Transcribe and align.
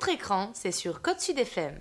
contre-écran, 0.00 0.50
c'est 0.54 0.72
sur 0.72 1.02
Code 1.02 1.20
Sud 1.20 1.38
FM. 1.38 1.78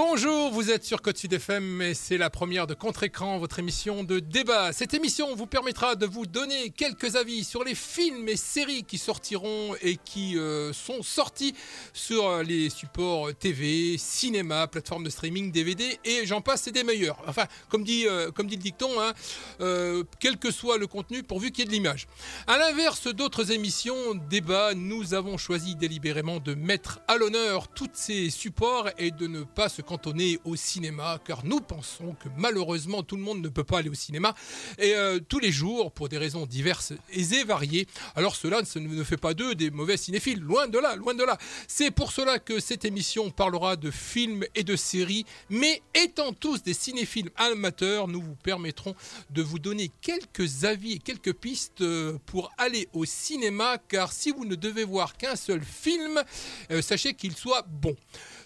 Bonjour, 0.00 0.52
vous 0.52 0.70
êtes 0.70 0.84
sur 0.84 1.02
Code 1.02 1.16
Sud 1.16 1.32
FM 1.32 1.82
et 1.82 1.92
c'est 1.92 2.18
la 2.18 2.30
première 2.30 2.68
de 2.68 2.74
Contre-Écran, 2.74 3.40
votre 3.40 3.58
émission 3.58 4.04
de 4.04 4.20
débat. 4.20 4.72
Cette 4.72 4.94
émission 4.94 5.34
vous 5.34 5.48
permettra 5.48 5.96
de 5.96 6.06
vous 6.06 6.24
donner 6.24 6.70
quelques 6.70 7.16
avis 7.16 7.42
sur 7.42 7.64
les 7.64 7.74
films 7.74 8.28
et 8.28 8.36
séries 8.36 8.84
qui 8.84 8.96
sortiront 8.96 9.74
et 9.82 9.96
qui 9.96 10.38
euh, 10.38 10.72
sont 10.72 11.02
sortis 11.02 11.52
sur 11.92 12.44
les 12.44 12.70
supports 12.70 13.34
TV, 13.34 13.98
cinéma, 13.98 14.68
plateforme 14.68 15.02
de 15.02 15.10
streaming, 15.10 15.50
DVD 15.50 15.98
et 16.04 16.24
j'en 16.26 16.42
passe, 16.42 16.62
c'est 16.62 16.70
des 16.70 16.84
meilleurs. 16.84 17.20
Enfin, 17.26 17.46
comme 17.68 17.82
dit, 17.82 18.06
euh, 18.06 18.30
comme 18.30 18.46
dit 18.46 18.54
le 18.54 18.62
dicton, 18.62 19.00
hein, 19.00 19.12
euh, 19.60 20.04
quel 20.20 20.36
que 20.36 20.52
soit 20.52 20.78
le 20.78 20.86
contenu 20.86 21.24
pourvu 21.24 21.50
qu'il 21.50 21.64
y 21.64 21.66
ait 21.66 21.66
de 21.66 21.72
l'image. 21.72 22.06
À 22.46 22.56
l'inverse 22.56 23.08
d'autres 23.08 23.50
émissions 23.50 24.14
débat, 24.30 24.74
nous 24.74 25.12
avons 25.14 25.38
choisi 25.38 25.74
délibérément 25.74 26.38
de 26.38 26.54
mettre 26.54 27.00
à 27.08 27.16
l'honneur 27.16 27.66
tous 27.66 27.90
ces 27.94 28.30
supports 28.30 28.90
et 28.96 29.10
de 29.10 29.26
ne 29.26 29.42
pas 29.42 29.68
se 29.68 29.82
cantonner 29.88 30.38
au 30.44 30.54
cinéma, 30.54 31.18
car 31.24 31.46
nous 31.46 31.60
pensons 31.60 32.14
que 32.22 32.28
malheureusement 32.36 33.02
tout 33.02 33.16
le 33.16 33.22
monde 33.22 33.40
ne 33.40 33.48
peut 33.48 33.64
pas 33.64 33.78
aller 33.78 33.88
au 33.88 33.94
cinéma 33.94 34.34
et 34.78 34.94
euh, 34.94 35.18
tous 35.18 35.38
les 35.38 35.50
jours 35.50 35.92
pour 35.92 36.10
des 36.10 36.18
raisons 36.18 36.44
diverses 36.44 36.92
et 37.10 37.24
variées. 37.44 37.86
Alors 38.14 38.36
cela 38.36 38.60
ne 38.76 39.04
fait 39.04 39.16
pas 39.16 39.32
d'eux 39.32 39.54
des 39.54 39.70
mauvais 39.70 39.96
cinéphiles, 39.96 40.40
loin 40.40 40.68
de 40.68 40.78
là, 40.78 40.94
loin 40.94 41.14
de 41.14 41.24
là. 41.24 41.38
C'est 41.66 41.90
pour 41.90 42.12
cela 42.12 42.38
que 42.38 42.60
cette 42.60 42.84
émission 42.84 43.30
parlera 43.30 43.76
de 43.76 43.90
films 43.90 44.44
et 44.54 44.62
de 44.62 44.76
séries, 44.76 45.24
mais 45.48 45.80
étant 45.94 46.34
tous 46.34 46.62
des 46.62 46.74
cinéphiles 46.74 47.30
amateurs, 47.36 48.08
nous 48.08 48.20
vous 48.20 48.36
permettrons 48.42 48.94
de 49.30 49.40
vous 49.40 49.58
donner 49.58 49.90
quelques 50.02 50.64
avis 50.64 50.92
et 50.94 50.98
quelques 50.98 51.32
pistes 51.32 51.80
euh, 51.80 52.18
pour 52.26 52.52
aller 52.58 52.88
au 52.92 53.06
cinéma, 53.06 53.78
car 53.88 54.12
si 54.12 54.32
vous 54.32 54.44
ne 54.44 54.54
devez 54.54 54.84
voir 54.84 55.16
qu'un 55.16 55.36
seul 55.36 55.62
film, 55.62 56.22
euh, 56.70 56.82
sachez 56.82 57.14
qu'il 57.14 57.34
soit 57.34 57.64
bon. 57.66 57.96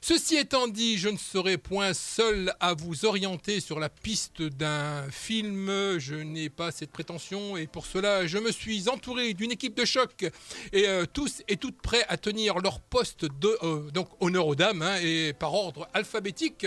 Ceci 0.05 0.37
étant 0.37 0.67
dit, 0.67 0.99
je 0.99 1.09
ne 1.09 1.17
serai 1.17 1.59
point 1.59 1.95
seul 1.95 2.53
à 2.59 2.75
vous 2.75 3.05
orienter 3.05 3.61
sur 3.61 3.79
la 3.79 3.89
piste 3.89 4.43
d'un 4.43 5.09
film. 5.13 5.71
Je 6.01 6.17
n'ai 6.17 6.49
pas 6.49 6.73
cette 6.73 6.91
prétention 6.91 7.57
et 7.57 7.69
pour 7.69 7.87
cela, 7.87 8.27
je 8.27 8.39
me 8.39 8.51
suis 8.51 8.89
entouré 8.89 9.33
d'une 9.33 9.53
équipe 9.53 9.77
de 9.77 9.85
choc 9.85 10.25
et 10.73 10.89
euh, 10.89 11.07
tous 11.07 11.43
et 11.47 11.57
toutes 11.57 11.81
prêts 11.81 12.05
à 12.09 12.17
tenir 12.17 12.59
leur 12.59 12.81
poste 12.81 13.27
de 13.27 13.57
euh, 13.63 13.93
donc 13.93 14.09
honneur 14.19 14.49
aux 14.49 14.57
dames 14.57 14.83
hein, 14.83 14.97
et 15.01 15.35
par 15.35 15.55
ordre 15.55 15.89
alphabétique. 15.95 16.67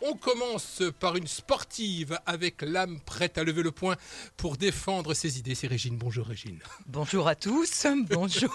On 0.00 0.14
commence 0.14 0.82
par 0.98 1.14
une 1.14 1.28
sportive 1.28 2.18
avec 2.26 2.62
l'âme 2.62 2.98
prête 3.06 3.38
à 3.38 3.44
lever 3.44 3.62
le 3.62 3.70
poing 3.70 3.94
pour 4.36 4.56
défendre 4.56 5.14
ses 5.14 5.38
idées. 5.38 5.54
C'est 5.54 5.68
Régine. 5.68 5.96
Bonjour 5.96 6.26
Régine. 6.26 6.58
Bonjour 6.88 7.28
à 7.28 7.36
tous. 7.36 7.86
Bonjour. 8.10 8.50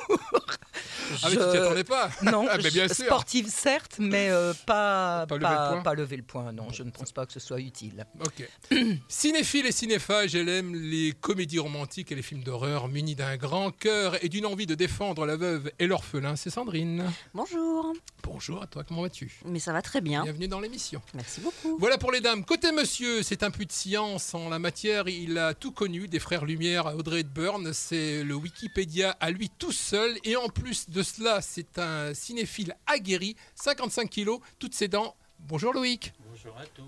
Ah 1.23 1.29
mais 1.29 1.37
tu 1.37 1.37
t'y 1.37 1.57
attendais 1.57 1.83
pas 1.85 2.11
Non, 2.23 2.45
ah, 2.51 2.57
mais 2.57 2.69
bien 2.71 2.87
sûr. 2.89 3.05
sportive 3.05 3.47
certes, 3.47 3.95
mais 3.99 4.16
euh, 4.29 4.53
pas, 4.65 5.25
Pas 5.27 5.37
pas, 5.37 5.37
lever 5.37 5.75
le 5.75 5.83
point 5.83 5.93
lever 5.95 6.17
le 6.17 6.23
point. 6.23 6.51
Non, 6.51 6.71
je 6.71 6.83
ne 6.83 6.91
pense 6.91 7.11
pas 7.11 7.25
que 7.25 7.33
ce 7.33 7.39
soit 7.39 7.59
utile. 7.59 8.05
Ok. 8.19 8.47
Cinéphile 9.07 9.65
et 9.65 9.71
cinéphage, 9.71 10.35
elle 10.35 10.49
aime 10.49 10.75
les 10.75 11.13
comédies 11.13 11.59
romantiques 11.59 12.11
et 12.11 12.15
les 12.15 12.21
films 12.21 12.43
d'horreur 12.43 12.87
munis 12.87 13.15
d'un 13.15 13.37
grand 13.37 13.71
cœur 13.71 14.23
et 14.23 14.29
d'une 14.29 14.45
envie 14.45 14.65
de 14.65 14.75
défendre 14.75 15.25
la 15.25 15.35
veuve 15.35 15.71
et 15.79 15.87
l'orphelin. 15.87 16.35
C'est 16.35 16.49
Sandrine. 16.49 17.11
Bonjour. 17.33 17.93
Bonjour 18.23 18.61
à 18.61 18.67
toi, 18.67 18.83
comment 18.83 19.01
vas-tu? 19.01 19.39
Mais 19.45 19.59
ça 19.59 19.73
va 19.73 19.81
très 19.81 20.01
bien. 20.01 20.23
Bienvenue 20.23 20.47
dans 20.47 20.59
l'émission. 20.59 21.01
Merci 21.13 21.41
beaucoup. 21.41 21.77
Voilà 21.79 21.97
pour 21.97 22.11
les 22.11 22.21
dames. 22.21 22.43
Côté 22.43 22.71
monsieur, 22.71 23.23
c'est 23.23 23.43
un 23.43 23.51
puits 23.51 23.65
de 23.65 23.71
science 23.71 24.33
en 24.33 24.49
la 24.49 24.59
matière. 24.59 25.07
Il 25.07 25.37
a 25.37 25.53
tout 25.53 25.71
connu, 25.71 26.07
des 26.07 26.19
frères 26.19 26.45
Lumière 26.45 26.87
à 26.87 26.95
Audrey 26.95 27.21
Hepburn. 27.21 27.73
C'est 27.73 28.23
le 28.23 28.35
Wikipédia 28.35 29.11
à 29.19 29.31
lui 29.31 29.49
tout 29.49 29.71
seul. 29.71 30.17
Et 30.23 30.35
en 30.35 30.49
plus 30.49 30.89
de 30.89 31.03
cela, 31.03 31.41
c'est 31.41 31.79
un 31.79 32.13
cinéphile 32.13 32.75
aguerri, 32.85 33.35
55 33.55 34.06
kilos, 34.07 34.39
toutes 34.59 34.73
ses 34.75 34.87
dents. 34.87 35.15
Bonjour 35.39 35.73
Loïc. 35.73 36.13
Bonjour 36.29 36.57
à 36.57 36.65
tous. 36.65 36.83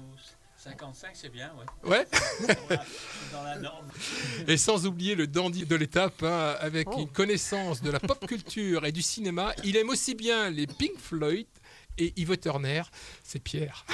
55, 0.58 1.12
c'est 1.14 1.30
bien, 1.30 1.52
ouais. 1.86 1.90
Ouais. 1.90 2.08
Dans 3.32 3.44
la 3.44 3.58
norme. 3.60 3.88
Et 4.46 4.58
sans 4.58 4.86
oublier 4.86 5.16
le 5.16 5.26
dandy 5.26 5.66
de 5.66 5.76
l'étape, 5.76 6.22
hein, 6.22 6.56
avec 6.60 6.88
Oh. 6.92 7.00
une 7.00 7.08
connaissance 7.10 7.82
de 7.82 7.90
la 7.90 8.00
pop 8.02 8.26
culture 8.28 8.86
et 8.86 8.92
du 8.92 9.02
cinéma. 9.02 9.54
Il 9.64 9.78
aime 9.78 9.88
aussi 9.90 10.16
bien 10.16 10.50
les 10.50 10.68
Pink 10.68 10.98
Floyd 10.98 11.48
et 11.98 12.12
Yves 12.18 12.38
Turner. 12.40 12.82
C'est 13.24 13.40
Pierre. 13.40 13.86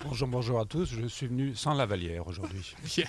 Bonjour, 0.00 0.28
bonjour 0.28 0.58
à 0.60 0.64
tous. 0.64 0.86
Je 0.86 1.06
suis 1.06 1.26
venu 1.26 1.54
sans 1.54 1.74
lavalière 1.74 2.26
aujourd'hui. 2.26 2.74
Bien. 2.84 3.06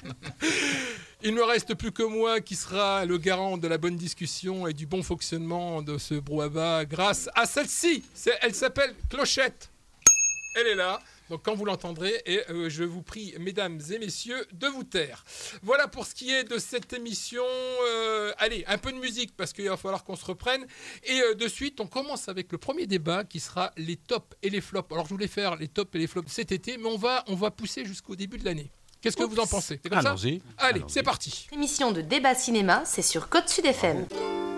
Il 1.24 1.34
ne 1.34 1.42
reste 1.42 1.74
plus 1.74 1.92
que 1.92 2.04
moi 2.04 2.42
qui 2.42 2.56
sera 2.56 3.04
le 3.06 3.18
garant 3.18 3.58
de 3.58 3.68
la 3.68 3.80
bonne 3.80 3.96
discussion 3.96 4.68
et 4.68 4.74
du 4.74 4.86
bon 4.86 5.02
fonctionnement 5.02 5.82
de 5.82 5.98
ce 5.98 6.14
brouhaha 6.14 6.86
grâce 6.86 7.28
à 7.34 7.48
celle-ci. 7.48 8.04
Elle 8.42 8.54
s'appelle 8.54 8.94
Clochette. 9.10 9.72
Elle 10.56 10.68
est 10.68 10.76
là. 10.76 11.00
Donc 11.32 11.42
quand 11.44 11.56
vous 11.56 11.66
l'entendrez, 11.66 12.22
et 12.28 12.42
euh, 12.52 12.70
je 12.70 12.84
vous 12.84 13.02
prie, 13.02 13.34
mesdames 13.40 13.82
et 13.92 13.98
messieurs, 13.98 14.46
de 14.54 14.68
vous 14.68 14.84
taire. 14.84 15.26
Voilà 15.64 15.88
pour 15.88 16.06
ce 16.06 16.14
qui 16.14 16.32
est 16.32 16.44
de 16.44 16.60
cette 16.60 16.94
émission. 16.94 17.44
Euh, 17.88 18.32
allez, 18.38 18.64
un 18.68 18.78
peu 18.78 18.92
de 18.92 18.98
musique 18.98 19.36
parce 19.36 19.54
qu'il 19.54 19.68
va 19.68 19.76
falloir 19.76 20.04
qu'on 20.04 20.16
se 20.16 20.26
reprenne. 20.26 20.68
Et 21.04 21.20
euh, 21.20 21.34
de 21.34 21.48
suite, 21.48 21.82
on 21.82 21.88
commence 21.88 22.30
avec 22.30 22.52
le 22.52 22.60
premier 22.60 22.86
débat 22.86 23.24
qui 23.24 23.40
sera 23.40 23.72
les 23.76 23.98
tops 23.98 24.38
et 24.44 24.52
les 24.52 24.62
flops. 24.62 24.92
Alors 24.92 25.06
je 25.06 25.10
voulais 25.10 25.28
faire 25.28 25.56
les 25.56 25.68
tops 25.68 25.94
et 25.96 25.98
les 25.98 26.08
flops 26.08 26.32
cet 26.32 26.52
été, 26.52 26.78
mais 26.78 26.88
on 26.88 26.98
va, 26.98 27.24
on 27.28 27.36
va 27.36 27.50
pousser 27.50 27.86
jusqu'au 27.86 28.16
début 28.16 28.38
de 28.38 28.46
l'année. 28.46 28.72
Qu'est-ce 29.02 29.18
que 29.18 29.24
vous 29.24 29.40
en 29.40 29.46
pensez? 29.48 29.80
C'est 29.84 29.90
comme 29.90 30.02
ça? 30.02 30.10
Allons-y. 30.10 30.42
Allez, 30.58 30.80
Allons-y. 30.80 30.90
c'est 30.92 31.04
parti. 31.04 31.48
Émission 31.52 31.92
de 31.92 32.02
débat 32.02 32.36
cinéma, 32.36 32.82
c'est 32.86 33.02
sur 33.02 33.30
Code 33.30 33.48
Sud 33.48 33.66
FM. 33.66 34.06
How 34.06 34.57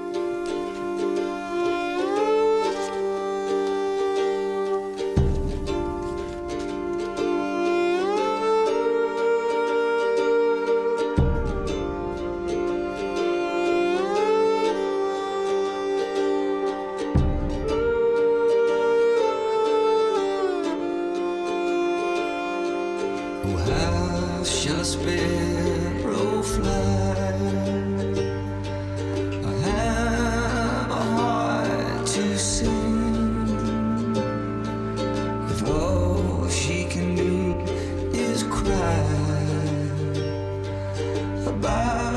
goodbye. 41.62 42.09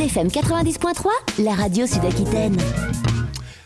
FM 0.00 0.28
90.3, 0.28 1.42
la 1.44 1.52
radio 1.52 1.86
Sud-Aquitaine. 1.86 2.56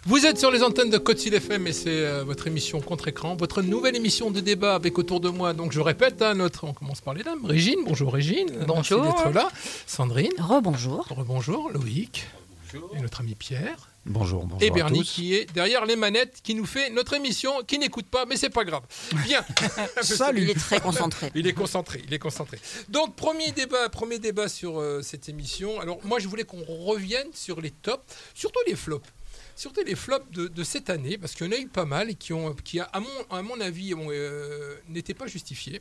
Vous 0.05 0.27
êtes 0.27 0.39
sur 0.39 0.51
les 0.51 0.63
antennes 0.65 0.91
de 0.91 0.99
Côte 0.99 1.19
Sud 1.19 1.35
FM 1.35 1.69
et 1.69 1.73
c'est 1.73 1.89
euh, 1.89 2.25
votre 2.25 2.47
émission 2.49 2.81
contre-écran, 2.81 3.37
votre 3.37 3.63
nouvelle 3.63 3.95
émission 3.95 4.31
de 4.31 4.41
débat 4.41 4.75
avec 4.75 4.99
autour 4.99 5.21
de 5.21 5.29
moi. 5.29 5.53
Donc 5.53 5.73
je 5.73 5.81
répète, 5.81 6.23
hein, 6.23 6.35
notre, 6.35 6.65
on 6.65 6.73
commence 6.73 7.01
par 7.01 7.15
les 7.15 7.23
dames. 7.23 7.45
Régine, 7.45 7.79
bonjour 7.87 8.13
Régine. 8.13 8.49
Bonjour. 8.67 9.03
Merci 9.03 9.25
d'être 9.25 9.35
là. 9.35 9.49
Sandrine, 9.87 10.33
Rebonjour. 10.39 11.07
bonjour. 11.27 11.71
Loïc. 11.73 12.27
Et 12.75 13.01
notre 13.01 13.21
ami 13.21 13.35
Pierre. 13.35 13.91
Bonjour, 14.05 14.45
bonjour 14.45 14.63
et 14.63 14.71
à 14.71 14.75
Bernie 14.75 15.01
tous. 15.01 15.13
qui 15.13 15.35
est 15.35 15.53
derrière 15.53 15.85
les 15.85 15.97
manettes, 15.97 16.41
qui 16.43 16.55
nous 16.55 16.67
fait 16.67 16.91
notre 16.91 17.15
émission, 17.15 17.63
qui 17.67 17.79
n'écoute 17.79 18.07
pas, 18.07 18.25
mais 18.25 18.37
c'est 18.37 18.51
pas 18.51 18.65
grave. 18.65 18.83
Bien. 19.25 19.45
Il 20.37 20.51
est 20.51 20.55
très 20.55 20.81
concentré. 20.81 21.31
Il 21.35 21.47
est 21.47 21.53
concentré, 21.53 22.03
il 22.07 22.13
est 22.13 22.19
concentré. 22.19 22.59
Donc 22.89 23.17
premier 23.17 23.53
débat, 23.53 23.89
premier 23.89 24.19
débat 24.19 24.49
sur 24.49 24.81
euh, 24.81 25.03
cette 25.03 25.29
émission. 25.29 25.81
Alors 25.81 25.99
moi 26.05 26.19
je 26.19 26.29
voulais 26.29 26.45
qu'on 26.45 26.63
revienne 26.63 27.29
sur 27.33 27.61
les 27.61 27.71
tops, 27.71 28.05
surtout 28.35 28.61
les 28.67 28.77
flops. 28.77 29.09
Surtout 29.57 29.83
les 29.87 29.95
flops 29.95 30.31
de, 30.33 30.49
de 30.49 30.65
cette 30.65 30.91
année, 30.91 31.17
parce 31.19 31.35
qu'il 31.35 31.47
y 31.47 31.49
en 31.49 31.53
a 31.53 31.59
eu 31.59 31.69
pas 31.69 31.87
mal 31.87 32.11
et 32.11 32.15
qui, 32.15 32.33
ont, 32.33 32.55
qui 32.55 32.79
à, 32.79 32.91
mon, 32.95 33.37
à 33.37 33.43
mon 33.43 33.59
avis, 33.61 33.95
euh, 33.95 34.77
n'étaient 34.89 35.15
pas 35.15 35.27
justifiés. 35.27 35.81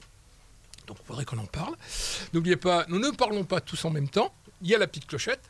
Donc 0.88 0.98
il 1.02 1.06
faudrait 1.06 1.26
qu'on 1.26 1.38
en 1.40 1.46
parle. 1.46 1.76
N'oubliez 2.34 2.56
pas, 2.56 2.86
nous 2.88 3.00
ne 3.00 3.10
parlons 3.12 3.44
pas 3.44 3.60
tous 3.60 3.84
en 3.86 3.90
même 3.90 4.08
temps. 4.08 4.34
Il 4.62 4.70
y 4.70 4.76
a 4.76 4.78
la 4.78 4.88
petite 4.88 5.08
clochette. 5.08 5.42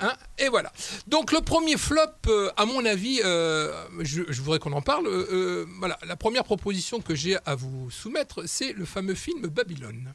Hein, 0.00 0.12
et 0.38 0.48
voilà. 0.48 0.72
Donc 1.06 1.32
le 1.32 1.40
premier 1.40 1.76
flop, 1.76 2.00
euh, 2.26 2.50
à 2.56 2.66
mon 2.66 2.84
avis, 2.84 3.20
euh, 3.24 3.72
je, 4.00 4.22
voudrais 4.40 4.58
qu'on 4.58 4.72
en 4.72 4.82
parle. 4.82 5.06
euh, 5.06 5.66
la 6.06 6.16
première 6.16 6.44
proposition 6.44 7.00
que 7.00 7.14
j'ai 7.14 7.36
à 7.44 7.54
vous 7.54 7.90
soumettre, 7.90 8.42
c'est 8.46 8.72
le 8.72 8.84
fameux 8.84 9.14
film 9.14 9.46
Babylone. 9.48 10.14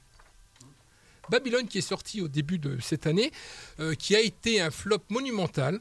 Babylone 1.29 1.67
qui 1.67 1.77
est 1.79 1.81
sorti 1.81 2.21
au 2.21 2.27
début 2.27 2.59
de 2.59 2.79
cette 2.81 3.07
année, 3.07 3.31
qui 3.97 4.15
a 4.15 4.19
été 4.19 4.59
un 4.59 4.71
flop 4.71 4.99
monumental, 5.09 5.79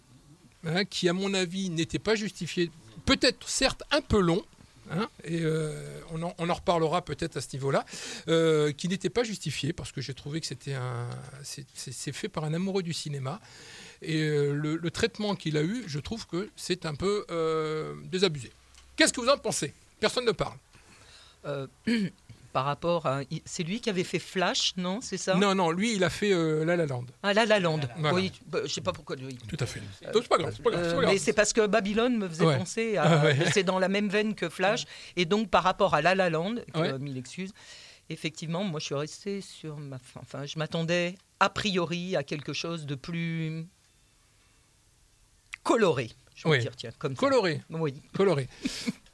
hein, 0.65 0.85
qui 0.85 1.09
à 1.09 1.13
mon 1.13 1.35
avis 1.35 1.69
n'était 1.69 1.99
pas 1.99 2.15
justifié, 2.15 2.71
peut-être 3.07 3.49
certes 3.49 3.83
un 3.91 4.01
peu 4.01 4.21
long. 4.21 4.45
Hein, 4.91 5.09
et 5.25 5.41
euh, 5.43 6.01
on, 6.11 6.23
en, 6.23 6.55
reparlera 6.55 7.05
peut-être 7.05 7.37
à 7.37 7.41
ce 7.41 7.49
niveau-là, 7.55 7.85
euh, 8.29 8.73
qui 8.73 8.89
n'était 8.89 9.11
pas 9.11 9.25
justifié 9.25 9.73
parce 9.73 9.93
que 9.93 10.01
j'ai 10.01 10.15
trouvé 10.15 10.41
que 10.41 10.47
c'était 10.47 10.75
un, 10.75 11.09
c'est- 11.43 12.13
fait 12.13 12.29
par 12.29 12.45
un 12.45 12.55
amoureux 12.55 12.83
du 12.83 12.93
cinéma 12.93 13.41
et 14.03 14.21
euh, 14.23 14.53
le, 14.53 14.91
traitement 14.91 15.35
qu'il 15.35 15.57
a 15.57 15.63
eu, 15.63 15.85
je 15.87 15.99
trouve 15.99 16.27
que 16.27 16.51
c'est 16.57 16.87
un 16.87 16.95
peu 16.95 17.27
désabusé. 18.05 18.53
Qu'est-ce 18.97 19.13
que 19.13 19.21
vous 19.21 19.29
en 19.29 19.39
pensez? 19.39 19.73
Personne 20.01 20.27
ne 20.27 20.33
parle. 20.33 20.57
Par 22.53 22.67
rapport 22.67 23.07
à. 23.07 23.21
C'est 23.47 23.63
lui 23.63 23.81
qui 23.81 23.89
avait 23.89 24.05
fait 24.05 24.19
Flash, 24.19 24.75
non 24.77 25.01
C'est 25.01 25.17
ça? 25.17 25.35
Non, 25.37 25.55
non, 25.55 25.71
lui, 25.71 25.95
il 25.95 26.05
a 26.05 26.11
fait 26.11 26.33
euh, 26.33 26.65
La 26.67 26.77
La 26.77 26.85
Land. 26.87 27.07
Ah, 27.23 27.33
La 27.33 27.47
La 27.47 27.59
Land. 27.59 27.81
Voilà. 27.97 28.15
Oui, 28.15 28.31
bah, 28.47 28.59
je 28.65 28.69
sais 28.69 28.81
pas 28.83 28.93
pourquoi. 28.93 29.17
oui. 29.17 29.39
Tout 29.49 29.57
à 29.59 29.65
fait. 29.67 29.81
C'est 30.01 30.29
pas 30.29 30.37
grave, 30.39 30.53
c'est 30.55 30.63
pas 30.63 30.71
grave, 30.71 30.83
Euh, 30.85 30.95
pas 30.95 31.01
grave. 31.03 31.13
mais 31.13 31.19
c'est 31.19 31.33
parce 31.33 31.53
que 31.55 31.67
Babylone 31.67 32.19
me 32.19 32.29
faisait 32.29 32.45
Ouais. 32.45 32.59
penser 32.59 32.97
à. 32.99 33.05
Ah 33.23 33.25
ouais. 33.25 33.39
C'est 33.53 33.65
dans 33.65 33.79
la 33.79 33.89
même 33.89 34.09
veine 34.09 34.35
que 34.35 34.49
Flash. 34.51 34.85
Et 35.17 35.25
donc, 35.25 35.49
par 35.49 35.63
rapport 35.65 35.95
à 35.95 36.03
La 36.03 36.15
La 36.15 36.29
Land, 36.29 36.57
Ouais. 36.75 36.99
mille 36.99 37.17
excuses, 37.17 37.53
effectivement, 38.11 38.65
moi, 38.65 38.81
je 38.81 38.85
suis 38.87 38.95
restée 38.95 39.41
sur 39.41 39.79
ma 39.79 39.99
fin. 39.99 40.21
Enfin, 40.23 40.45
je 40.45 40.59
m'attendais 40.59 41.15
a 41.41 41.49
priori 41.49 42.17
à 42.17 42.23
quelque 42.23 42.53
chose 42.53 42.85
de 42.85 42.95
plus 42.95 43.67
coloré. 45.63 46.11
Je 46.45 46.49
Oui. 46.49 46.59
dire, 46.59 46.75
tiens, 46.77 46.91
comme 46.99 47.15
ça. 47.15 47.21
Coloré, 47.21 47.61
Oui. 47.71 47.95
coloré. 48.15 48.49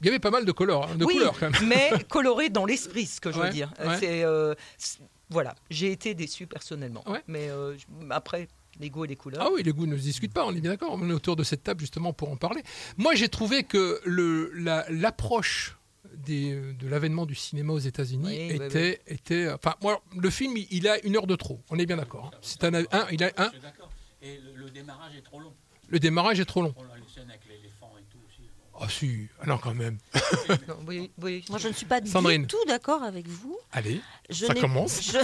Il 0.01 0.05
y 0.05 0.09
avait 0.09 0.19
pas 0.19 0.31
mal 0.31 0.45
de, 0.45 0.51
couleurs, 0.51 0.89
hein, 0.89 0.95
de 0.95 1.05
oui, 1.05 1.13
couleurs 1.13 1.37
quand 1.39 1.51
même. 1.51 1.67
mais 1.67 1.89
coloré 2.09 2.49
dans 2.49 2.65
l'esprit, 2.65 3.05
ce 3.05 3.21
que 3.21 3.31
je 3.31 3.37
Ouais, 3.39 3.47
veux 3.47 3.53
dire. 3.53 3.71
ouais. 3.79 3.97
C'est 3.99 4.23
euh, 4.23 4.55
c'est- 4.77 4.99
voilà, 5.29 5.53
j'ai 5.69 5.91
été 5.91 6.15
déçu 6.15 6.47
personnellement. 6.47 7.03
Ouais. 7.07 7.21
Mais 7.27 7.49
euh, 7.49 7.75
après, 8.09 8.47
les 8.79 8.89
goûts 8.89 9.05
et 9.05 9.07
les 9.09 9.15
couleurs. 9.15 9.43
Ah 9.45 9.49
oui, 9.53 9.61
les 9.61 9.71
goûts 9.73 9.85
ne 9.85 9.95
se 9.95 10.01
discutent 10.01 10.33
pas, 10.33 10.45
on 10.45 10.55
est 10.55 10.61
bien 10.61 10.71
d'accord. 10.71 10.91
On 10.99 11.07
est 11.09 11.13
autour 11.13 11.35
de 11.35 11.43
cette 11.43 11.63
table 11.63 11.81
justement 11.81 12.13
pour 12.13 12.31
en 12.31 12.35
parler. 12.37 12.63
Moi, 12.97 13.13
j'ai 13.13 13.29
trouvé 13.29 13.63
que 13.63 13.99
le- 14.05 14.51
la- 14.55 14.85
l'approche 14.89 15.77
des- 16.15 16.73
de 16.73 16.87
l'avènement 16.87 17.25
du 17.27 17.35
cinéma 17.35 17.73
aux 17.73 17.77
États-Unis 17.79 18.25
Oui, 18.49 18.57
oui, 18.59 18.65
était, 18.65 19.01
était. 19.05 19.49
Enfin, 19.51 19.75
moi, 19.83 20.01
le 20.17 20.29
film, 20.31 20.57
il- 20.57 20.67
il 20.71 20.87
a 20.87 20.99
une 21.05 21.15
heure 21.15 21.27
de 21.27 21.35
trop. 21.35 21.61
On 21.69 21.77
est 21.77 21.85
bien 21.85 21.97
d'accord. 21.97 22.31
hein. 22.33 22.37
C'est 22.41 22.63
un, 22.63 22.73
un- 22.73 23.07
il 23.11 23.23
a 23.23 23.31
un. 23.37 23.45
Je 23.45 23.49
suis 23.51 23.59
d'accord. 23.59 23.91
Et 24.21 24.37
le, 24.39 24.63
le 24.63 24.69
démarrage 24.71 25.15
est 25.15 25.21
trop 25.21 25.39
long. 25.39 25.53
Le 25.89 25.99
démarrage 25.99 26.39
est 26.39 26.45
trop 26.45 26.61
long. 26.61 26.73
On 27.19 27.23
a 27.23 27.25
les 27.25 27.29
avec 27.31 27.41
l'éléphant 27.49 27.91
et 27.99 28.03
tout 28.11 28.17
aussi. 28.27 28.49
Ah 28.81 28.87
si, 28.89 29.27
ah 29.41 29.45
non 29.45 29.57
quand 29.57 29.73
même. 29.73 29.97
Non, 30.67 30.75
oui, 30.87 31.11
oui. 31.21 31.43
Moi, 31.49 31.59
je 31.59 31.67
ne 31.67 31.73
suis 31.73 31.85
pas 31.85 31.99
Sandrine. 32.05 32.43
du 32.43 32.47
tout 32.47 32.63
d'accord 32.67 33.03
avec 33.03 33.27
vous. 33.27 33.57
Allez, 33.73 34.01
Je 34.29 34.45
Ça 34.45 34.53
commence. 34.55 35.01
Je, 35.11 35.17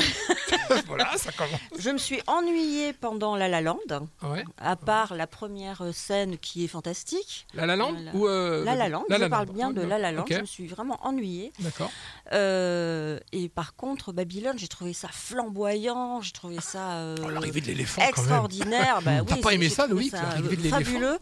voilà, 0.87 1.09
ça 1.17 1.31
commence. 1.31 1.59
je 1.79 1.89
me 1.89 1.97
suis 1.97 2.19
ennuyée 2.27 2.91
pendant 2.93 3.35
La 3.37 3.47
La 3.47 3.61
Land, 3.61 3.77
Ouais. 4.23 4.43
à 4.57 4.75
part 4.75 5.15
la 5.15 5.25
première 5.25 5.81
scène 5.93 6.37
qui 6.37 6.65
est 6.65 6.67
fantastique. 6.67 7.47
La 7.53 7.65
La 7.65 7.75
Land 7.77 7.93
La- 8.03 8.13
ou 8.13 8.27
euh, 8.27 8.63
La 8.65 8.75
La 8.75 8.89
Land, 8.89 9.05
La 9.09 9.15
je 9.15 9.21
La 9.21 9.29
parle 9.29 9.47
Land. 9.47 9.53
bien 9.53 9.71
de 9.71 9.81
La 9.81 9.97
La 9.99 10.11
Land. 10.11 10.25
Je 10.29 10.39
me 10.41 10.45
suis 10.45 10.67
vraiment 10.67 10.99
ennuyée. 11.05 11.53
D'accord. 11.59 11.91
Euh, 12.33 13.19
et 13.31 13.47
par 13.49 13.75
contre, 13.75 14.11
Babylone, 14.11 14.59
j'ai 14.59 14.67
trouvé 14.67 14.91
ça 14.93 15.07
flamboyant, 15.09 16.21
j'ai 16.21 16.31
trouvé 16.33 16.59
ça 16.59 16.91
euh, 16.97 17.15
Oh, 17.23 17.29
L'arrivée 17.29 17.61
de 17.61 17.67
l'éléphant 17.67 18.01
quand 18.01 18.07
même. 18.07 18.09
extraordinaire. 18.09 18.99
Bah 19.05 19.21
T'as 19.25 19.35
oui, 19.35 19.41
pas 19.41 19.53
aimé 19.53 19.69
ça, 19.69 19.87
Loïc, 19.87 20.11
ça, 20.11 20.21
l'arrivée 20.23 20.57
de 20.57 20.61
l'éléphant 20.63 20.77
Fabuleux. 20.77 21.19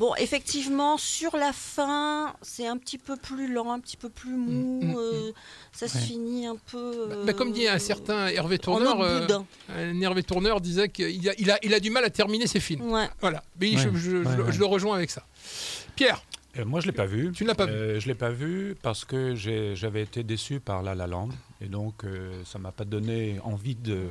Bon, 0.00 0.14
effectivement, 0.14 0.96
sur 0.96 1.36
la 1.36 1.52
fin, 1.52 2.34
c'est 2.40 2.66
un 2.66 2.78
petit 2.78 2.96
peu 2.96 3.16
plus 3.16 3.52
lent, 3.52 3.70
un 3.70 3.80
petit 3.80 3.98
peu 3.98 4.08
plus 4.08 4.34
mou. 4.34 4.80
Mm, 4.82 4.92
mm, 4.92 4.96
euh, 4.96 5.32
ça 5.72 5.88
se 5.88 5.98
finit 5.98 6.46
un 6.46 6.56
peu. 6.56 7.06
Bah, 7.10 7.16
bah, 7.26 7.32
comme 7.34 7.52
dit 7.52 7.68
un 7.68 7.76
euh, 7.76 7.78
certain 7.78 8.28
Hervé 8.28 8.58
Tourneur, 8.58 8.98
euh, 9.02 9.28
un 9.68 10.00
Hervé 10.00 10.22
Tourneur 10.22 10.62
disait 10.62 10.88
qu'il 10.88 11.28
a, 11.28 11.34
il 11.38 11.50
a, 11.50 11.58
il 11.62 11.74
a 11.74 11.80
du 11.80 11.90
mal 11.90 12.02
à 12.04 12.08
terminer 12.08 12.46
ses 12.46 12.60
films. 12.60 12.90
Ouais. 12.90 13.10
Voilà. 13.20 13.42
Mais 13.60 13.72
Ouais, 13.72 13.76
je, 13.76 13.90
je- 13.98 14.16
ouais, 14.16 14.24
je- 14.36 14.42
ouais. 14.42 14.52
je 14.52 14.58
le 14.58 14.64
rejoins 14.64 14.96
avec 14.96 15.10
ça. 15.10 15.26
Pierre, 15.96 16.22
Euh, 16.58 16.64
moi, 16.64 16.80
je 16.80 16.86
l'ai 16.86 16.92
pas 16.92 17.06
vu. 17.06 17.30
Tu 17.32 17.44
ne 17.44 17.48
l'as 17.48 17.54
pas 17.54 17.66
vu 17.66 17.72
Euh, 17.74 18.00
Je 18.00 18.06
l'ai 18.08 18.14
pas 18.14 18.30
vu 18.30 18.74
parce 18.82 19.04
que 19.04 19.34
j'avais 19.36 20.02
été 20.02 20.24
déçu 20.24 20.60
par 20.60 20.82
La 20.82 20.94
La 20.94 21.06
Land 21.06 21.28
et 21.60 21.66
donc 21.68 22.04
euh, 22.04 22.42
ça 22.46 22.58
m'a 22.58 22.72
pas 22.72 22.86
donné 22.86 23.38
envie 23.44 23.74
de 23.76 24.06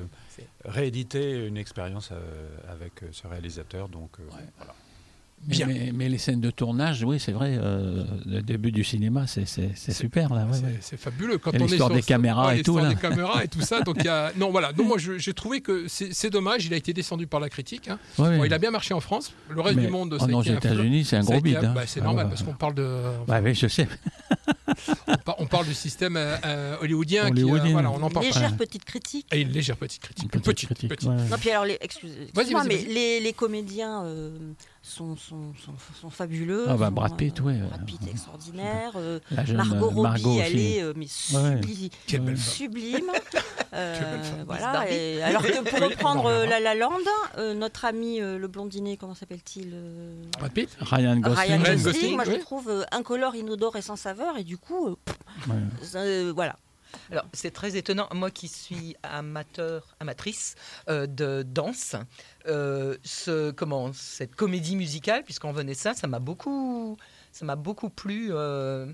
rééditer 0.66 1.48
une 1.48 1.58
expérience 1.58 2.10
euh, 2.12 2.48
avec 2.72 2.94
ce 3.12 3.26
réalisateur. 3.28 3.90
Donc 3.90 4.12
euh, 4.20 4.24
voilà. 4.30 4.74
Mais, 5.48 5.56
Bien. 5.56 5.68
mais- 5.68 5.92
mais 5.94 6.10
les 6.10 6.18
scènes 6.18 6.42
de 6.42 6.52
tournage, 6.52 7.04
oui, 7.04 7.20
c'est 7.20 7.32
vrai, 7.32 7.58
euh, 7.58 8.04
le 8.26 8.42
début 8.42 8.72
du 8.72 8.84
cinéma, 8.84 9.26
c'est 9.26 9.46
super 9.94 10.34
là. 10.34 10.46
ouais, 10.46 10.58
C'est- 10.82 10.92
ouais. 10.94 10.98
Fabuleux 10.98 11.38
quand 11.38 11.52
on 11.52 11.54
est 11.54 11.60
l'histoire 11.60 11.90
sur 11.90 11.96
des 11.96 12.02
caméras 12.04 12.56
et 12.56 12.62
tout, 12.62 12.78
l'histoire 12.78 12.84
là. 12.84 12.90
des 12.90 12.96
caméras 13.02 13.44
et 13.46 13.48
tout 13.48 13.62
ça. 13.62 13.82
Donc 13.82 13.96
il 14.00 14.06
y 14.06 14.10
a 14.10 14.32
non 14.38 14.52
voilà. 14.52 14.74
Donc 14.74 14.88
moi 14.88 14.98
j'ai 14.98 15.34
trouvé 15.34 15.62
que 15.62 15.86
c'est 15.88 16.30
dommage. 16.30 16.66
Il 16.66 16.74
a 16.74 16.78
été 16.78 16.94
descendu 16.94 17.26
par 17.26 17.40
la 17.40 17.50
critique. 17.50 17.88
hein. 17.88 17.98
Ouais, 18.18 18.36
Bon, 18.36 18.40
ouais. 18.42 18.48
il 18.48 18.54
a 18.54 18.58
bien 18.60 18.70
marché 18.72 18.94
en 18.94 19.00
France. 19.00 19.32
Le 19.50 19.62
reste 19.62 19.78
Mais 19.78 19.84
du 19.86 19.88
monde. 19.92 20.14
en- 20.14 20.20
ça 20.20 20.26
a 20.26 20.30
aux. 20.34 20.44
États-Unis, 20.44 21.06
c'est 21.06 21.16
un 21.16 21.22
gros 21.24 21.40
bide, 21.42 21.58
hein. 21.58 21.72
bah, 21.74 21.84
c'est 21.88 22.02
Ah 22.02 22.04
normal 22.04 22.26
ouais. 22.26 22.30
parce 22.32 22.44
qu'on 22.44 22.54
parle 22.54 22.76
de 22.76 22.98
Ouais, 23.28 23.40
oui, 23.44 23.56
je 23.56 23.68
sais. 23.68 23.88
on, 25.08 25.16
par- 25.18 25.36
on 25.40 25.46
parle 25.48 25.66
du 25.68 25.74
système 25.74 26.18
euh, 26.18 26.36
euh, 26.46 26.76
hollywoodien. 26.82 27.24
qui, 27.24 27.28
euh, 27.28 27.32
Hollywoodien. 27.46 27.72
voilà, 27.72 27.92
on 27.92 28.02
en 28.02 28.10
parle. 28.10 28.26
Légère 28.26 28.56
petite 28.58 28.86
critique. 28.86 29.26
Et 29.32 29.42
une 29.42 29.50
légère 29.52 29.78
petite 29.78 30.02
critique. 30.02 30.24
Une 30.26 30.30
petite 30.42 30.46
petite, 30.46 30.66
critique, 30.68 30.90
petite. 30.90 31.10
Non, 31.10 31.38
puis 31.40 31.50
alors, 31.50 31.66
les, 31.66 31.80
mais 32.68 32.86
les, 33.22 33.34
comédiens 33.34 34.04
sont, 34.90 35.16
sont, 35.16 35.54
sont, 35.64 35.74
sont 36.02 36.10
fabuleux. 36.10 36.66
Ah 36.68 36.76
bah, 36.76 36.88
sont, 36.88 36.92
Brad 36.94 37.16
Pitt, 37.16 37.40
euh, 37.40 37.44
ouais. 37.44 37.58
Brad 37.58 37.86
Pitt 37.86 38.02
extraordinaire. 38.10 38.92
euh, 38.96 39.20
La 39.32 39.46
jeune, 39.46 39.58
Margot 39.58 39.76
euh, 39.76 39.88
Robbie, 39.88 40.02
Margot 40.02 40.40
elle 40.42 40.60
est 40.60 40.82
euh, 40.84 40.94
mais 40.96 41.06
Ouais. 41.06 41.56
subli- 41.62 41.92
Quelle 42.08 42.22
belle 42.22 42.38
femme. 42.38 42.54
sublime. 42.54 43.12
Euh, 43.74 43.96
Quelle 44.00 44.10
belle 44.10 44.24
femme. 44.24 44.38
Miss 44.40 44.46
voilà. 44.48 44.92
Et- 44.92 45.22
alors 45.24 45.42
que 45.44 45.70
pour 45.70 45.80
reprendre 45.90 46.26
euh, 46.26 46.46
La 46.46 46.60
La 46.60 46.76
Land, 46.76 46.90
euh, 47.38 47.54
notre 47.54 47.86
ami 47.86 48.20
euh, 48.22 48.38
le 48.38 48.48
blondinet, 48.48 48.98
comment 48.98 49.16
s'appelle-t-il 49.16 49.72
euh, 49.74 50.24
Brad 50.40 50.52
Pitt. 50.52 50.70
Ryan 50.80 51.18
Gosling. 51.18 51.38
Ryan 51.40 51.64
Ryan 51.64 51.84
Gosling, 51.84 52.16
moi 52.16 52.24
je 52.26 52.32
le 52.32 52.40
trouve 52.40 52.70
euh, 52.70 52.84
incolore, 52.92 53.36
inodore 53.36 53.76
et 53.76 53.82
sans 53.82 53.96
saveur, 53.96 54.38
et 54.38 54.44
du 54.44 54.58
coup, 54.58 54.88
euh, 54.88 54.96
pff, 55.06 55.48
Ouais. 55.48 55.56
euh, 55.96 56.32
voilà. 56.36 56.56
Alors, 57.12 57.26
c'est 57.34 57.52
très 57.52 57.76
étonnant. 57.78 58.08
Moi 58.14 58.32
qui 58.32 58.48
suis 58.48 58.96
amateur, 59.04 59.96
amatrice 60.00 60.56
euh, 60.90 61.08
de 61.08 61.44
danse, 61.44 61.96
euh, 62.48 62.98
ce, 63.04 63.52
comment, 63.52 63.92
cette 63.94 64.36
comédie 64.36 64.76
musicale, 64.76 65.24
puisqu'on 65.24 65.52
venait 65.52 65.74
ça, 65.74 65.94
ça 65.94 66.08
m'a 66.08 66.20
beaucoup, 66.20 66.98
ça 67.32 67.46
m'a 67.46 67.56
beaucoup 67.56 67.90
plu. 67.90 68.30
euh, 68.32 68.92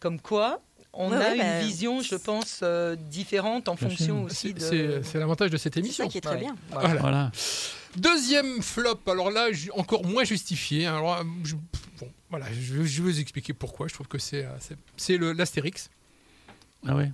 comme 0.00 0.20
quoi, 0.20 0.60
on 0.92 1.10
Ouais, 1.10 1.16
a 1.16 1.18
ouais, 1.20 1.34
une 1.34 1.42
bah, 1.42 1.60
vision, 1.60 2.00
je 2.02 2.14
pense, 2.14 2.60
euh, 2.62 2.94
différente 2.96 3.68
en 3.68 3.76
fonction 3.76 4.24
aussi 4.24 4.48
C'est 4.48 4.52
de. 4.54 4.60
c'est- 4.60 5.02
c'est 5.02 5.18
l'avantage 5.18 5.50
de 5.50 5.56
cette 5.56 5.74
C'est 5.74 5.80
ça 5.80 5.84
émission. 5.86 6.08
qui 6.08 6.18
est 6.18 6.20
très 6.20 6.34
Ouais. 6.36 6.40
bien. 6.40 6.56
Voilà. 6.70 7.30
Deuxième 7.96 8.62
flop, 8.62 9.00
alors 9.06 9.30
là, 9.30 9.48
encore 9.74 10.04
moins 10.04 10.24
justifié. 10.24 10.86
hein. 10.86 10.96
Alors, 10.98 11.24
je, 11.42 11.54
bon, 11.98 12.08
voilà, 12.30 12.46
je, 12.52 12.84
je 12.84 13.02
vais 13.02 13.10
vous 13.10 13.20
expliquer 13.20 13.52
pourquoi. 13.54 13.88
Je 13.88 13.94
trouve 13.94 14.06
que 14.08 14.18
c'est 14.18 14.46
c'est- 14.60 14.76
c'est 14.96 15.18
l'Astérix. 15.18 15.90
Ah 16.86 16.94
ouais, 16.94 17.10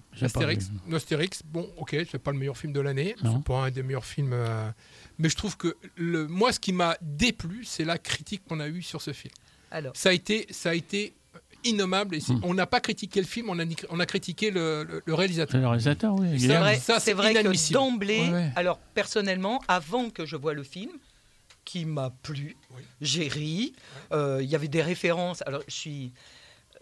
l'Astérix, 0.89 1.43
bon, 1.45 1.69
ok, 1.79 1.97
c'est 2.11 2.19
pas 2.19 2.33
le 2.33 2.39
meilleur 2.39 2.57
film 2.57 2.73
de 2.73 2.81
l'année, 2.81 3.15
c'est 3.21 3.45
pas 3.45 3.65
un 3.65 3.71
des 3.71 3.83
meilleurs 3.83 4.05
films, 4.05 4.33
euh, 4.35 4.71
mais 5.19 5.29
je 5.31 5.37
trouve 5.37 5.57
que 5.57 5.75
le, 5.97 6.27
moi, 6.29 6.53
ce 6.53 6.61
qui 6.61 6.73
m'a 6.73 6.97
déplu, 7.01 7.65
c'est 7.65 7.85
la 7.85 7.97
critique 7.99 8.43
qu'on 8.47 8.61
a 8.61 8.69
eue 8.69 8.83
sur 8.83 9.01
ce 9.01 9.13
film. 9.13 9.33
Alors, 9.71 9.97
Ça 9.97 10.11
a 10.11 10.13
été, 10.13 10.47
ça 10.51 10.71
a 10.71 10.75
été 10.75 11.15
innommable. 11.65 12.15
Et 12.15 12.21
Hmm. 12.29 12.41
On 12.43 12.53
n'a 12.53 12.67
pas 12.67 12.81
critiqué 12.81 13.21
le 13.21 13.27
film, 13.27 13.49
on 13.49 13.59
a, 13.59 13.65
ni- 13.65 13.75
on 13.89 13.99
a 14.01 14.07
critiqué 14.07 14.51
le, 14.51 14.85
le- 14.85 15.03
le 15.05 15.15
réalisateur. 15.15 15.53
C'est 15.53 15.61
le 15.63 15.67
réalisateur, 15.67 16.15
oui. 16.15 16.39
C'est 16.39 16.49
vrai, 16.59 16.77
ça, 16.79 17.01
c'est 17.01 17.15
vrai 17.15 17.33
que 17.33 17.73
d'emblée, 17.73 18.21
Ouais, 18.21 18.31
ouais. 18.33 18.53
alors 18.57 18.79
personnellement, 18.93 19.63
avant 19.67 20.11
que 20.11 20.27
je 20.27 20.37
voie 20.37 20.53
le 20.53 20.63
film, 20.63 20.91
qui 21.65 21.87
m'a 21.87 22.11
plu, 22.23 22.55
Oui. 22.77 22.83
j'ai 23.01 23.29
ri, 23.29 23.73
euh, 24.13 24.41
il 24.43 24.49
y 24.51 24.55
avait 24.55 24.69
des 24.69 24.83
références. 24.83 25.43
Alors, 25.47 25.63
je 25.67 25.75
suis. 25.75 26.13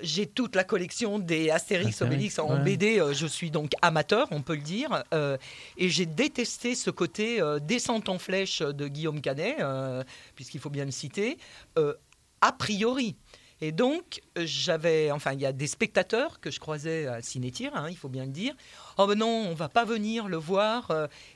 J'ai 0.02 0.26
toute 0.26 0.56
la 0.56 0.64
collection 0.64 1.18
des 1.18 1.50
Astérix, 1.50 2.02
Obélix 2.02 2.38
en 2.38 2.56
ouais. 2.56 2.64
BD. 2.64 2.98
euh, 2.98 3.12
je 3.14 3.26
suis 3.26 3.50
donc 3.50 3.72
amateur, 3.82 4.26
on 4.32 4.42
peut 4.42 4.56
le 4.56 4.60
dire. 4.62 5.04
euh, 5.14 5.36
et 5.76 5.88
j'ai 5.88 6.06
détesté 6.06 6.74
ce 6.74 6.90
côté 6.90 7.40
euh, 7.40 7.58
descente 7.60 8.08
en 8.08 8.18
flèche 8.18 8.60
de 8.62 8.88
Guillaume 8.88 9.20
Canet, 9.20 9.56
puisqu'il 10.34 10.60
faut 10.60 10.70
bien 10.70 10.84
le 10.84 10.90
citer, 10.90 11.38
a 12.40 12.52
priori. 12.52 13.16
Et 13.60 13.70
donc, 13.70 14.20
j'avais, 14.36 15.12
enfin, 15.12 15.34
il 15.34 15.40
y 15.40 15.46
a 15.46 15.52
des 15.52 15.68
spectateurs 15.68 16.40
que 16.40 16.50
je 16.50 16.58
croisais 16.58 17.06
à 17.06 17.22
Cinétir, 17.22 17.70
hein, 17.76 17.86
il 17.88 17.96
faut 17.96 18.08
bien 18.08 18.24
le 18.24 18.32
dire. 18.32 18.54
Oh 18.98 19.06
ben 19.06 19.16
non, 19.16 19.46
on 19.48 19.54
va 19.54 19.68
pas 19.68 19.84
venir 19.84 20.26
le 20.26 20.36
voir. 20.36 20.90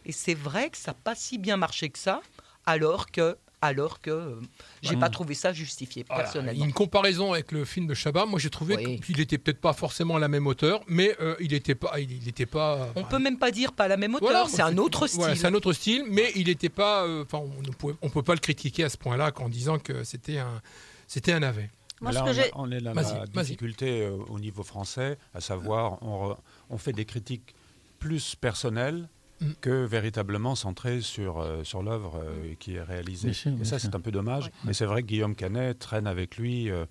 et 0.05 0.13
c'est 0.13 0.35
vrai 0.35 0.71
que 0.71 0.77
ça 0.77 0.91
n'a 0.91 0.99
pas 1.05 1.15
si 1.15 1.39
bien 1.39 1.57
marché 1.57 1.89
que 1.89 1.99
ça, 2.01 2.21
alors 2.67 3.13
que, 3.13 3.37
alors 3.63 4.01
que, 4.01 4.11
euh, 4.11 4.35
j'ai 4.83 4.91
Ouais. 4.91 4.97
pas 5.01 5.09
trouvé 5.09 5.35
ça 5.35 5.53
justifié 5.53 6.05
Voilà. 6.07 6.25
personnellement. 6.25 6.65
Une 6.65 6.73
comparaison 6.73 7.33
avec 7.33 7.53
le 7.53 7.65
film 7.65 7.87
de 7.87 7.95
Chabat, 7.95 8.27
moi 8.27 8.39
j'ai 8.39 8.51
trouvé 8.51 8.77
Oui. 8.77 9.01
qu'il 9.01 9.19
était 9.21 9.39
peut-être 9.39 9.61
pas 9.61 9.73
forcément 9.73 10.17
à 10.17 10.19
la 10.19 10.29
même 10.29 10.47
hauteur, 10.47 10.83
mais 10.87 11.17
euh, 11.21 11.35
il 11.41 11.53
était 11.55 11.75
pas, 11.75 11.99
il, 11.99 12.13
il 12.13 12.29
était 12.29 12.47
pas. 12.47 12.89
On 12.95 13.01
enfin, 13.01 13.09
peut 13.09 13.19
même 13.19 13.39
pas 13.39 13.51
dire 13.51 13.73
pas 13.73 13.89
la 13.89 13.97
même 13.97 14.15
hauteur, 14.15 14.29
Voilà, 14.31 14.47
c'est 14.49 14.63
un 14.63 14.77
autre 14.79 15.07
style. 15.07 15.21
Voilà, 15.21 15.35
c'est 15.37 15.47
un 15.47 15.55
autre 15.55 15.73
style, 15.73 16.05
mais 16.09 16.31
il 16.37 16.47
n'était 16.49 16.69
pas. 16.69 17.05
euh, 17.07 17.25
Enfin, 17.25 17.39
on 17.39 17.63
ne 17.63 17.69
pouvait- 17.73 17.95
on 18.03 18.11
peut 18.11 18.23
pas 18.23 18.35
le 18.35 18.41
critiquer 18.41 18.85
à 18.85 18.89
ce 18.89 18.97
point-là 18.99 19.33
qu'en 19.33 19.49
disant 19.49 19.79
que 19.79 20.05
c'était 20.05 20.39
un, 20.39 20.61
c'était 21.09 21.33
un 21.33 21.41
navet. 21.41 21.71
Moi, 22.03 22.13
là, 22.13 22.21
que 22.23 22.51
on, 22.55 22.65
on 22.69 22.71
est 22.71 22.81
dans 22.83 22.93
Vas-y, 22.93 23.15
la 23.35 23.43
difficulté 23.43 24.03
euh, 24.03 24.17
au 24.29 24.39
niveau 24.39 24.63
français, 24.63 25.17
à 25.35 25.41
savoir, 25.41 26.03
on, 26.03 26.29
re- 26.29 26.37
on 26.69 26.77
fait 26.77 26.93
des 26.93 27.07
critiques 27.07 27.55
plus 27.99 28.35
personnelles 28.35 29.09
Mm. 29.41 29.53
que 29.61 29.85
véritablement 29.85 30.55
centrées 30.55 31.01
sur, 31.03 31.41
euh, 31.41 31.63
sur 31.63 31.83
l'œuvre 31.83 32.23
euh, 32.25 32.55
qui 32.59 32.77
est 32.77 32.83
réalisée. 32.83 33.29
Bien 33.29 33.35
sûr, 33.35 33.53
Et 33.61 33.65
ça, 33.65 33.79
c'est 33.79 33.95
un 33.95 34.01
peu 34.01 34.11
dommage. 34.11 34.45
Ouais. 34.47 34.51
Mais 34.65 34.73
c'est 34.73 34.87
vrai 34.87 35.03
que 35.03 35.09
Guillaume 35.09 35.35
Canet 35.35 35.79
traîne 35.79 36.07
avec 36.07 36.39
lui 36.39 36.71
euh, 36.71 36.87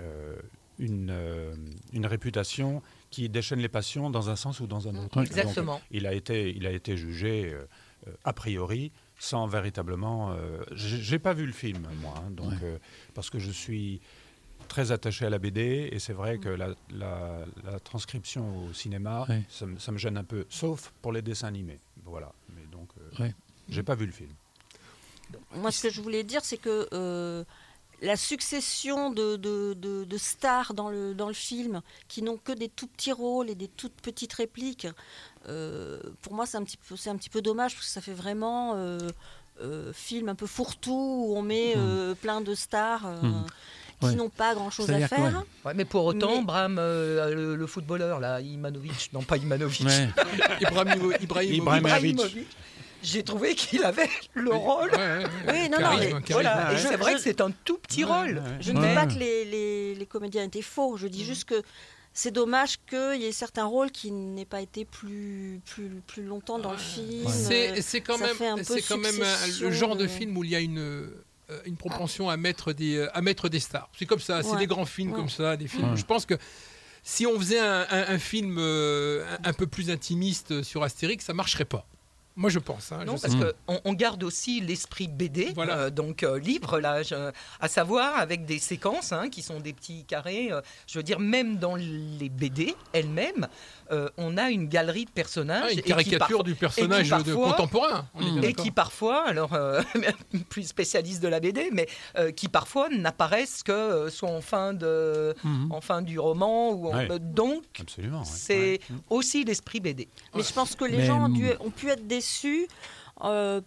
euh, 0.00 0.36
une, 0.78 1.10
euh, 1.10 1.54
une 1.92 2.06
réputation 2.06 2.82
qui 3.10 3.28
déchaîne 3.28 3.58
les 3.58 3.68
passions 3.68 4.10
dans 4.10 4.30
un 4.30 4.36
sens 4.36 4.60
ou 4.60 4.66
dans 4.66 4.86
un 4.88 4.94
autre. 4.96 5.16
Ouais. 5.18 5.24
Donc, 5.24 5.36
Exactement. 5.36 5.80
il 5.90 6.06
a 6.06 6.14
été, 6.14 6.54
il 6.56 6.66
a 6.66 6.70
été 6.70 6.96
jugé 6.96 7.52
a 8.24 8.32
priori 8.32 8.90
sans 9.18 9.46
véritablement. 9.46 10.32
euh, 10.32 10.62
j'ai 10.72 11.18
pas 11.18 11.34
vu 11.34 11.46
le 11.46 11.52
film 11.52 11.86
moi, 12.00 12.14
hein, 12.16 12.30
donc 12.30 12.50
Ouais. 12.52 12.56
euh, 12.64 12.78
parce 13.14 13.28
que 13.30 13.38
je 13.38 13.50
suis 13.50 14.00
très 14.72 14.90
attaché 14.90 15.26
à 15.26 15.30
la 15.30 15.38
BD 15.38 15.90
et 15.92 15.98
c'est 15.98 16.14
vrai 16.14 16.38
que 16.38 16.48
la, 16.48 16.68
la- 16.90 17.44
la 17.62 17.78
transcription 17.80 18.44
au 18.66 18.72
cinéma, 18.72 19.26
Ouais. 19.28 19.42
ça, 19.50 19.66
me- 19.66 19.78
ça 19.78 19.92
me 19.92 19.98
gêne 19.98 20.16
un 20.16 20.24
peu, 20.24 20.46
sauf 20.48 20.92
pour 21.02 21.12
les 21.12 21.20
dessins 21.20 21.48
animés. 21.48 21.78
Voilà. 22.06 22.32
Mais 22.56 22.64
donc, 22.72 22.88
euh, 22.98 23.22
Ouais. 23.22 23.34
j'ai 23.68 23.82
pas 23.82 23.94
vu 23.94 24.06
le 24.06 24.12
film. 24.12 24.30
Moi, 25.56 25.70
ce 25.70 25.82
que 25.82 25.90
je 25.90 26.00
voulais 26.00 26.24
dire, 26.24 26.42
c'est 26.42 26.56
que 26.56 26.88
euh, 26.94 27.44
la 28.00 28.16
succession 28.16 29.10
de, 29.10 29.36
de- 29.36 29.74
de- 29.74 30.04
de 30.04 30.16
stars 30.18 30.72
dans 30.72 30.88
le, 30.88 31.12
dans 31.14 31.28
le 31.28 31.34
film, 31.34 31.82
qui 32.08 32.22
n'ont 32.22 32.38
que 32.38 32.52
des 32.52 32.70
tout 32.70 32.86
petits 32.86 33.12
rôles 33.12 33.50
et 33.50 33.54
des 33.54 33.68
toutes 33.68 34.00
petites 34.00 34.32
répliques, 34.32 34.88
euh, 35.48 36.00
pour 36.22 36.32
moi, 36.32 36.46
c'est 36.46 36.56
un, 36.56 36.64
petit 36.64 36.78
peu- 36.78 36.96
c'est 36.96 37.10
un 37.10 37.16
petit 37.16 37.30
peu 37.30 37.42
dommage, 37.42 37.74
parce 37.74 37.86
que 37.86 37.92
ça 37.92 38.00
fait 38.00 38.14
vraiment 38.14 38.72
euh, 38.74 38.98
euh, 39.60 39.92
film 39.92 40.30
un 40.30 40.34
peu 40.34 40.46
fourre-tout, 40.46 40.92
où 41.28 41.36
on 41.36 41.42
met 41.42 41.74
euh, 41.76 42.14
plein 42.14 42.40
de 42.40 42.54
stars 42.54 43.04
euh, 43.06 43.20
Mhm. 43.22 43.44
Qui 44.08 44.14
Ouais. 44.14 44.14
n'ont 44.16 44.28
pas 44.28 44.54
grand-chose 44.54 44.90
à 44.90 45.06
faire. 45.08 45.18
ouais. 45.20 45.30
Ouais, 45.64 45.74
mais 45.74 45.84
pour 45.84 46.04
autant, 46.04 46.38
Mais- 46.38 46.44
Bram, 46.44 46.76
euh, 46.78 47.34
le, 47.34 47.56
le 47.56 47.66
footballeur, 47.66 48.20
là, 48.20 48.40
Imanovic, 48.40 49.10
non 49.12 49.22
pas 49.22 49.36
Imanovic, 49.36 49.80
Ibrahimovic. 50.60 51.22
Ibrahimovic. 51.22 51.78
Ibrahimovic, 51.78 52.46
j'ai 53.02 53.22
trouvé 53.24 53.54
qu'il 53.54 53.82
avait 53.84 54.08
le 54.34 54.50
rôle. 54.52 54.90
Ouais, 54.90 54.96
ouais, 54.96 55.24
ouais. 55.24 55.52
Oui, 55.52 55.68
non, 55.70 55.80
non, 55.80 55.96
mais. 55.98 56.12
Voilà, 56.30 56.76
c'est 56.78 56.96
vrai 56.96 57.12
je- 57.12 57.16
que 57.16 57.22
c'est 57.22 57.40
un 57.40 57.50
tout 57.64 57.78
petit 57.78 58.04
rôle. 58.04 58.42
Je 58.60 58.72
ne 58.72 58.80
Ouais. 58.80 58.88
dis 58.88 58.94
pas 58.94 59.06
que 59.06 59.18
les, 59.18 59.44
les- 59.44 59.94
les 59.94 60.06
comédiens 60.06 60.44
étaient 60.44 60.62
faux, 60.62 60.96
je 60.96 61.06
dis 61.08 61.24
juste 61.24 61.44
que 61.46 61.62
c'est 62.14 62.30
dommage 62.30 62.76
qu'il 62.88 63.22
y 63.22 63.24
ait 63.24 63.32
certains 63.32 63.64
rôles 63.64 63.90
qui 63.90 64.12
n'aient 64.12 64.44
pas 64.44 64.60
été 64.60 64.84
plus, 64.84 65.60
plus, 65.64 65.88
plus 66.06 66.22
longtemps 66.24 66.58
dans 66.58 66.72
le 66.72 66.76
film. 66.78 67.26
C'est 67.28 67.80
c'est 67.80 68.02
quand 68.02 68.18
même, 68.18 68.36
quand 68.38 68.98
même 68.98 69.22
euh, 69.22 69.46
le 69.62 69.70
genre 69.72 69.96
de 69.96 70.02
de- 70.02 70.08
film 70.08 70.36
où 70.36 70.44
il 70.44 70.50
y 70.50 70.54
a 70.56 70.60
une 70.60 70.78
euh, 70.78 71.24
une 71.66 71.76
propension 71.76 72.28
à 72.30 72.36
mettre 72.36 72.72
des 72.72 72.96
euh, 72.96 73.08
à 73.16 73.20
mettre 73.22 73.48
des 73.48 73.60
stars. 73.60 73.88
C'est 73.98 74.06
comme 74.06 74.20
ça, 74.20 74.42
c'est 74.42 74.50
Ouais. 74.52 74.58
des 74.58 74.66
grands 74.66 74.86
films 74.86 75.10
Ouais. 75.12 75.18
comme 75.18 75.28
ça, 75.30 75.56
des 75.56 75.68
films. 75.68 75.90
Ouais. 75.90 75.96
Je 75.96 76.04
pense 76.04 76.26
que 76.26 76.34
si 77.02 77.26
on 77.26 77.38
faisait 77.38 77.58
un, 77.60 77.86
un- 77.90 78.14
un 78.14 78.18
film 78.18 78.56
euh, 78.58 79.24
un, 79.44 79.50
un 79.50 79.52
peu 79.52 79.66
plus 79.66 79.90
intimiste 79.90 80.62
sur 80.62 80.82
Astérix, 80.82 81.24
ça 81.24 81.34
marcherait 81.34 81.64
pas. 81.64 81.86
Moi, 82.34 82.48
je 82.48 82.58
pense. 82.60 82.92
hein, 82.92 83.04
Non, 83.04 83.18
je 83.18 83.22
parce 83.22 83.34
qu'on 83.34 83.80
on 83.84 83.92
garde 83.92 84.22
aussi 84.24 84.60
l'esprit 84.62 85.06
BD, 85.06 85.52
Voilà. 85.54 85.76
euh, 85.78 85.90
donc 85.90 86.22
euh, 86.22 86.38
livre, 86.38 86.80
là, 86.80 87.02
je- 87.02 87.30
à 87.60 87.68
savoir 87.68 88.16
avec 88.16 88.46
des 88.46 88.58
séquences 88.58 89.12
hein, 89.12 89.28
qui 89.28 89.42
sont 89.42 89.60
des 89.60 89.74
petits 89.74 90.04
carrés. 90.06 90.50
euh, 90.50 90.62
je 90.86 90.98
veux 90.98 91.02
dire, 91.02 91.18
même 91.20 91.58
dans 91.58 91.76
les 91.76 92.30
BD 92.30 92.74
elles-mêmes, 92.94 93.48
euh, 93.92 94.08
on 94.16 94.36
a 94.36 94.50
une 94.50 94.68
galerie 94.68 95.04
de 95.04 95.10
personnages. 95.10 95.64
Ah, 95.66 95.72
une 95.72 95.76
qui 95.82 95.88
caricature 95.88 96.18
parfois- 96.18 96.42
du 96.44 96.54
personnage 96.54 97.10
de 97.10 97.34
contemporain. 97.34 98.06
et 98.42 98.54
qui 98.54 98.70
parfois, 98.70 99.26
alors 99.28 99.52
euh, 99.54 99.82
plus 100.48 100.64
spécialiste 100.66 101.22
de 101.22 101.28
la 101.28 101.40
BD, 101.40 101.68
mais 101.72 101.86
euh, 102.18 102.30
qui 102.32 102.48
parfois 102.48 102.88
n'apparaissent 102.88 103.62
que 103.62 103.72
euh, 103.72 104.10
soit 104.10 104.30
en 104.30 104.40
fin 104.40 104.72
de, 104.72 105.34
Mhm. 105.44 105.72
en 105.72 105.80
fin 105.80 106.02
du 106.02 106.18
roman 106.18 106.70
ou 106.72 106.88
en- 106.88 106.96
Ouais. 106.96 107.18
donc 107.20 107.64
Absolument. 107.80 108.20
ouais. 108.20 108.24
c'est 108.26 108.80
Ouais. 108.90 108.96
aussi 109.10 109.44
l'esprit 109.44 109.80
BD. 109.80 110.08
Mais 110.34 110.42
je 110.42 110.52
pense 110.52 110.74
que 110.74 110.84
les 110.84 110.98
Mais, 110.98 111.06
gens 111.06 111.24
ont, 111.24 111.28
dû- 111.28 111.50
ont 111.60 111.70
pu 111.70 111.88
être 111.90 112.06
déçus. 112.06 112.66
euh, 113.24 113.60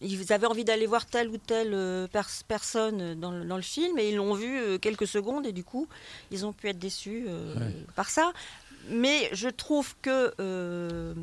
ils 0.00 0.32
avaient 0.32 0.46
envie 0.46 0.64
d'aller 0.64 0.86
voir 0.86 1.04
telle 1.06 1.28
ou 1.30 1.36
telle 1.38 1.72
pers- 2.12 2.44
personne 2.46 3.14
dans 3.18 3.32
le, 3.32 3.44
dans 3.44 3.56
le 3.56 3.62
film 3.62 3.98
et 3.98 4.08
ils 4.10 4.14
l'ont 4.16 4.34
vu 4.34 4.78
quelques 4.78 5.06
secondes 5.08 5.46
et 5.46 5.52
du 5.52 5.64
coup 5.64 5.88
ils 6.30 6.46
ont 6.46 6.52
pu 6.52 6.68
être 6.68 6.78
déçus 6.78 7.24
euh, 7.28 7.54
Ouais. 7.56 7.74
par 7.96 8.08
ça. 8.08 8.32
Mais 8.90 9.28
je 9.32 9.48
trouve 9.48 9.94
que 10.02 10.32
euh, 10.40 11.14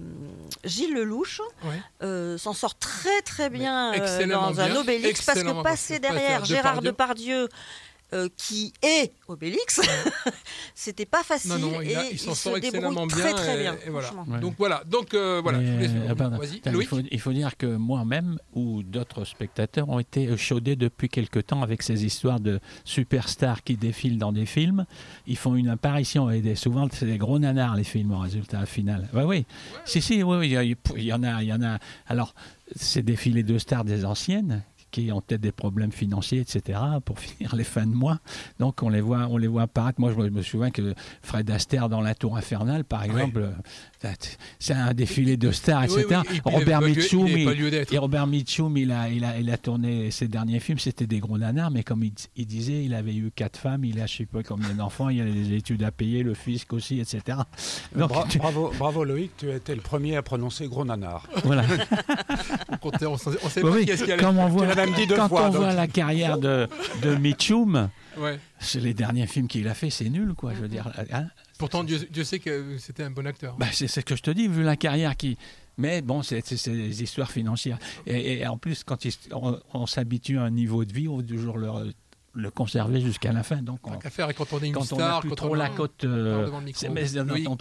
Gilles 0.64 0.94
Lelouch 0.94 1.42
Ouais. 1.64 1.82
euh, 2.04 2.38
s'en 2.38 2.54
sort 2.54 2.78
très 2.78 3.22
très 3.22 3.50
bien 3.50 3.94
euh, 3.94 4.28
dans 4.28 4.60
un 4.60 4.76
Obélix 4.76 5.26
parce 5.26 5.42
que 5.44 5.64
passer 5.64 6.00
derrière 6.00 6.46
Gérard 6.46 6.82
Depardieu. 6.82 7.44
Depardieu. 7.46 7.50
Euh, 8.14 8.30
qui 8.38 8.72
est 8.84 9.12
Obélix, 9.28 9.82
c'était 10.76 11.06
pas 11.06 11.24
facile 11.24 11.52
Non, 11.52 11.58
non, 11.60 11.82
il, 11.82 11.96
a- 11.96 12.06
et 12.06 12.10
il 12.14 12.20
s'en 12.20 12.36
se 12.36 12.44
sort 12.44 12.58
excellemment 12.58 13.06
débrouille 13.06 13.08
bien. 13.24 13.34
très 13.34 13.34
très 13.34 13.58
bien. 13.62 13.76
et 13.86 13.90
voilà. 13.90 14.08
franchement. 14.08 14.34
Ouais. 14.34 14.40
Donc 14.40 14.56
voilà. 14.58 14.84
Donc 14.86 15.14
euh, 15.14 15.40
voilà. 15.42 15.58
Mais, 15.58 15.66
je 15.66 15.72
vous 15.72 15.80
laisse- 15.80 16.12
euh, 16.12 16.16
pardon. 16.16 16.40
Il, 16.80 16.86
faut, 16.86 17.00
il 17.12 17.20
faut 17.20 17.34
dire 17.34 17.58
que 17.58 17.66
moi-même 17.76 18.38
ou 18.54 18.84
d'autres 18.84 19.26
spectateurs 19.26 19.90
ont 19.90 20.00
été 20.00 20.38
chaudés 20.38 20.76
depuis 20.76 21.10
quelque 21.10 21.40
temps 21.40 21.62
avec 21.64 21.82
ces 21.82 22.06
histoires 22.06 22.40
de 22.40 22.60
superstars 22.84 23.64
qui 23.64 23.76
défilent 23.78 24.18
dans 24.20 24.32
des 24.32 24.46
films. 24.46 24.86
Ils 25.28 25.38
font 25.38 25.56
une 25.56 25.70
apparition 25.70 26.30
et 26.30 26.42
des- 26.42 26.56
souvent 26.56 26.88
c'est 26.92 27.06
des 27.08 27.18
gros 27.18 27.40
nanars 27.40 27.76
les 27.76 27.84
films 27.84 28.12
en 28.14 28.20
résultat 28.20 28.66
final. 28.66 29.10
Ouais, 29.14 29.24
oui, 29.24 29.46
si 29.86 30.02
si, 30.02 30.22
oui, 30.24 30.38
oui, 30.38 30.48
il 30.48 30.52
y, 30.54 30.58
a- 30.58 30.64
il 30.64 30.78
y 31.04 31.14
en 31.14 31.24
a, 31.24 31.42
il 31.42 31.48
y 31.50 31.54
en 31.54 31.64
a. 31.64 31.80
Alors 32.08 32.36
ces 32.76 33.02
défilés 33.04 33.44
de 33.44 33.58
stars 33.58 33.84
des 33.84 34.06
anciennes 34.06 34.64
qui 34.96 35.12
ont 35.12 35.20
peut-être 35.22 35.42
des 35.42 35.52
problèmes 35.52 35.92
financiers, 35.92 36.40
etc., 36.40 36.80
pour 37.04 37.20
finir 37.26 37.54
les 37.56 37.66
fins 37.66 37.86
de 37.86 37.94
mois. 37.94 38.20
Donc 38.60 38.82
on 38.82 38.88
les 38.90 39.02
voit, 39.02 39.28
on 39.30 39.38
les 39.38 39.48
voit 39.48 39.64
apparaître. 39.64 40.00
Moi, 40.00 40.14
je 40.16 40.22
me- 40.30 40.42
souviens 40.42 40.72
que 40.72 40.94
Fred 41.22 41.50
Astaire 41.50 41.90
dans 41.90 42.02
La 42.02 42.16
Tour 42.16 42.38
Infernale, 42.38 42.84
par 42.86 43.04
exemple, 43.04 43.40
euh, 43.40 44.10
c'est 44.60 44.74
un 44.74 44.94
défilé 44.94 45.36
de 45.38 45.52
stars, 45.52 45.84
etc. 45.86 46.22
oui, 46.30 46.40
Robert 46.46 46.82
Mitchum, 46.82 47.28
il 47.28 47.48
et 47.92 47.98
Robert 47.98 48.28
Mitchum, 48.28 48.78
il 48.78 48.92
a, 48.92 49.10
il, 49.10 49.26
a, 49.26 49.40
il 49.40 49.50
a 49.50 49.58
tourné 49.58 50.12
ses 50.12 50.28
derniers 50.28 50.60
films, 50.60 50.78
c'était 50.80 51.08
des 51.08 51.20
gros 51.20 51.38
nanars, 51.40 51.72
mais 51.72 51.84
comme 51.84 52.04
il, 52.04 52.14
il 52.36 52.46
disait, 52.46 52.84
il 52.86 52.94
avait 52.94 53.16
eu 53.16 53.32
quatre 53.36 53.58
femmes, 53.58 53.84
il 53.84 54.00
a 54.00 54.06
je 54.06 54.18
sais 54.18 54.26
pas 54.26 54.44
combien 54.44 54.74
d'enfants, 54.76 55.10
il 55.10 55.18
y 55.18 55.22
a 55.22 55.26
des 55.26 55.54
études 55.54 55.84
à 55.84 55.92
payer, 55.92 56.22
le 56.24 56.36
fisc 56.36 56.72
aussi, 56.74 57.00
etc. 57.00 57.40
Donc, 57.96 58.10
Bra- 58.10 58.26
tu- 58.30 58.38
bravo, 58.38 58.72
bravo 58.78 59.04
Loïc, 59.04 59.32
tu 59.38 59.50
as 59.50 59.56
été 59.56 59.74
le 59.76 59.82
premier 59.82 60.16
à 60.16 60.22
prononcer 60.22 60.68
gros 60.68 60.86
nanar. 60.86 61.28
voilà. 61.44 61.64
On 62.84 62.92
on 63.08 63.18
sait- 63.18 63.62
pas 63.62 63.70
oui, 63.70 63.86
qui 63.86 63.92
est-ce 63.92 64.04
qui 64.04 64.12
on 64.86 64.92
même 64.92 65.00
dit 65.00 65.08
deux 65.08 65.16
quand 65.16 65.28
fois, 65.30 65.42
on 65.44 65.48
donc. 65.50 65.56
voit 65.58 65.74
la 65.74 65.88
carrière 65.88 66.38
de, 66.38 66.68
de 67.02 67.16
Mitchum, 67.16 67.90
Ouais. 68.18 68.40
c'est 68.60 68.80
les 68.80 68.94
derniers 68.94 69.28
films 69.28 69.48
qu'il 69.48 69.68
a 69.68 69.74
fait, 69.74 69.90
c'est 69.90 70.10
nul, 70.10 70.34
quoi. 70.34 70.54
Je 70.54 70.62
veux 70.62 70.68
dire, 70.70 70.90
hein. 71.12 71.26
Pourtant, 71.58 71.84
Dieu, 71.84 72.00
Dieu 72.12 72.24
sait 72.24 72.40
que 72.40 72.78
c'était 72.78 73.04
un 73.04 73.12
bon 73.12 73.26
acteur. 73.28 73.56
Bah, 73.58 73.68
c'est 73.72 73.88
ce 73.88 74.00
que 74.02 74.16
je 74.16 74.22
te 74.22 74.32
dis, 74.32 74.48
vu 74.48 74.64
la 74.64 74.76
carrière 74.76 75.16
qui. 75.16 75.38
Mais 75.78 76.02
bon, 76.02 76.22
c'est 76.22 76.42
des 76.70 77.04
histoires 77.04 77.32
financières. 77.32 77.78
Et, 78.08 78.40
et 78.40 78.48
en 78.48 78.58
plus, 78.58 78.84
quand 78.86 79.04
il- 79.06 79.14
on, 79.32 79.60
on 79.74 79.86
s'habitue 79.86 80.38
à 80.38 80.44
un 80.44 80.50
niveau 80.50 80.86
de 80.86 80.94
vie, 80.94 81.08
on 81.10 81.18
veut 81.18 81.26
toujours 81.26 81.58
le, 81.58 81.94
le 82.34 82.52
conserver 82.52 83.02
jusqu'à 83.02 83.34
la 83.34 83.44
fin. 83.44 83.58
Donc, 83.58 83.80
on, 83.86 84.00
faire, 84.10 84.30
et 84.30 84.34
quand 84.34 84.52
on 84.54 84.60
est 84.60 84.68
une 84.68 84.74
quand 84.74 84.92
on 84.94 84.98
n'a 84.98 85.06
star, 85.06 85.20
plus 85.22 85.30
quand 85.30 85.36
trop 85.36 85.50
on 85.52 85.54
la 85.54 85.70
cote. 85.70 86.04
euh, 86.06 86.50
mais 86.94 87.04
dans, 87.10 87.26
dans 87.26 87.56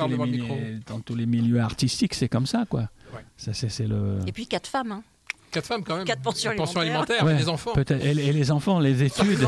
dans 0.86 1.00
tous 1.00 1.14
les 1.16 1.26
milieux 1.26 1.60
artistiques, 1.60 2.14
c'est 2.14 2.28
comme 2.28 2.46
ça, 2.46 2.64
quoi. 2.68 2.88
Ouais. 3.12 3.20
Ça, 3.36 3.52
c'est 3.54 3.86
le. 3.88 4.18
Et 4.26 4.32
puis 4.32 4.46
quatre 4.46 4.68
femmes. 4.68 4.92
Hein. 4.92 5.02
Quatre 5.54 5.66
femmes 5.66 5.84
quand 5.84 5.96
même. 5.96 6.04
Quatre 6.04 6.20
pensions 6.22 6.52
Pensions 6.56 6.80
alimentaires. 6.80 7.16
alimentaires, 7.20 7.24
Ouais, 7.26 7.34
et 7.40 7.44
des 7.44 7.48
enfants. 7.48 7.72
peut-être. 7.72 8.04
Et, 8.04 8.10
et 8.10 8.32
les 8.32 8.50
enfants, 8.50 8.78
les 8.80 9.02
études. 9.02 9.38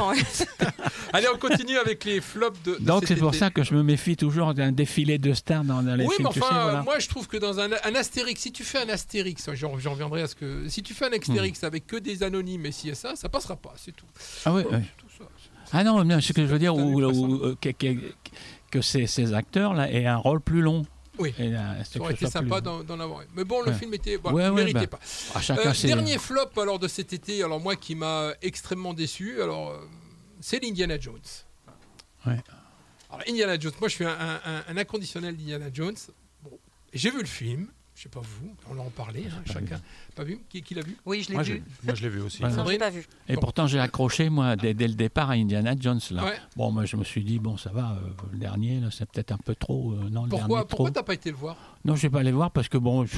Allez, 1.12 1.26
on 1.34 1.38
continue 1.38 1.76
avec 1.78 2.04
les 2.04 2.20
flops 2.20 2.62
de. 2.64 2.76
Donc 2.80 3.04
c'est 3.06 3.16
pour 3.16 3.34
ça 3.34 3.50
que 3.50 3.62
je 3.62 3.75
me 3.75 3.82
méfie 3.82 4.16
toujours 4.16 4.54
d'un 4.54 4.72
défilé 4.72 5.18
de 5.18 5.32
stars 5.34 5.64
dans, 5.64 5.82
dans 5.82 5.94
les 5.94 6.04
Oui, 6.04 6.14
films. 6.16 6.28
mais 6.28 6.34
tu 6.34 6.42
enfin, 6.42 6.54
sais, 6.54 6.62
voilà. 6.62 6.82
moi 6.82 6.98
je 6.98 7.08
trouve 7.08 7.26
que 7.28 7.36
dans 7.36 7.58
un, 7.60 7.70
un 7.72 7.94
Astérix, 7.94 8.40
si 8.40 8.52
tu 8.52 8.64
fais 8.64 8.78
un 8.78 8.88
Astérix, 8.88 9.48
j'en 9.54 9.70
reviendrai 9.72 10.22
à 10.22 10.26
ce 10.28 10.34
que. 10.34 10.68
Si 10.68 10.82
tu 10.82 10.94
fais 10.94 11.06
un 11.06 11.12
Astérix 11.12 11.62
Hmm. 11.62 11.66
avec 11.66 11.86
que 11.86 11.96
des 11.96 12.22
anonymes 12.22 12.66
et 12.66 12.72
si 12.72 12.88
et 12.88 12.94
ça, 12.94 13.16
ça 13.16 13.28
passera 13.28 13.56
pas, 13.56 13.75
c'est 13.76 13.92
tout. 13.94 14.06
Ah 14.44 14.52
ouais, 14.52 14.64
ouais. 14.66 14.82
Tout 14.98 15.06
ça. 15.18 15.25
Ah 15.72 15.82
non, 15.84 16.04
non, 16.04 16.20
ce 16.20 16.32
que 16.32 16.42
je 16.42 16.46
veux 16.52 16.58
dire, 16.58 16.75
euh, 16.78 17.56
que, 17.60 17.70
que- 17.70 17.96
que 18.70 18.80
ces, 18.80 19.06
ces 19.06 19.32
acteurs-là 19.34 19.90
aient 19.90 20.06
un 20.06 20.16
rôle 20.16 20.40
plus 20.40 20.60
long. 20.60 20.84
Oui. 21.18 21.35
Et, 21.38 21.54
euh, 21.54 21.85
Ça 21.85 22.00
aurait 22.00 22.12
été 22.12 22.25
plus 22.26 22.30
sympa 22.32 22.61
d'en 22.61 23.00
avoir. 23.00 23.23
Mais 23.35 23.44
bon, 23.44 23.62
le 23.62 23.70
Ouais. 23.73 23.78
film 23.78 23.94
était. 23.94 24.16
Ouais, 24.18 24.32
ouais, 24.32 24.50
méritait 24.50 24.80
bah, 24.87 24.99
pas. 24.99 25.38
À 25.38 25.40
chacun 25.40 25.70
Euh, 25.70 25.87
dernier 25.87 26.18
flop 26.18 26.50
alors 26.61 26.78
de 26.78 26.88
cet 26.88 27.12
été, 27.12 27.42
alors 27.42 27.61
moi 27.61 27.76
qui 27.76 27.94
m'a 27.94 28.32
extrêmement 28.42 28.94
déçu, 28.94 29.40
alors 29.42 29.71
euh, 29.71 29.78
c'est 30.40 30.62
l'Indiana 30.62 30.99
Jones. 31.00 31.21
Ouais. 32.26 32.43
Alors 33.10 33.23
Indiana 33.28 33.58
Jones, 33.58 33.73
moi 33.80 33.88
je 33.88 33.95
suis 33.95 34.04
un, 34.04 34.10
un- 34.19 34.40
un- 34.45 34.64
un 34.69 34.76
inconditionnel 34.76 35.36
d'Indiana 35.36 35.67
Jones. 35.73 35.97
Bon, 36.43 36.58
j'ai 36.93 37.10
vu 37.10 37.21
le 37.21 37.26
film, 37.26 37.69
je 37.97 38.02
sais 38.02 38.09
pas 38.11 38.21
vous, 38.21 38.54
on 38.71 38.78
en 38.78 38.91
parlait, 38.91 39.25
hein, 39.26 39.43
pas 39.47 39.54
chacun. 39.54 39.80
Pas 40.15 40.23
vu 40.23 40.39
Qui, 40.50 40.61
qui 40.63 40.75
l'a 40.75 40.82
vu 40.82 40.97
Oui, 41.06 41.23
je 41.23 41.32
l'ai 41.35 41.43
vu. 41.43 41.63
moi, 41.82 41.95
je 41.95 42.02
l'ai 42.02 42.09
vu 42.11 42.21
aussi. 42.21 42.39
Voilà. 42.41 42.54
non, 42.54 42.63
j'ai 42.65 42.76
Sandrine 42.76 42.78
pas 42.78 42.91
vu. 42.91 43.06
Et 43.28 43.35
Bon. 43.35 43.41
pourtant, 43.41 43.67
j'ai 43.67 43.80
accroché, 43.80 44.28
moi, 44.28 44.54
dès, 44.54 44.75
dès 44.75 44.87
le 44.87 44.95
départ 44.95 45.30
à 45.30 45.32
Indiana 45.32 45.75
Jones. 45.78 45.99
Là. 46.11 46.25
Ouais. 46.25 46.37
Bon, 46.56 46.71
moi, 46.71 46.85
je 46.85 46.97
me 46.97 47.04
suis 47.04 47.25
dit, 47.25 47.39
bon, 47.39 47.56
ça 47.56 47.71
va, 47.71 47.93
euh, 47.93 48.11
le 48.32 48.39
dernier, 48.39 48.80
là, 48.80 48.89
c'est 48.91 49.06
peut-être 49.11 49.32
un 49.32 49.39
peu 49.39 49.54
trop. 49.54 49.93
euh, 49.93 50.11
non, 50.11 50.25
le 50.25 50.28
Pourquoi, 50.28 50.49
dernier, 50.59 50.69
pourquoi 50.69 50.91
trop. 50.91 50.91
t'as 50.91 51.02
pas 51.02 51.15
été 51.15 51.30
le 51.30 51.37
voir? 51.37 51.56
Non, 51.86 51.94
je 51.96 52.02
vais 52.02 52.10
pas 52.10 52.20
aller 52.20 52.32
voir 52.32 52.50
parce 52.50 52.68
que, 52.68 52.76
bon, 52.78 53.06
je- 53.06 53.16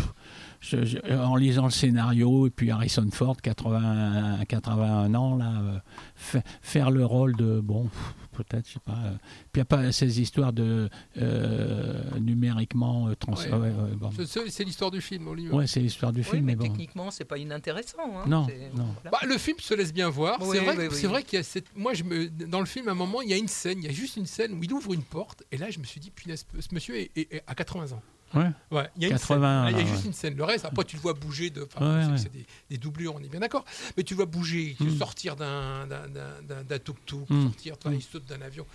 je- 0.60 0.84
je- 0.84 1.14
en 1.14 1.36
lisant 1.36 1.64
le 1.64 1.70
scénario, 1.70 2.46
et 2.46 2.50
puis 2.50 2.70
Harrison 2.70 3.08
Ford, 3.12 3.36
80, 3.40 4.44
81 4.46 5.14
ans, 5.14 5.36
là, 5.36 5.52
euh, 5.62 5.78
fa- 6.14 6.42
faire 6.60 6.90
le 6.90 7.04
rôle 7.04 7.34
de, 7.36 7.60
bon, 7.60 7.84
pff, 7.84 8.14
peut-être, 8.32 8.68
je 8.68 8.74
sais 8.74 8.80
pas. 8.84 8.92
euh, 9.06 9.10
puis 9.52 9.56
il 9.56 9.58
n'y 9.58 9.62
a 9.62 9.64
pas 9.64 9.90
ces 9.90 10.20
histoires 10.20 10.52
de 10.52 10.90
euh, 11.16 12.02
numériquement 12.20 13.08
euh, 13.08 13.14
trans. 13.14 13.32
Ouais. 13.34 13.50
ouais, 13.50 13.58
ouais, 13.58 13.94
bon. 13.96 14.10
C'est- 14.26 14.64
l'histoire 14.64 14.90
du 14.90 15.00
film, 15.00 15.28
Olivier. 15.28 15.50
Ouais, 15.52 15.66
c'est 15.66 15.80
l'histoire 15.80 16.12
du 16.12 16.20
Oui, 16.20 16.26
film, 16.26 16.44
mais 16.44 16.52
mais 16.52 16.56
bon. 16.56 16.64
techniquement, 16.64 17.10
c'est 17.10 17.24
pas 17.24 17.38
inintéressant. 17.38 17.98
hein. 18.02 18.24
Non, 18.26 18.46
C'est- 18.48 18.70
non. 18.76 18.86
voilà. 19.02 19.10
Bah, 19.12 19.26
le 19.26 19.38
film 19.38 19.56
se 19.60 19.72
laisse 19.74 19.92
bien 19.94 20.08
voir. 20.10 20.36
Oui, 20.42 20.56
c'est 20.58 20.64
vrai, 20.64 20.76
oui, 20.76 20.88
que- 20.88 20.92
oui. 20.92 20.98
c'est 21.00 21.06
vrai 21.06 21.22
qu'il 21.22 21.38
y 21.38 21.40
a 21.40 21.42
cette. 21.42 21.66
Moi, 21.76 21.94
je 21.94 22.04
me... 22.04 22.28
dans 22.28 22.60
le 22.60 22.66
film, 22.66 22.88
à 22.88 22.92
un 22.92 22.94
moment, 22.94 23.22
il 23.22 23.30
y 23.30 23.32
a 23.32 23.36
une 23.38 23.48
scène, 23.48 23.78
il 23.78 23.84
y 23.84 23.88
a 23.88 23.92
juste 23.92 24.16
une 24.16 24.26
scène 24.26 24.52
où 24.52 24.62
il 24.62 24.72
ouvre 24.72 24.92
une 24.92 25.02
porte, 25.04 25.42
et 25.52 25.56
là, 25.56 25.70
je 25.70 25.78
me 25.78 25.84
suis 25.84 26.00
dit, 26.00 26.10
punaise, 26.10 26.44
ce 26.60 26.74
monsieur 26.74 26.96
est, 26.98 27.10
est- 27.16 27.32
est 27.36 27.42
à 27.46 27.54
80 27.54 27.92
ans. 27.92 28.02
Ouais. 28.34 28.50
Ouais, 28.70 28.88
il 28.96 29.02
y 29.02 29.06
a 29.06 29.08
une 29.08 29.14
80, 29.14 29.64
scène. 29.66 29.74
Il 29.74 29.78
y 29.78 29.82
a 29.82 29.86
juste 29.86 30.00
ouais. 30.02 30.06
une 30.08 30.12
scène. 30.12 30.36
Le 30.36 30.44
reste, 30.44 30.64
après, 30.64 30.84
tu 30.84 30.96
le 30.96 31.02
vois 31.02 31.14
bouger 31.14 31.50
de. 31.50 31.62
Enfin, 31.72 32.10
Ouais, 32.10 32.18
c'est- 32.18 32.32
des, 32.32 32.44
des 32.70 32.76
doublures, 32.76 33.14
on 33.14 33.20
est 33.20 33.28
bien 33.28 33.40
d'accord. 33.40 33.64
Mais 33.96 34.02
tu 34.02 34.14
le 34.14 34.16
vois 34.18 34.26
bouger, 34.26 34.74
tu 34.76 34.84
Mm. 34.84 34.98
sortir 34.98 35.36
d'un 35.36 35.86
d'un- 35.86 36.78
tuk-tuk, 36.78 37.28
Mm. 37.30 37.42
sortir, 37.44 37.76
enfin, 37.78 37.94
il 37.94 38.02
saute 38.02 38.24
d'un 38.26 38.40
avion. 38.42 38.66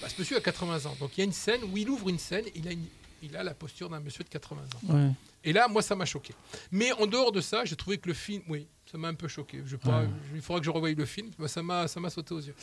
Bah, 0.00 0.08
ce 0.08 0.20
monsieur 0.20 0.36
a 0.36 0.40
80 0.40 0.86
ans. 0.86 0.96
Donc 1.00 1.16
il 1.16 1.20
y 1.20 1.22
a 1.22 1.24
une 1.24 1.32
scène 1.32 1.60
où 1.64 1.76
il 1.76 1.88
ouvre 1.90 2.08
une 2.08 2.18
scène, 2.18 2.44
il 2.54 2.66
a, 2.68 2.72
une- 2.72 2.86
il 3.22 3.36
a 3.36 3.42
la 3.42 3.52
posture 3.54 3.88
d'un 3.90 4.00
monsieur 4.00 4.24
de 4.24 4.28
80 4.28 4.62
ans. 4.92 5.12
Et 5.42 5.52
là, 5.54 5.68
moi, 5.68 5.80
ça 5.82 5.96
m'a 5.96 6.04
choqué. 6.04 6.34
Mais 6.70 6.92
en 6.92 7.06
dehors 7.06 7.32
de 7.32 7.40
ça, 7.40 7.64
j'ai 7.64 7.74
trouvé 7.76 7.96
que 7.98 8.08
le 8.08 8.14
film, 8.14 8.42
oui, 8.48 8.66
ça 8.90 8.98
m'a 8.98 9.08
un 9.08 9.14
peu 9.14 9.26
choqué. 9.26 9.62
Je 9.66 9.76
pas, 9.76 10.04
Il 10.34 10.42
faudra 10.42 10.60
que 10.60 10.66
je 10.66 10.70
revoie 10.70 10.90
le 10.92 11.04
film. 11.06 11.30
Moi, 11.38 11.48
Ça 11.48 11.62
m'a, 11.62 11.88
ça 11.88 11.98
m'a 11.98 12.10
sauté 12.10 12.34
aux 12.34 12.40
yeux. 12.40 12.54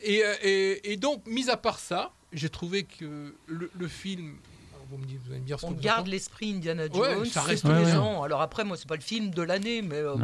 Et, 0.00 0.24
euh, 0.24 0.34
et, 0.42 0.92
et 0.92 0.96
donc, 0.96 1.26
mis 1.26 1.50
à 1.50 1.56
part 1.56 1.78
ça, 1.80 2.12
j'ai 2.32 2.48
trouvé 2.48 2.84
que 2.84 3.34
le, 3.46 3.70
le 3.74 3.88
film. 3.88 4.36
Vous, 4.90 4.98
me 4.98 5.04
dites, 5.04 5.20
vous 5.24 5.30
allez 5.30 5.40
me 5.40 5.46
dire 5.46 5.58
ce 5.60 5.66
On 5.66 5.70
que 5.70 5.74
vous 5.74 5.80
en 5.80 5.82
garde 5.82 6.06
l'esprit 6.08 6.52
Indiana 6.54 6.82
Ouais, 6.92 7.14
Jones. 7.14 7.24
ça 7.26 7.42
reste 7.42 7.64
tous 7.64 7.70
les 7.72 7.78
Ouais, 7.78 7.84
ouais. 7.92 7.96
ans. 7.96 8.22
Alors 8.22 8.40
après, 8.40 8.64
moi, 8.64 8.76
c'est 8.76 8.88
pas 8.88 8.96
le 8.96 9.00
film 9.02 9.30
de 9.30 9.42
l'année, 9.42 9.82
mais 9.82 9.96
euh, 9.96 10.14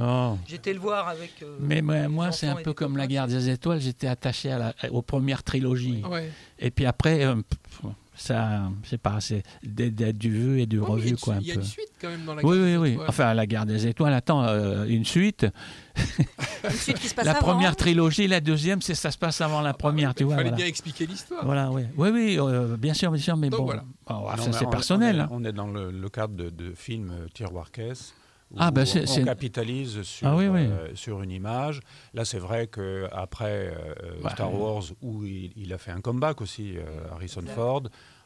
j'étais 0.47 0.73
le 0.73 0.81
voir 0.81 1.09
avec. 1.09 1.43
euh, 1.43 1.57
Mais 1.61 1.81
moi, 1.83 2.01
les 2.03 2.09
moi, 2.09 2.33
c'est 2.33 2.47
un 2.49 2.57
peu 2.57 2.71
les 2.71 2.75
comme 2.75 2.97
la 2.97 3.07
guerre 3.07 3.29
des 3.29 3.49
étoiles. 3.51 3.81
J'étais 3.81 4.07
attaché 4.09 4.51
à 4.51 4.59
la, 4.59 4.75
aux 4.93 5.03
premières 5.03 5.43
trilogies. 5.43 6.03
Ouais. 6.11 6.31
Et 6.59 6.71
puis 6.71 6.85
après, 6.87 7.25
euh, 7.25 7.37
pff, 7.37 7.91
ça, 8.17 8.63
c'est 8.85 8.99
pas, 9.01 9.21
c'est 9.21 9.43
d'être 9.63 10.19
du 10.19 10.31
vu 10.31 10.61
et 10.61 10.67
du 10.67 10.79
Ouais, 10.81 10.87
mais 10.97 11.01
il 11.03 11.05
y 11.05 11.09
a 11.09 11.11
revu, 11.13 11.17
quoi, 11.17 11.37
Il 11.41 11.47
y 11.47 11.51
a 11.51 11.55
peu. 11.55 11.61
une 11.61 11.67
suite 11.67 11.91
quand 12.01 12.09
même 12.09 12.25
dans 12.25 12.35
la 12.35 12.43
Oui, 12.45 12.57
guerre 12.57 12.65
oui, 12.65 12.71
des 12.73 12.77
oui. 12.79 12.91
étoiles. 12.93 13.07
Enfin, 13.09 13.35
la 13.35 13.47
guerre 13.47 13.67
des 13.67 13.87
étoiles, 13.87 14.15
attends, 14.15 14.43
euh, 14.45 14.85
une 14.87 15.05
suite. 15.05 15.47
Une 16.65 16.71
suite 16.73 16.99
qui 16.99 17.09
se 17.09 17.15
passe 17.15 17.25
La 17.25 17.31
avant. 17.33 17.41
première 17.41 17.75
trilogie, 17.77 18.27
la 18.27 18.41
deuxième, 18.41 18.83
c'est 18.83 18.95
ça 18.95 19.11
se 19.11 19.17
passe 19.19 19.41
avant 19.41 19.61
la 19.61 19.73
première, 19.73 20.15
tu 20.15 20.25
Il 20.25 20.27
vois. 20.27 20.35
fallait 20.37 20.49
Voilà, 20.51 20.57
bien 20.57 20.67
expliquer 20.67 21.07
l'histoire. 21.07 21.45
voilà 21.45 21.71
oui. 21.71 21.85
Oui, 21.97 22.09
oui, 22.13 22.37
euh, 22.39 22.77
bien 22.77 22.93
sûr, 22.93 23.11
bien 23.13 23.21
sûr, 23.23 23.37
mais 23.37 23.49
Donc 23.51 23.61
bon. 23.61 23.65
voilà. 23.67 23.83
bon, 23.83 24.27
ah, 24.29 24.35
Non, 24.37 24.43
ça, 24.43 24.47
mais 24.49 24.53
c'est 24.59 24.67
on- 24.67 24.71
personnel. 24.71 25.17
On 25.17 25.19
est, 25.19 25.23
hein. 25.23 25.29
on 25.31 25.45
est 25.45 25.53
dans 25.53 25.69
le, 25.69 25.91
le 25.91 26.09
cadre 26.09 26.35
de, 26.35 26.51
de 26.51 26.73
films 26.75 27.13
euh, 27.13 27.27
tiroir-caisse. 27.33 28.13
Où 28.51 28.57
Ah, 28.59 28.71
bah, 28.71 28.83
on 29.09 29.25
capitalise 29.25 30.03
sur, 30.03 30.27
Ah 30.29 30.37
oui, 30.37 30.47
oui. 30.49 30.61
euh, 30.61 30.95
sur 30.95 31.23
une 31.23 31.31
image. 31.33 31.81
Là, 32.15 32.25
c'est 32.25 32.39
vrai 32.39 32.69
qu'après 32.69 33.75
Ouais. 34.23 34.31
Star 34.31 34.53
Wars, 34.55 34.85
où 35.03 35.25
il, 35.25 35.53
il 35.57 35.73
a 35.73 35.79
fait 35.79 35.91
un 35.91 36.01
comeback 36.01 36.41
aussi, 36.41 36.77
euh, 36.79 36.83
Harrison 37.13 37.43
Ford, 37.47 37.83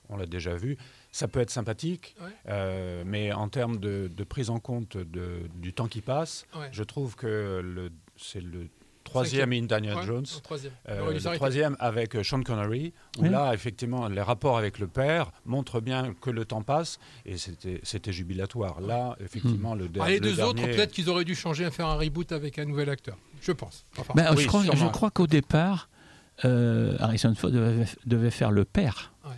on 0.09 0.17
l'a 0.17 0.27
déjà 0.27 0.55
vu, 0.57 0.77
ça 1.13 1.29
peut 1.29 1.41
être 1.41 1.51
sympathique, 1.51 2.15
Ouais. 2.21 2.29
euh, 2.49 3.03
mais 3.07 3.33
en 3.33 3.49
termes 3.49 3.79
de, 3.79 4.11
de 4.15 4.25
prise 4.25 4.51
en 4.51 4.59
compte 4.59 4.97
de- 4.97 5.49
du 5.55 5.73
temps 5.73 5.87
qui 5.89 6.01
passe, 6.01 6.47
Ouais. 6.55 6.69
je 6.73 6.83
trouve 6.83 7.15
que 7.17 7.91
c'est 8.17 8.43
le 8.43 8.69
troisième 9.11 9.53
Indiana 9.53 9.97
Ouais, 9.97 10.07
Jones. 10.07 10.27
troisième. 10.43 10.73
Euh, 10.89 11.13
le 11.13 11.37
troisième 11.37 11.77
avec 11.81 12.17
euh, 12.17 12.23
Sean 12.23 12.43
Connery, 12.43 12.93
où 13.19 13.23
Oui. 13.23 13.29
là, 13.29 13.53
effectivement, 13.53 14.09
les 14.09 14.23
rapports 14.23 14.57
avec 14.59 14.79
le 14.79 14.87
père 14.87 15.31
montrent 15.45 15.81
bien 15.81 16.15
que 16.21 16.31
le 16.31 16.45
temps 16.45 16.63
passe 16.63 16.99
et 17.27 17.37
c'était 17.37 17.81
c'était 17.83 18.13
jubilatoire. 18.13 18.81
Là, 18.81 19.17
effectivement, 19.21 19.75
le, 19.75 19.89
Ah, 20.01 20.09
les 20.09 20.15
le 20.15 20.21
deux 20.21 20.41
autres, 20.41 20.55
dernier- 20.55 20.73
peut-être 20.77 20.93
qu'ils 20.93 21.09
auraient 21.11 21.25
dû 21.25 21.35
changer 21.35 21.65
et 21.65 21.71
faire 21.71 21.87
un 21.89 21.97
reboot 21.97 22.33
avec 22.33 22.59
un 22.59 22.65
nouvel 22.65 22.89
acteur. 22.91 23.17
Je 23.43 23.53
pense. 23.53 23.85
Enfin, 23.99 24.13
Ben, 24.17 24.35
oui, 24.35 24.43
je 24.43 24.49
crois, 24.49 24.63
je 24.65 24.71
sûrement. 24.71 24.91
crois 24.91 25.11
qu'au 25.11 25.27
départ, 25.27 25.89
euh, 26.45 26.97
Harrison 27.01 27.35
Ford 27.35 27.51
devait, 27.51 27.85
devait 28.07 28.31
faire 28.31 28.51
le 28.51 28.65
père. 28.65 29.13
Ouais. 29.25 29.31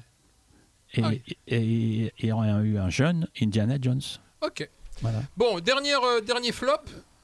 Et, 0.95 1.03
Ah 1.03 1.09
oui. 1.09 1.23
et- 1.47 1.57
et 1.57 2.13
il 2.21 2.27
y 2.29 2.33
aurait 2.33 2.51
eu 2.63 2.79
un 2.79 2.91
jeune 2.91 3.27
Indiana 3.41 3.77
Jones. 3.81 4.03
ok. 4.43 4.69
Voilà. 5.01 5.21
Bon, 5.37 5.59
dernière, 5.59 6.01
euh, 6.05 6.21
dernier 6.21 6.53
flop. 6.53 6.77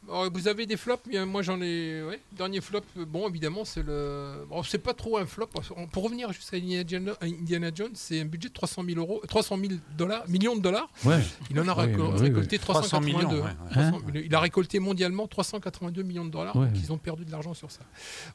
Alors, 0.09 0.31
vous 0.33 0.49
avez 0.49 0.65
des 0.67 0.77
flops 0.77 1.07
Moi 1.27 1.43
j'en 1.43 1.61
ai. 1.61 2.03
Ouais. 2.03 2.21
Dernier 2.33 2.61
flop, 2.61 2.81
euh, 2.97 3.05
bon 3.05 3.29
évidemment 3.29 3.65
c'est 3.65 3.83
le. 3.83 4.47
Bon, 4.49 4.63
c'est 4.63 4.79
pas 4.79 4.95
trop 4.95 5.19
un 5.19 5.27
flop. 5.27 5.49
Pour 5.93 6.05
revenir 6.05 6.33
jusqu'à 6.33 6.57
Indiana 6.57 6.85
Jones, 6.87 7.15
Indiana 7.21 7.71
Jones, 7.75 7.91
c'est 7.95 8.21
un 8.21 8.25
budget 8.25 8.49
de 8.49 8.55
300 8.55 8.85
000 8.87 8.99
euros, 8.99 9.21
300 9.29 9.59
000 9.59 9.73
dollars, 9.97 10.27
millions 10.29 10.57
de 10.57 10.63
dollars. 10.63 10.89
Ouais. 11.05 11.21
Il 11.51 11.61
en 11.61 11.69
a 11.69 11.75
Oui, 11.75 11.93
récol- 11.93 12.07
oui, 12.13 12.21
oui. 12.21 12.29
récolté 12.29 12.59
300 12.59 12.81
382. 13.01 13.27
millions, 13.37 13.45
ouais, 13.45 13.51
ouais. 13.51 13.91
300 13.91 14.01
il 14.15 14.35
a 14.35 14.41
récolté 14.41 14.79
mondialement 14.79 15.27
382 15.29 16.03
millions 16.03 16.25
de 16.25 16.31
dollars. 16.31 16.55
Donc 16.55 16.69
ils 16.75 16.91
ont 16.93 16.99
perdu 16.99 17.25
de 17.25 17.31
l'argent 17.31 17.53
sur 17.55 17.71
ça. 17.71 17.81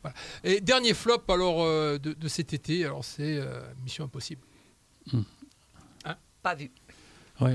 Voilà. 0.04 0.16
Et 0.44 0.62
dernier 0.62 0.94
flop 0.94 1.24
alors 1.30 1.64
euh, 1.64 1.98
de, 1.98 2.14
de 2.14 2.28
cet 2.28 2.54
été, 2.54 2.86
alors 2.86 3.04
c'est 3.04 3.38
euh, 3.40 3.62
Mission 3.84 4.04
Impossible. 4.06 4.42
Pas 6.44 6.56
vu. 6.56 6.70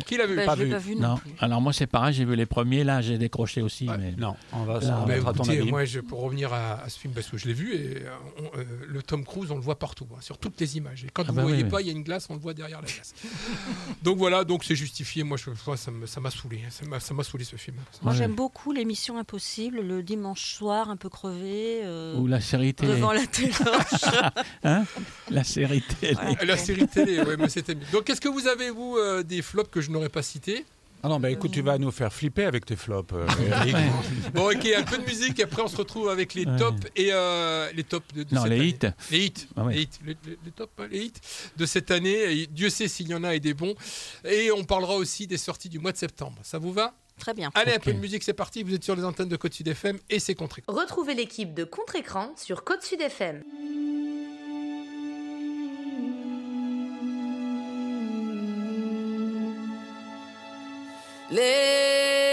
Qui 0.07 0.17
l'a 0.17 0.27
vu 0.27 0.37
Bah, 0.37 0.45
Pas 0.47 0.55
je 0.55 0.61
l'ai 0.61 0.65
vu. 0.67 0.71
pas 0.73 0.79
vu 0.79 0.95
non, 0.97 1.09
Non, 1.09 1.17
plus. 1.17 1.31
alors 1.41 1.61
moi 1.61 1.73
c'est 1.73 1.87
pareil, 1.87 2.15
j'ai 2.15 2.25
vu 2.25 2.37
les 2.37 2.47
premiers, 2.47 2.85
là 2.85 3.01
j'ai 3.01 3.19
décroché 3.19 3.63
aussi. 3.63 3.89
Ouais. 3.89 3.97
Mais... 3.99 4.13
Non, 4.19 4.35
on 4.53 4.65
va 4.65 4.81
on 5.03 5.07
mettra 5.07 5.33
ton 5.33 5.45
écoutez, 5.45 5.59
avis. 5.61 5.71
moi, 5.71 5.85
je, 5.85 6.01
pour 6.01 6.21
revenir 6.23 6.53
à, 6.53 6.83
à 6.83 6.89
ce 6.89 6.99
film, 6.99 7.13
parce 7.15 7.29
que 7.29 7.37
je 7.39 7.47
l'ai 7.47 7.55
vu, 7.55 7.75
et 7.75 8.03
euh, 8.05 8.11
on- 8.39 8.59
euh, 8.59 8.65
le 8.87 9.03
Tom 9.03 9.25
Cruise, 9.25 9.51
on 9.51 9.57
le 9.57 9.61
voit 9.61 9.79
partout, 9.79 10.07
hein, 10.15 10.19
sur 10.21 10.39
toutes 10.39 10.61
les 10.61 10.77
images. 10.77 11.05
Et 11.05 11.09
quand 11.13 11.23
Ah 11.23 11.27
vous 11.29 11.33
ne 11.33 11.37
bah 11.37 11.43
voyez 11.49 11.63
oui, 11.65 11.69
pas, 11.71 11.77
oui. 11.79 11.83
il 11.85 11.87
y 11.87 11.91
a 11.91 11.93
une 11.93 12.03
glace, 12.03 12.27
on 12.31 12.35
le 12.35 12.41
voit 12.41 12.55
derrière 12.55 12.81
la 12.81 12.87
glace. 12.89 13.15
donc 14.03 14.19
voilà, 14.19 14.45
donc 14.45 14.65
c'est 14.65 14.77
justifié. 14.77 15.23
Moi, 15.25 15.37
je, 15.37 15.51
moi, 15.67 15.77
ça 15.77 16.21
m'a 16.21 16.31
saoulé. 16.31 16.61
hein, 16.67 16.71
Ça 17.01 17.15
m'a- 17.15 17.23
saoulé 17.25 17.45
ce 17.45 17.57
film. 17.57 17.77
Moi, 18.03 18.13
Ouais. 18.13 18.19
j'aime 18.19 18.35
beaucoup 18.35 18.73
les 18.73 18.85
missions 18.85 19.19
impossibles 19.19 19.81
le 19.81 20.03
dimanche 20.03 20.55
soir, 20.55 20.91
un 20.91 20.97
peu 20.97 21.09
crevé, 21.09 21.81
euh, 21.85 22.17
Ou 22.17 22.27
la 22.27 22.41
série 22.41 22.75
télé. 22.75 22.93
devant 22.95 23.13
la 23.13 23.27
télé. 23.27 23.51
Hein? 24.65 24.85
La 25.31 25.45
série 25.45 25.83
télé. 25.83 26.17
La 26.47 26.57
série 26.57 26.87
télé, 26.89 27.21
ouais, 27.21 27.37
mais 27.37 27.49
c'était 27.49 27.75
mieux. 27.75 27.85
Donc, 27.93 28.09
est-ce 28.11 28.21
que 28.21 28.29
vous 28.29 28.47
avez, 28.47 28.71
vous, 28.71 28.97
euh, 28.97 29.23
des 29.23 29.43
flops 29.43 29.71
que 29.71 29.78
je 29.81 29.91
n'aurais 29.91 30.09
pas 30.09 30.23
cités 30.23 30.65
Ah 31.03 31.09
non, 31.09 31.21
bah 31.21 31.31
écoute, 31.31 31.53
tu 31.53 31.63
vas 31.63 31.79
nous 31.79 31.91
faire 31.91 32.13
flipper 32.13 32.45
avec 32.45 32.65
tes 32.67 32.77
flops. 32.77 33.13
euh. 33.15 33.27
Bon, 34.35 34.51
ok, 34.51 34.67
un 34.77 34.83
peu 34.83 34.99
de 34.99 35.05
musique, 35.05 35.39
et 35.39 35.45
après, 35.45 35.63
on 35.63 35.69
se 35.69 35.77
retrouve 35.77 36.09
avec 36.09 36.35
les 36.35 36.45
tops 36.45 36.87
et 36.97 37.11
euh, 37.13 37.71
les 37.73 37.85
tops 37.85 38.13
de, 38.15 38.23
de 38.25 38.35
Non, 38.35 38.43
cette 38.43 38.51
les 38.51 38.57
année. 38.59 38.67
hits. 38.69 38.79
Les 39.11 39.25
hits, 39.27 39.47
Ah 39.57 39.65
ouais. 39.65 39.75
les, 39.75 39.83
hits 39.83 39.89
les, 40.05 40.17
les- 40.27 40.39
les 40.45 40.51
tops, 40.51 40.73
hein, 40.79 40.89
les 40.91 41.05
hits 41.05 41.13
de 41.57 41.67
cette 41.67 41.91
année. 41.91 42.41
Et 42.43 42.47
Dieu 42.47 42.69
sait 42.71 42.89
s'il 42.89 43.09
y 43.09 43.15
en 43.15 43.23
a 43.25 43.35
et 43.35 43.41
des 43.41 43.55
bons. 43.55 43.75
Et 44.25 44.51
on 44.51 44.65
parlera 44.65 44.97
aussi 44.97 45.27
des 45.27 45.39
sorties 45.39 45.69
du 45.69 45.79
mois 45.79 45.93
de 45.93 45.97
septembre. 45.99 46.37
Ça 46.43 46.59
vous 46.59 46.73
va? 46.73 46.95
Très 47.19 47.35
bien. 47.35 47.51
Allez, 47.55 47.73
un 47.75 47.79
peu 47.81 47.93
de 47.93 47.99
musique, 47.99 48.23
c'est 48.23 48.33
parti. 48.33 48.63
Vous 48.63 48.75
êtes 48.75 48.85
sur 48.85 48.95
les 48.95 49.03
antennes 49.05 49.29
de 49.29 49.37
Côte 49.37 49.53
Sud 49.55 49.67
FM 49.67 49.99
et 50.09 50.21
c'est 50.21 50.35
contre 50.37 50.61
Retrouvez 50.69 51.15
l'équipe 51.15 51.53
de 51.53 51.65
Contre-Écran 51.65 52.33
sur 52.37 52.63
Côte 52.65 52.83
Sud 52.83 53.01
FM. 53.01 53.43
Let. 61.31 62.28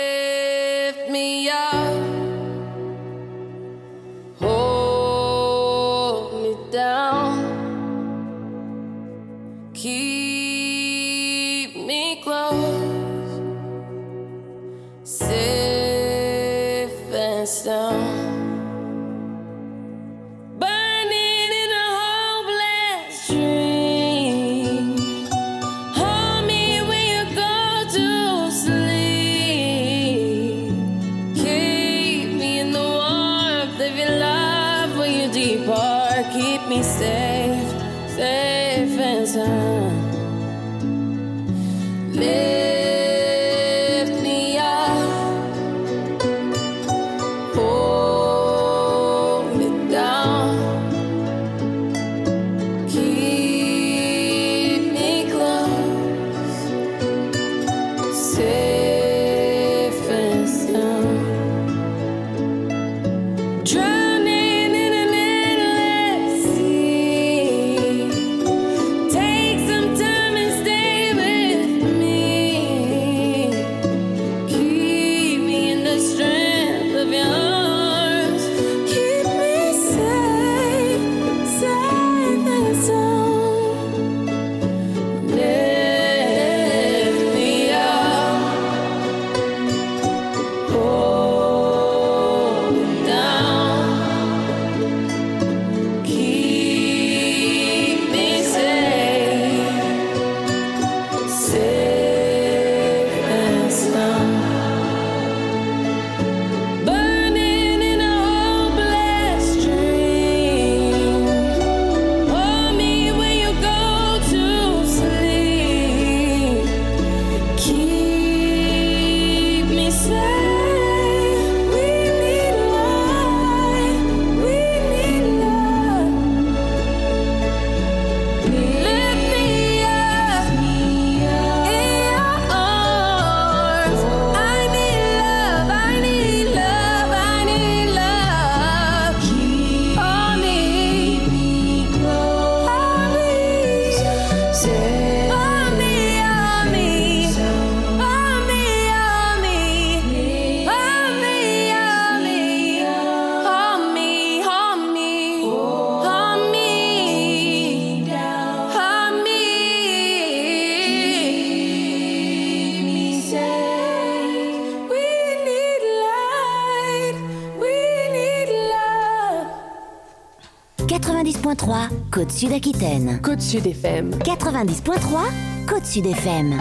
90.3 172.25 172.27
Côte 172.27 172.31
Sud 172.31 172.51
Aquitaine. 172.53 173.21
Côte 173.21 173.41
Sud 173.41 173.67
FM. 173.67 174.09
90.3 174.09 175.67
Côte 175.67 175.85
Sud 175.85 176.07
FM. 176.07 176.59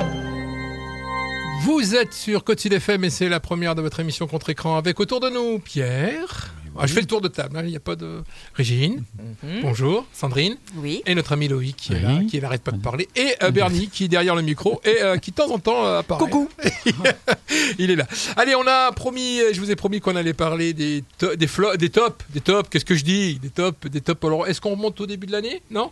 Vous 1.63 1.95
êtes 1.95 2.13
sur 2.13 2.45
Côte 2.45 2.61
Sud 2.61 2.75
FM 2.75 3.05
et 3.05 3.11
c'est 3.11 3.31
la 3.31 3.41
première 3.41 3.75
de 3.75 3.81
votre 3.81 3.99
émission 4.01 4.27
contre-écran 4.27 4.77
avec 4.77 5.01
autour 5.01 5.21
de 5.21 5.31
nous 5.31 5.59
Pierre. 5.61 6.53
Ah, 6.77 6.87
je 6.87 6.93
fais 6.93 7.01
le 7.01 7.07
tour 7.07 7.23
de 7.23 7.29
table, 7.29 7.57
hein, 7.57 7.63
il 7.65 7.71
n'y 7.71 7.77
a 7.77 7.81
pas 7.81 7.97
de. 7.97 8.23
Régine, 8.53 9.05
bonjour. 9.63 10.07
Sandrine. 10.13 10.57
Oui. 10.77 11.03
Et 11.07 11.15
notre 11.15 11.33
ami 11.33 11.49
Loïc 11.49 11.77
qui 11.77 11.93
est 11.93 11.97
Oui. 11.97 12.03
là, 12.03 12.21
qui 12.29 12.41
n'arrête 12.41 12.63
pas 12.63 12.73
de 12.73 12.79
parler. 12.81 13.09
Et 13.17 13.35
euh, 13.43 13.51
Bernie 13.51 13.89
qui 13.93 14.05
est 14.05 14.09
derrière 14.09 14.35
le 14.35 14.43
micro 14.43 14.81
et 14.85 15.03
euh, 15.03 15.17
qui 15.19 15.31
de 15.31 15.37
temps 15.37 15.51
en 15.51 15.59
temps 15.59 15.85
euh, 15.85 16.01
apparaît. 16.01 16.25
Coucou. 16.25 16.49
Il 17.79 17.91
est 17.91 17.97
là. 17.97 18.07
Allez, 18.37 18.55
on 18.55 18.67
a 18.67 18.93
promis, 18.93 19.39
je 19.53 19.61
vous 19.61 19.71
ai 19.71 19.77
promis 19.77 20.01
qu'on 20.01 20.17
allait 20.17 20.35
parler 20.35 20.73
des, 20.73 21.05
to- 21.19 21.37
des, 21.37 21.49
des 21.79 21.91
tops. 21.91 22.25
Des 22.31 22.41
tops, 22.41 22.69
qu'est-ce 22.71 22.85
que 22.85 22.95
je 22.95 23.05
dis? 23.05 23.39
Des 23.39 23.51
tops, 23.51 23.89
des 23.91 24.01
tops. 24.01 24.25
Alors, 24.25 24.47
est-ce 24.47 24.61
qu'on 24.61 24.71
remonte 24.71 25.01
au 25.01 25.07
début 25.07 25.27
de 25.27 25.33
l'année? 25.33 25.63
Non? 25.71 25.91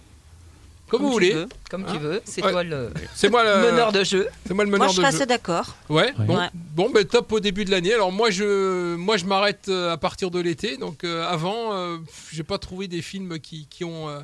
Comme, 0.92 1.02
vous 1.02 1.08
tu 1.08 1.12
voulez. 1.14 1.32
veux, 1.32 1.48
comme 1.70 1.84
tu 1.84 1.90
Hein 1.96 1.98
veux. 2.00 2.22
C'est 2.24 2.44
Ouais. 2.44 2.52
toi 2.52 2.62
le 2.62 2.90
C'est 3.14 3.28
moi 3.30 3.42
le 3.44 3.70
meneur 3.70 3.90
de 3.92 4.04
jeu. 4.04 4.28
C'est 4.46 4.54
moi 4.54 4.64
le 4.64 4.70
Moi, 4.70 4.78
meneur 4.78 4.92
je 4.92 4.96
de 4.98 5.00
serais 5.02 5.10
jeu. 5.10 5.16
assez 5.18 5.26
d'accord. 5.26 5.74
Ouais. 5.88 6.12
Ouais. 6.18 6.24
Bon, 6.26 6.36
Ouais. 6.38 6.48
bon 6.54 6.90
ben, 6.90 7.04
top 7.04 7.32
au 7.32 7.40
début 7.40 7.64
de 7.64 7.70
l'année. 7.70 7.92
Alors 7.94 8.12
moi 8.12 8.30
je 8.30 8.94
moi 8.96 9.16
je 9.16 9.24
m'arrête 9.24 9.66
euh, 9.68 9.90
à 9.92 9.96
partir 9.96 10.30
de 10.30 10.38
l'été. 10.38 10.76
Donc 10.76 11.02
euh, 11.04 11.26
avant, 11.26 11.72
euh, 11.74 11.96
j'ai 12.30 12.44
pas 12.44 12.58
trouvé 12.58 12.86
des 12.88 13.02
films 13.02 13.38
qui, 13.40 13.66
qui 13.68 13.84
ont 13.84 14.08
euh, 14.08 14.20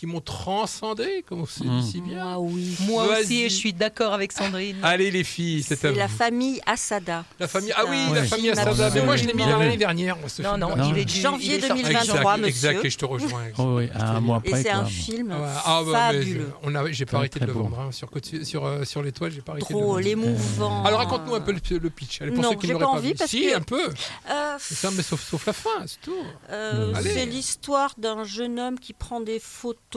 qui 0.00 0.06
m'ont 0.06 0.22
transcendé, 0.22 1.22
comme 1.28 1.42
on 1.42 1.46
se 1.46 1.60
dit 1.60 1.68
Mm. 1.68 1.82
si 1.82 2.00
bien. 2.00 2.24
Moi, 2.24 2.38
oui. 2.38 2.74
Moi 2.88 3.06
aussi, 3.20 3.42
et 3.42 3.50
je 3.50 3.54
suis 3.54 3.74
d'accord 3.74 4.14
avec 4.14 4.32
Sandrine. 4.32 4.78
Allez 4.82 5.10
les 5.10 5.24
filles, 5.24 5.62
c'est 5.62 5.74
à 5.74 5.76
C'est 5.76 5.90
vous. 5.90 5.98
la 5.98 6.08
famille 6.08 6.58
Asada. 6.64 7.24
La 7.38 7.46
famille. 7.46 7.72
Ah 7.76 7.84
oui, 7.86 7.98
la 8.14 8.24
famille 8.24 8.48
Asada. 8.50 8.88
Mais 8.94 9.02
moi 9.04 9.16
je 9.16 9.26
l'ai 9.26 9.34
mis 9.34 9.44
l'année 9.44 9.76
dernière. 9.76 10.16
moi, 10.16 10.30
ce 10.30 10.40
Non, 10.40 10.56
non, 10.56 10.70
il 10.90 10.96
est 10.96 11.04
du 11.04 11.20
Janvier 11.20 11.56
il 11.58 11.64
est 11.64 11.68
sorti- 11.68 11.82
2023, 11.82 12.36
exact, 12.38 12.46
exact, 12.48 12.74
monsieur. 12.76 12.86
et 12.86 12.90
je 12.90 12.98
te 12.98 13.04
rejoins. 13.04 13.42
Oh 13.58 13.74
oui, 13.76 13.88
un 13.94 14.20
mois 14.20 14.40
Et 14.44 14.54
c'est 14.56 14.70
un 14.70 14.86
film 14.86 15.32
Ah 15.32 15.62
ah 15.66 15.82
bah, 15.84 16.12
mais 16.12 16.18
fabuleux. 16.20 16.52
on 16.62 16.74
a, 16.74 16.90
j'ai 16.92 17.04
pas 17.04 17.18
arrêté 17.18 17.38
de 17.40 17.44
le 17.44 17.52
beau. 17.52 17.64
vendre 17.64 17.80
hein, 17.80 17.92
sur, 17.92 18.08
côté- 18.10 18.44
sur, 18.46 18.64
euh, 18.64 18.84
sur 18.84 19.02
l'étoile, 19.02 19.32
j'ai 19.32 19.42
pas 19.42 19.52
arrêté 19.52 19.74
de 19.74 19.78
le 19.78 19.84
Drôle, 19.84 20.06
émouvant. 20.06 20.82
Alors 20.84 21.00
raconte-nous 21.00 21.34
un 21.34 21.40
peu 21.42 21.52
le, 21.52 21.78
le 21.78 21.90
pitch. 21.90 22.22
Allez, 22.22 22.30
pour 22.32 22.42
Non, 22.42 22.50
ceux 22.52 22.56
qui 22.56 22.66
j'ai 22.68 22.72
n'auraient 22.72 22.84
pas 22.86 22.90
envie 22.92 23.14
parce 23.14 23.28
si, 23.30 23.42
que- 23.42 23.56
un 23.56 23.60
peu. 23.60 23.82
Euh, 24.30 24.56
C'est 24.58 24.74
ça, 24.76 24.90
mais 24.96 25.02
sauf, 25.02 25.22
sauf 25.22 25.44
la 25.46 25.52
fin, 25.52 25.84
c'est 25.86 26.00
tout. 26.00 26.14
Euh, 26.50 26.94
Allez. 26.94 27.10
c'est 27.10 27.26
l'histoire 27.26 27.92
d'un 27.98 28.24
jeune 28.24 28.58
homme 28.58 28.78
qui 28.80 28.94
prend 28.94 29.20
des 29.20 29.38
photos. 29.38 29.89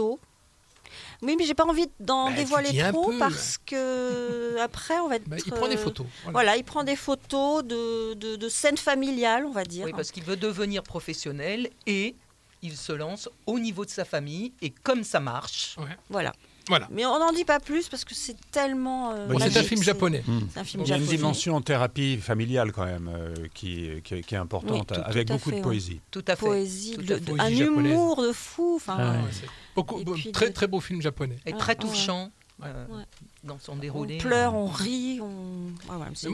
Oui, 1.21 1.35
mais 1.37 1.45
j'ai 1.45 1.53
pas 1.53 1.65
envie 1.65 1.87
d'en 1.99 2.29
Bah, 2.29 2.35
dévoiler 2.35 2.77
trop 2.91 3.11
parce 3.17 3.57
que 3.65 4.57
après 4.59 4.99
on 4.99 5.07
va 5.07 5.15
être. 5.15 5.27
Bah, 5.27 5.37
il 5.43 5.51
prend 5.51 5.67
des 5.67 5.75
euh, 5.75 5.77
photos. 5.77 6.05
voilà. 6.23 6.31
Voilà, 6.33 6.57
il 6.57 6.63
prend 6.63 6.83
des 6.83 6.95
photos 6.95 7.63
de, 7.63 8.13
de, 8.13 8.35
de 8.35 8.49
scènes 8.49 8.77
familiales, 8.77 9.45
on 9.45 9.51
va 9.51 9.63
dire. 9.63 9.85
Oui, 9.85 9.93
parce 9.95 10.11
qu'il 10.11 10.23
veut 10.23 10.35
devenir 10.35 10.83
professionnel 10.83 11.69
et 11.87 12.15
il 12.61 12.75
se 12.77 12.91
lance 12.91 13.29
au 13.47 13.57
niveau 13.59 13.85
de 13.85 13.89
sa 13.89 14.05
famille. 14.05 14.51
Et 14.61 14.69
comme 14.69 15.03
ça 15.03 15.19
marche, 15.19 15.77
Voilà. 16.09 16.31
Voilà. 16.69 16.87
Mais 16.91 17.05
on 17.05 17.19
n'en 17.19 17.33
dit 17.33 17.43
pas 17.43 17.59
plus 17.59 17.89
parce 17.89 18.05
que 18.05 18.15
c'est 18.15 18.37
tellement. 18.51 19.11
euh, 19.11 19.27
Bon, 19.27 19.37
c'est 19.39 19.57
un 19.57 19.63
film 19.63 19.83
japonais. 19.83 20.23
Mm. 20.25 20.39
C'est 20.53 20.59
un 20.59 20.63
film 20.63 20.83
Il 20.83 20.89
y 20.89 20.93
a 20.93 20.97
une 20.97 21.05
dimension 21.05 21.59
thérapie 21.61 22.15
familiale 22.17 22.71
quand 22.71 22.85
même 22.85 23.09
euh, 23.13 23.33
qui, 23.53 23.89
qui, 24.03 24.21
qui 24.21 24.35
est 24.35 24.37
importante, 24.37 24.89
Oui, 24.91 24.95
tout- 24.97 25.01
avec 25.03 25.27
tout 25.27 25.33
beaucoup 25.33 25.49
fait, 25.49 25.55
de 25.55 25.55
ouais. 25.57 25.61
poésie. 25.61 25.99
tout 26.09 26.23
à 26.25 26.35
fait. 26.37 26.45
Poésie, 26.45 26.93
Tout 26.95 27.01
à 27.01 27.03
de- 27.03 27.13
fait. 27.15 27.19
de- 27.19 27.25
Poésie 27.25 27.41
un 27.41 27.49
japonaise. 27.65 27.91
humour 27.91 28.21
de 28.21 28.31
fou. 28.31 28.73
Enfin, 28.77 28.95
Ah 28.97 29.11
ouais. 29.11 29.17
Ouais, 29.17 29.29
c'est 29.31 29.45
beaucoup, 29.75 29.99
Et 29.99 30.03
bon, 30.03 30.13
puis 30.13 30.31
très 30.31 30.51
très 30.51 30.67
beau 30.67 30.79
film 30.79 31.01
japonais. 31.01 31.37
Et 31.45 31.51
Ouais, 31.53 31.57
très 31.57 31.75
touchant 31.75 32.31
Ouais. 32.59 32.67
euh, 32.69 32.85
Ouais. 32.97 33.03
dans 33.43 33.57
son 33.57 33.73
on 33.73 33.75
déroulé. 33.77 34.19
pleure, 34.19 34.53
on 34.53 34.67
rit, 34.67 35.19
on. 35.21 35.69
Ouais, 35.91 35.97
ouais, 35.99 36.05
c'est 36.13 36.27
hein. 36.27 36.31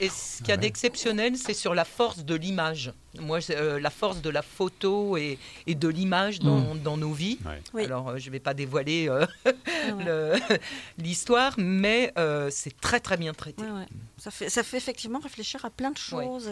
Et, 0.00 0.08
ce 0.08 0.38
qu'il 0.38 0.48
y 0.48 0.52
a 0.52 0.54
Ouais. 0.54 0.60
d'exceptionnel, 0.62 1.36
c'est 1.36 1.52
sur 1.54 1.74
la 1.74 1.84
force 1.84 2.24
de 2.24 2.34
l'image. 2.34 2.92
Moi, 3.20 3.38
euh, 3.50 3.78
la 3.78 3.90
force 3.90 4.22
de 4.22 4.30
la 4.30 4.40
photo 4.42 5.16
et, 5.18 5.38
et 5.66 5.74
de 5.74 5.88
l'image 5.88 6.38
dans, 6.40 6.74
dans 6.74 6.96
nos 6.96 7.12
vies. 7.12 7.38
Ouais. 7.44 7.60
Oui. 7.74 7.84
Alors, 7.84 8.08
euh, 8.08 8.18
je 8.18 8.26
ne 8.28 8.32
vais 8.32 8.40
pas 8.40 8.54
dévoiler 8.54 9.08
euh, 9.10 9.26
Ah 9.44 9.52
l'histoire, 10.98 11.54
mais 11.58 12.12
euh, 12.18 12.48
c'est 12.50 12.78
très 12.80 12.98
très 12.98 13.18
bien 13.18 13.34
traité. 13.34 13.62
Ouais, 13.62 13.70
ouais. 13.70 13.86
Ça, 14.16 14.30
fait, 14.30 14.48
ça 14.48 14.62
fait 14.62 14.78
effectivement 14.78 15.18
réfléchir 15.20 15.64
à 15.66 15.70
plein 15.70 15.90
de 15.90 15.98
Ouais. 16.16 16.24
choses. 16.24 16.48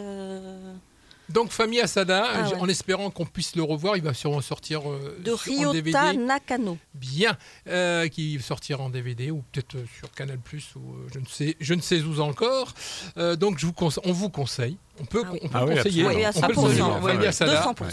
Euh, 1.29 1.33
Donc 1.33 1.51
Famille 1.51 1.79
Asada, 1.81 2.25
Ah 2.33 2.49
ouais. 2.49 2.55
en 2.55 2.67
espérant 2.69 3.09
qu'on 3.09 3.25
puisse 3.25 3.55
le 3.55 3.63
revoir, 3.63 3.97
il 3.97 4.03
va 4.03 4.13
sûrement 4.13 4.41
sortir 4.41 4.89
euh, 4.89 5.17
de 5.23 5.35
sur- 5.35 5.69
en 5.69 5.73
DVD. 5.73 5.97
Ryota 5.97 6.13
Nakano. 6.13 6.77
Bien, 6.93 7.37
euh, 7.67 8.07
qui 8.07 8.39
sortira 8.39 8.83
en 8.83 8.89
DVD 8.89 9.31
ou 9.31 9.43
peut-être 9.51 9.75
euh, 9.75 9.85
sur 9.97 10.11
Canal 10.11 10.37
Plus 10.39 10.65
ou 10.75 10.79
euh, 10.93 11.07
je 11.13 11.19
ne 11.19 11.25
sais, 11.25 11.55
je 11.59 11.73
ne 11.73 11.81
sais 11.81 12.01
où 12.01 12.19
encore. 12.19 12.73
Euh, 13.17 13.35
donc 13.35 13.59
je 13.59 13.65
vous 13.65 13.73
conse- 13.73 13.99
on 14.03 14.11
vous 14.13 14.29
conseille, 14.29 14.77
on 14.99 15.05
peut, 15.05 15.23
Ah 15.25 15.29
oui. 15.33 15.39
on 15.43 15.47
peut 15.49 15.57
Ah 15.57 15.65
oui, 15.65 15.75
conseiller, 15.75 16.05
absolument. 16.05 16.15
Oui, 16.19 16.25
à 16.25 16.29
on 16.29 16.41
peut 16.41 16.47
le 16.47 16.53
100%, 16.53 16.55
conseiller, 16.55 16.81
ouais, 16.81 17.01
Famille 17.01 17.17
ouais. 17.19 17.27
Asada. 17.27 17.61
200%. 17.61 17.83
Ouais. 17.83 17.89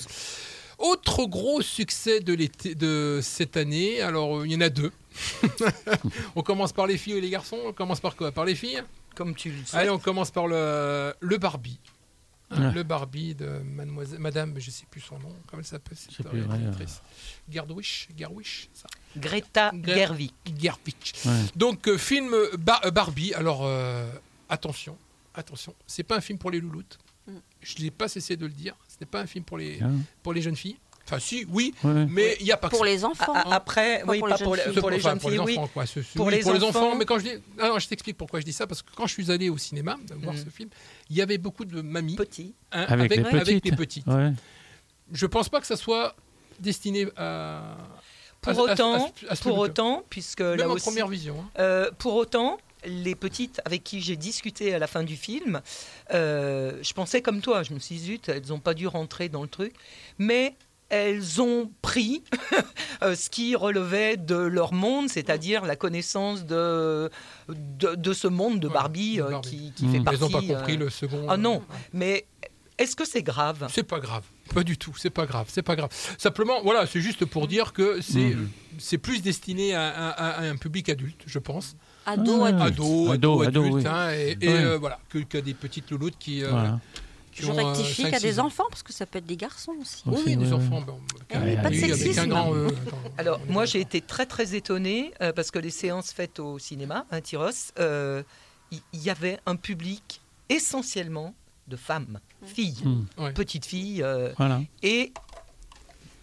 Autre 0.79 1.25
gros 1.27 1.62
succès 1.62 2.18
de 2.20 2.35
l'été 2.35 2.75
de 2.75 3.20
cette 3.23 3.57
année, 3.57 4.01
alors 4.01 4.38
euh, 4.38 4.47
il 4.47 4.53
y 4.53 4.57
en 4.57 4.61
a 4.61 4.68
deux. 4.68 4.90
on 6.37 6.42
commence 6.42 6.73
par 6.73 6.87
les 6.87 6.99
filles 6.99 7.14
et 7.14 7.20
les 7.20 7.31
garçons. 7.31 7.59
On 7.66 7.73
commence 7.73 8.01
par 8.01 8.16
quoi? 8.16 8.33
Par 8.33 8.44
les 8.44 8.55
filles? 8.57 8.83
Comme 9.14 9.35
tu 9.37 9.51
le 9.51 9.64
sais. 9.64 9.77
Allez, 9.77 9.90
on 9.90 9.99
commence 10.01 10.33
par 10.33 10.49
le, 10.49 11.14
le 11.20 11.38
Barbie. 11.38 11.79
Hein, 12.54 12.68
Ouais. 12.68 12.72
Le 12.74 12.82
Barbie 12.84 13.34
de 13.34 13.46
mademoiselle, 13.64 14.18
madame, 14.20 14.58
je 14.58 14.70
sais 14.70 14.86
plus 14.90 15.00
son 15.00 15.18
nom, 15.18 15.34
comment 15.46 15.60
elle 15.60 15.66
s'appelle 15.66 15.96
cette 15.98 16.26
réalisatrice 16.26 17.02
Gerdwisch, 17.50 18.08
Gerwisch, 18.16 18.68
ça 18.72 18.86
Greta 19.16 19.70
Ger- 19.72 19.94
Gerwig. 19.94 20.30
Gerwig. 20.58 20.94
Ouais. 21.26 21.32
Donc 21.56 21.88
euh, 21.88 21.98
film 21.98 22.34
Ba- 22.58 22.80
euh, 22.84 22.90
Barbie. 22.90 23.34
Alors 23.34 23.62
euh, 23.64 24.08
attention, 24.48 24.96
attention, 25.34 25.74
c'est 25.86 26.02
pas 26.04 26.16
un 26.16 26.20
film 26.20 26.38
pour 26.38 26.50
les 26.50 26.60
louloutes. 26.60 26.98
Mm. 27.26 27.32
Je 27.62 27.82
n'ai 27.82 27.90
pas 27.90 28.08
cessé 28.08 28.36
de 28.36 28.46
le 28.46 28.52
dire. 28.52 28.74
Ce 28.88 28.96
n'est 29.00 29.06
pas 29.06 29.20
un 29.20 29.26
film 29.26 29.44
pour 29.44 29.58
les 29.58 29.78
Ah, 29.82 29.88
pour 30.22 30.32
les 30.32 30.42
jeunes 30.42 30.56
filles. 30.56 30.76
Enfin 31.06 31.18
si, 31.18 31.46
oui, 31.50 31.74
ouais. 31.84 32.06
mais 32.08 32.36
il 32.40 32.46
y 32.46 32.52
a 32.52 32.56
pas 32.56 32.68
que 32.68 32.76
Pour 32.76 32.84
ça. 32.86 32.90
les 32.90 33.04
enfants. 33.04 33.32
Ah, 33.36 33.42
ah, 33.46 33.54
après, 33.56 34.00
Pas 34.00 34.12
oui, 34.12 34.18
pour 34.20 34.28
pas 34.28 34.36
les 34.38 34.44
pour, 34.44 34.54
jeunes 34.56 34.64
les- 34.66 34.72
filles. 34.72 34.80
pour 34.80 34.90
les 34.90 34.96
Enfin, 34.96 35.08
jeunes 35.10 35.18
pour 35.18 35.30
les 35.30 35.36
filles, 35.36 35.44
oui. 35.46 35.58
enfants, 35.58 35.70
quoi. 35.74 35.84
Pour 36.16 36.26
oui, 36.26 36.34
les 36.34 36.40
pour 36.40 36.52
les 36.54 36.64
enfants. 36.64 36.96
Mais 36.96 37.04
quand 37.04 37.18
je 37.18 37.24
dis, 37.24 37.30
ah 37.60 37.68
non, 37.68 37.78
je 37.78 37.88
t'explique 37.88 38.16
pourquoi 38.16 38.40
je 38.40 38.44
dis 38.46 38.52
ça 38.54 38.66
parce 38.66 38.80
que 38.80 38.90
quand 38.96 39.06
je 39.06 39.12
suis 39.12 39.30
allé 39.30 39.50
au 39.50 39.58
cinéma 39.58 39.96
voir 40.22 40.34
Mm. 40.34 40.38
ce 40.38 40.50
film, 40.50 40.70
il 41.10 41.16
y 41.16 41.20
avait 41.22 41.36
beaucoup 41.38 41.66
de 41.66 41.82
mamies 41.82 42.16
Petit. 42.16 42.54
hein, 42.72 42.86
Avec, 42.88 43.10
les 43.14 43.18
avec 43.20 43.30
petites. 43.44 43.64
les 43.66 43.72
petites. 43.76 44.06
Ouais. 44.06 44.32
Je 45.12 45.26
pense 45.26 45.50
pas 45.50 45.60
que 45.60 45.66
ça 45.66 45.76
soit 45.76 46.16
destiné 46.58 47.06
à. 47.16 47.76
Pour 48.40 48.52
à- 48.58 48.72
autant, 48.72 49.06
à- 49.28 49.32
à 49.32 49.36
ce 49.36 49.42
pour 49.42 49.58
autant, 49.58 50.04
puisque 50.08 50.40
Même 50.40 50.56
là 50.58 50.68
en 50.68 50.72
aussi, 50.72 50.86
première 50.86 51.08
vision. 51.08 51.36
hein. 51.40 51.50
Euh, 51.58 51.90
pour 51.98 52.14
autant, 52.14 52.58
les 52.86 53.14
petites 53.14 53.60
avec 53.64 53.82
qui 53.84 54.02
j'ai 54.02 54.16
discuté 54.16 54.74
à 54.74 54.78
la 54.78 54.86
fin 54.86 55.02
du 55.02 55.16
film, 55.16 55.62
euh, 56.12 56.78
je 56.82 56.92
pensais 56.92 57.22
comme 57.22 57.40
toi, 57.40 57.62
je 57.62 57.72
me 57.72 57.78
suis 57.78 57.94
dit, 57.96 58.04
zut, 58.04 58.28
elles 58.28 58.46
n'ont 58.48 58.58
pas 58.60 58.74
dû 58.74 58.86
rentrer 58.86 59.28
dans 59.30 59.40
le 59.42 59.48
truc, 59.48 59.72
mais 60.18 60.54
elles 60.90 61.40
ont 61.40 61.70
pris 61.83 62.23
euh, 63.03 63.14
ce 63.16 63.31
qui 63.31 63.57
relevait 63.57 64.16
de 64.16 64.37
leur 64.37 64.73
monde, 64.73 65.09
c'est-à-dire 65.09 65.64
la 65.64 65.77
connaissance 65.77 66.44
de, 66.44 67.11
de, 67.49 67.94
de 67.94 68.12
ce 68.12 68.29
monde 68.29 68.61
de 68.61 68.68
Ouais, 68.68 68.75
Barbie, 68.75 69.16
de 69.16 69.23
euh, 69.23 69.31
Barbie. 69.31 69.49
qui, 69.49 69.73
qui 69.73 69.87
Mm. 69.87 69.90
fait 69.90 69.97
Elles 69.99 70.05
partie. 70.05 70.20
n'ont 70.20 70.31
pas 70.31 70.40
compris 70.42 70.75
euh, 70.75 70.79
le 70.79 70.90
second. 70.90 71.27
Ah 71.29 71.37
non, 71.37 71.62
mais 71.92 72.27
est-ce 72.79 72.94
que 72.97 73.05
c'est 73.07 73.23
grave? 73.23 73.66
C'est 73.70 73.83
pas 73.85 74.01
grave. 74.01 74.25
Pas 74.55 74.62
du 74.62 74.77
tout. 74.77 74.92
C'est 74.99 75.11
pas 75.11 75.27
grave. 75.27 75.47
C'est 75.49 75.62
pas 75.62 75.75
grave. 75.75 75.90
Simplement, 76.18 76.61
voilà, 76.62 76.87
c'est 76.87 77.01
juste 77.01 77.25
pour 77.25 77.49
dire 77.49 77.73
que 77.73 78.01
c'est 78.03 78.37
c'est 78.79 78.99
plus 78.99 79.23
destiné 79.23 79.75
à, 79.75 79.88
à- 79.88 80.11
à 80.11 80.42
un 80.42 80.57
public 80.57 80.88
adulte, 80.88 81.23
je 81.27 81.38
pense. 81.38 81.77
Ado, 82.07 82.42
Ah, 82.42 82.49
adulte. 82.49 82.62
Ado, 82.62 82.85
Ado, 82.85 83.12
ado, 83.12 83.42
ado, 83.42 83.42
adulte, 83.64 83.75
oui. 83.77 83.87
hein, 83.87 84.11
et, 84.12 84.37
et, 84.40 84.49
Ouais. 84.49 84.55
euh, 84.64 84.79
voilà, 84.79 84.99
que, 85.09 85.18
que 85.20 85.38
des 85.38 85.55
petites 85.55 85.90
louloutes 85.90 86.18
qui, 86.18 86.42
euh, 86.44 86.51
Voilà. 86.51 86.81
Je 87.35 87.51
ont, 87.51 87.59
euh, 87.59 87.64
rectifie 87.64 88.03
qu'il 88.05 88.12
y 88.12 88.14
a 88.14 88.20
des 88.20 88.38
ans. 88.40 88.47
enfants, 88.47 88.64
parce 88.70 88.83
que 88.83 88.92
ça 88.92 89.07
peut 89.07 89.18
être 89.18 89.27
des 89.27 89.37
garçons 89.37 89.75
aussi. 89.81 90.03
Oui, 90.07 90.37
des 90.37 90.53
enfants. 90.53 90.81
bon, 90.83 90.99
oui, 91.31 91.37
avec- 91.37 91.62
pas 91.62 91.70
de 91.70 91.75
sexisme. 91.75 92.27
grand 92.29 92.55
E. 92.55 92.68
Alors, 93.18 93.40
moi, 93.49 93.64
j'ai 93.64 93.81
été 93.81 94.01
très, 94.01 94.27
très 94.27 94.55
étonnée 94.55 95.12
euh, 95.20 95.33
parce 95.33 95.51
que 95.51 95.59
les 95.59 95.70
séances 95.70 96.12
faites 96.12 96.38
au 96.38 96.59
cinéma, 96.59 97.07
à 97.11 97.20
Tyros, 97.20 97.51
euh, 97.79 98.23
il 98.70 98.81
y, 99.03 99.11
avait 99.11 99.38
un 99.47 99.57
public 99.57 100.20
essentiellement 100.49 101.35
de 101.68 101.77
femmes, 101.77 102.20
filles, 102.44 102.77
Mm. 102.85 103.05
Ouais. 103.18 103.33
petites 103.33 103.66
filles. 103.66 104.03
euh, 104.03 104.33
Voilà. 104.37 104.61
et 104.83 105.12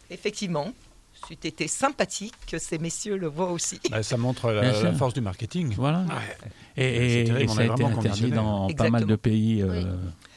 effectivement, 0.09 0.73
c'eût 1.27 1.33
été 1.43 1.67
sympathique 1.67 2.33
que 2.47 2.57
ces 2.57 2.77
messieurs 2.77 3.15
le 3.17 3.27
voient 3.27 3.51
aussi. 3.51 3.79
Bah, 3.89 4.03
ça 4.03 4.17
montre 4.17 4.51
la, 4.51 4.93
force 4.93 5.13
du 5.13 5.21
marketing. 5.21 5.73
Voilà. 5.75 5.99
Ouais. 6.01 6.83
Et, 6.83 7.25
ça 7.47 7.61
a 7.61 7.65
été 7.65 7.83
interdit 7.83 8.31
dans 8.31 8.67
pas 8.73 8.89
mal 8.89 9.05
de 9.05 9.15
pays. 9.15 9.61
euh, 9.61 9.95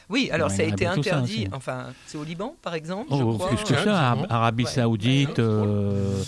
Oui, 0.09 0.29
alors 0.31 0.49
Ouais, 0.49 0.55
ça 0.55 0.61
a 0.63 0.65
été 0.65 0.85
ça, 0.85 0.91
interdit. 0.91 1.47
Enfin, 1.51 1.87
c'est 2.05 2.17
au 2.17 2.23
Liban, 2.23 2.55
par 2.61 2.75
exemple, 2.75 3.07
je 3.09 3.23
Oh, 3.23 3.33
crois. 3.33 3.47
plus 3.49 3.57
que 3.63 3.73
Ouais, 3.73 3.83
ça, 3.83 4.11
Ar-. 4.11 4.25
Arabie 4.29 4.63
Ouais. 4.65 4.69
Saoudite, 4.69 5.39
euh, 5.39 6.21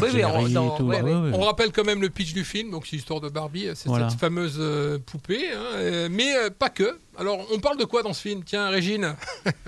Oui, 0.00 0.52
dans- 0.52 0.76
tout. 0.76 0.84
ouais, 0.84 0.98
Ah, 1.00 1.04
ouais. 1.04 1.12
ouais, 1.14 1.20
ouais. 1.20 1.30
On 1.34 1.40
rappelle 1.40 1.72
quand 1.72 1.84
même 1.84 2.00
le 2.00 2.10
pitch 2.10 2.32
du 2.32 2.44
film, 2.44 2.70
donc 2.70 2.86
c'est 2.86 2.96
l'histoire 2.96 3.20
de 3.20 3.28
Barbie, 3.28 3.68
c'est 3.74 3.88
Voilà. 3.88 4.08
cette 4.10 4.20
fameuse 4.20 4.56
euh, 4.58 4.98
poupée, 5.04 5.50
hein, 5.52 5.58
euh, 5.74 6.08
mais 6.10 6.34
euh, 6.36 6.50
pas 6.56 6.68
que. 6.70 6.98
Alors, 7.18 7.40
on 7.52 7.58
parle 7.58 7.78
de 7.78 7.84
quoi 7.84 8.02
dans 8.02 8.12
ce 8.12 8.22
film? 8.22 8.42
Tiens, 8.44 8.68
Régine 8.68 9.14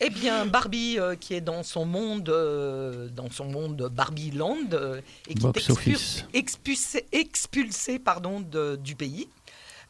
Eh 0.00 0.10
bien, 0.10 0.44
Barbie 0.44 0.96
euh, 0.98 1.14
qui 1.14 1.34
est 1.34 1.40
dans 1.40 1.62
son 1.62 1.84
monde, 1.86 2.28
euh, 2.28 3.08
dans 3.14 3.30
son 3.30 3.44
monde 3.44 3.88
Barbie 3.94 4.32
Land 4.32 4.56
euh, 4.72 5.00
et 5.28 5.34
qui 5.34 5.40
Box 5.40 5.58
est 5.60 5.72
expul- 5.72 5.72
office. 5.94 6.24
expulsée, 6.34 7.06
expulsée, 7.12 7.98
pardon, 8.00 8.40
de- 8.40 8.76
du 8.82 8.96
pays 8.96 9.28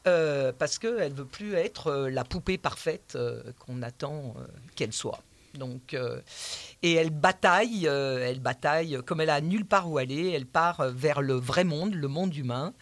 euh, 0.06 0.52
parce 0.58 0.78
qu'elle 0.78 1.12
veut 1.12 1.24
plus 1.24 1.54
être 1.54 1.88
euh, 1.88 2.10
la 2.10 2.24
poupée 2.24 2.58
parfaite 2.58 3.14
euh, 3.16 3.42
qu'on 3.58 3.82
attend 3.82 4.34
qu'elle 4.76 4.92
soit. 4.92 5.20
Donc, 5.54 5.94
euh, 5.94 6.20
et 6.82 6.94
elle 6.94 7.10
bataille, 7.10 7.86
euh, 7.86 8.26
elle 8.28 8.40
bataille 8.40 8.98
comme 9.06 9.20
elle 9.20 9.30
a 9.30 9.40
nulle 9.40 9.64
part 9.64 9.88
où 9.90 9.98
aller. 9.98 10.30
Elle 10.30 10.46
part 10.46 10.90
vers 10.90 11.22
le 11.22 11.34
vrai 11.34 11.64
monde, 11.64 11.94
le 11.94 12.08
monde 12.08 12.34
humain, 12.34 12.74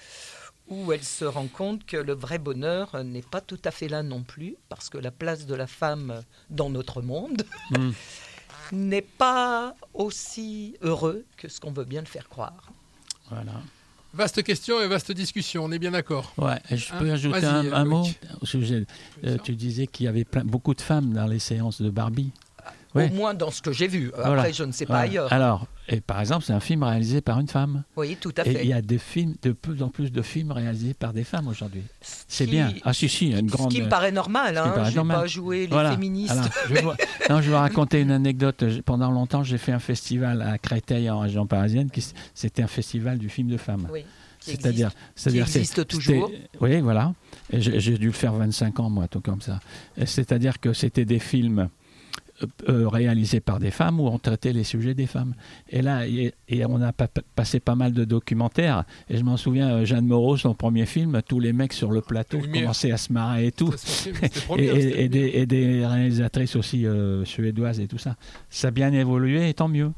où 0.68 0.90
elle 0.92 1.04
se 1.04 1.24
rend 1.26 1.48
compte 1.48 1.84
que 1.84 1.98
le 1.98 2.14
vrai 2.14 2.38
bonheur 2.38 3.04
n'est 3.04 3.20
pas 3.22 3.40
tout 3.42 3.60
à 3.64 3.70
fait 3.70 3.88
là 3.88 4.02
non 4.02 4.22
plus, 4.22 4.56
parce 4.70 4.88
que 4.88 4.96
la 4.96 5.10
place 5.10 5.44
de 5.46 5.54
la 5.54 5.66
femme 5.66 6.22
dans 6.50 6.70
notre 6.70 7.02
monde 7.02 7.42
Mm. 7.70 7.90
n'est 8.72 9.02
pas 9.02 9.74
aussi 9.92 10.76
heureux 10.80 11.26
que 11.36 11.48
ce 11.48 11.60
qu'on 11.60 11.72
veut 11.72 11.84
bien 11.84 12.00
le 12.00 12.06
faire 12.06 12.28
croire. 12.30 12.72
Voilà. 13.28 13.52
Vaste 14.14 14.42
question 14.42 14.80
et 14.82 14.86
vaste 14.88 15.10
discussion, 15.12 15.64
on 15.64 15.72
est 15.72 15.78
bien 15.78 15.92
d'accord. 15.92 16.32
Ouais, 16.36 16.58
je 16.70 16.90
peux 16.98 17.08
Hein, 17.10 17.14
ajouter 17.14 17.40
vas-y, 17.40 17.68
un, 17.68 17.72
un 17.72 17.84
mot 17.84 18.06
au 18.42 18.46
sujet. 18.46 18.84
euh, 19.24 19.38
tu 19.42 19.54
disais 19.56 19.86
qu'il 19.86 20.04
y 20.04 20.08
avait 20.08 20.24
plein- 20.24 20.44
beaucoup 20.44 20.74
de 20.74 20.82
femmes 20.82 21.12
dans 21.14 21.26
les 21.26 21.38
séances 21.38 21.80
de 21.80 21.88
Barbie. 21.88 22.30
Au 22.94 23.08
moins 23.08 23.34
dans 23.34 23.50
ce 23.50 23.62
que 23.62 23.72
j'ai 23.72 23.88
vu. 23.88 24.10
Après, 24.14 24.24
Voilà. 24.26 24.50
je 24.52 24.64
ne 24.64 24.72
sais 24.72 24.84
pas 24.86 24.94
Voilà. 24.94 25.08
ailleurs. 25.10 25.32
Alors, 25.32 25.66
et 25.88 26.00
par 26.00 26.20
exemple, 26.20 26.44
c'est 26.44 26.52
un 26.52 26.60
film 26.60 26.82
réalisé 26.82 27.20
par 27.20 27.40
une 27.40 27.48
femme. 27.48 27.84
Oui, 27.96 28.16
tout 28.20 28.32
à 28.36 28.46
Et 28.46 28.52
fait. 28.52 28.64
il 28.64 28.68
y 28.68 28.72
a 28.72 28.82
des 28.82 28.98
films, 28.98 29.34
de 29.42 29.52
plus 29.52 29.82
en 29.82 29.88
plus 29.88 30.12
de 30.12 30.22
films 30.22 30.52
réalisés 30.52 30.94
par 30.94 31.12
des 31.12 31.24
femmes 31.24 31.48
aujourd'hui. 31.48 31.82
C'est 32.00 32.46
bien. 32.46 32.72
Ah 32.84 32.92
si, 32.92 33.08
si, 33.08 33.26
il 33.28 33.32
y 33.32 33.34
a 33.34 33.38
une 33.38 33.46
grande... 33.46 33.70
Ce 33.72 33.76
qui 33.76 33.82
me 33.82 33.88
paraît 33.88 34.12
normal. 34.12 34.56
Hein, 34.58 34.70
paraît 34.74 34.90
je 34.90 35.00
pas 35.00 35.26
jouer 35.26 35.60
les 35.60 35.66
Voilà. 35.68 35.92
féministes. 35.92 36.32
Alors, 36.32 36.44
je, 36.68 36.74
vais 36.74 36.82
vous... 36.82 36.90
non, 37.30 37.40
je 37.42 37.50
vais 37.50 37.56
raconter 37.56 38.00
une 38.00 38.10
anecdote. 38.10 38.64
Pendant 38.84 39.10
longtemps, 39.10 39.42
j'ai 39.42 39.58
fait 39.58 39.72
un 39.72 39.78
festival 39.78 40.42
à 40.42 40.58
Créteil, 40.58 41.08
en 41.10 41.20
région 41.20 41.46
parisienne. 41.46 41.90
qui 41.90 42.04
C'était 42.34 42.62
un 42.62 42.66
festival 42.68 43.18
du 43.18 43.28
film 43.28 43.48
de 43.48 43.56
femmes. 43.56 43.88
Oui, 43.90 44.04
C'est-à-dire, 44.38 44.88
existe- 44.88 44.98
c'est-à-dire, 45.16 45.42
existe 45.44 45.86
toujours. 45.86 46.30
Oui, 46.60 46.80
voilà. 46.80 47.12
Et 47.50 47.60
J'ai 47.60 47.98
dû 47.98 48.06
le 48.06 48.12
faire 48.12 48.34
25 48.34 48.78
ans, 48.80 48.90
moi, 48.90 49.08
tout 49.08 49.20
comme 49.20 49.40
ça. 49.40 49.60
Et 49.96 50.06
C'est-à-dire 50.06 50.60
que 50.60 50.72
c'était 50.72 51.04
des 51.04 51.18
films 51.18 51.58
euh, 51.58 51.62
euh, 51.64 51.68
réalisés 52.66 53.40
par 53.40 53.58
des 53.58 53.70
femmes 53.70 54.00
où 54.00 54.06
on 54.06 54.18
traitait 54.18 54.52
les 54.52 54.64
sujets 54.64 54.94
des 54.94 55.06
femmes. 55.06 55.34
Et 55.70 55.82
là, 55.82 56.06
et, 56.06 56.32
et 56.48 56.64
on 56.66 56.80
a 56.80 56.92
pa- 56.92 57.08
pa- 57.08 57.22
passé 57.34 57.60
pas 57.60 57.74
mal 57.74 57.92
de 57.92 58.04
documentaires. 58.04 58.84
Et 59.08 59.16
je 59.16 59.24
m'en 59.24 59.36
souviens, 59.36 59.70
euh, 59.70 59.84
Jeanne 59.84 60.06
Moreau, 60.06 60.36
son 60.36 60.54
premier 60.54 60.86
film, 60.86 61.20
tous 61.26 61.40
les 61.40 61.52
mecs 61.52 61.72
sur 61.72 61.90
le 61.90 62.00
plateau 62.00 62.38
Lumière. 62.38 62.62
commençaient 62.62 62.92
à 62.92 62.96
se 62.96 63.12
marrer 63.12 63.46
et 63.46 63.52
tout. 63.52 63.70
Premier, 64.46 65.08
des, 65.08 65.30
et 65.34 65.46
des 65.46 65.86
réalisatrices 65.86 66.56
aussi 66.56 66.86
euh, 66.86 67.24
suédoises 67.24 67.80
et 67.80 67.86
tout 67.88 67.98
ça. 67.98 68.16
Ça 68.50 68.68
a 68.68 68.70
bien 68.70 68.92
évolué 68.92 69.48
et 69.48 69.54
tant 69.54 69.68
mieux. 69.68 69.92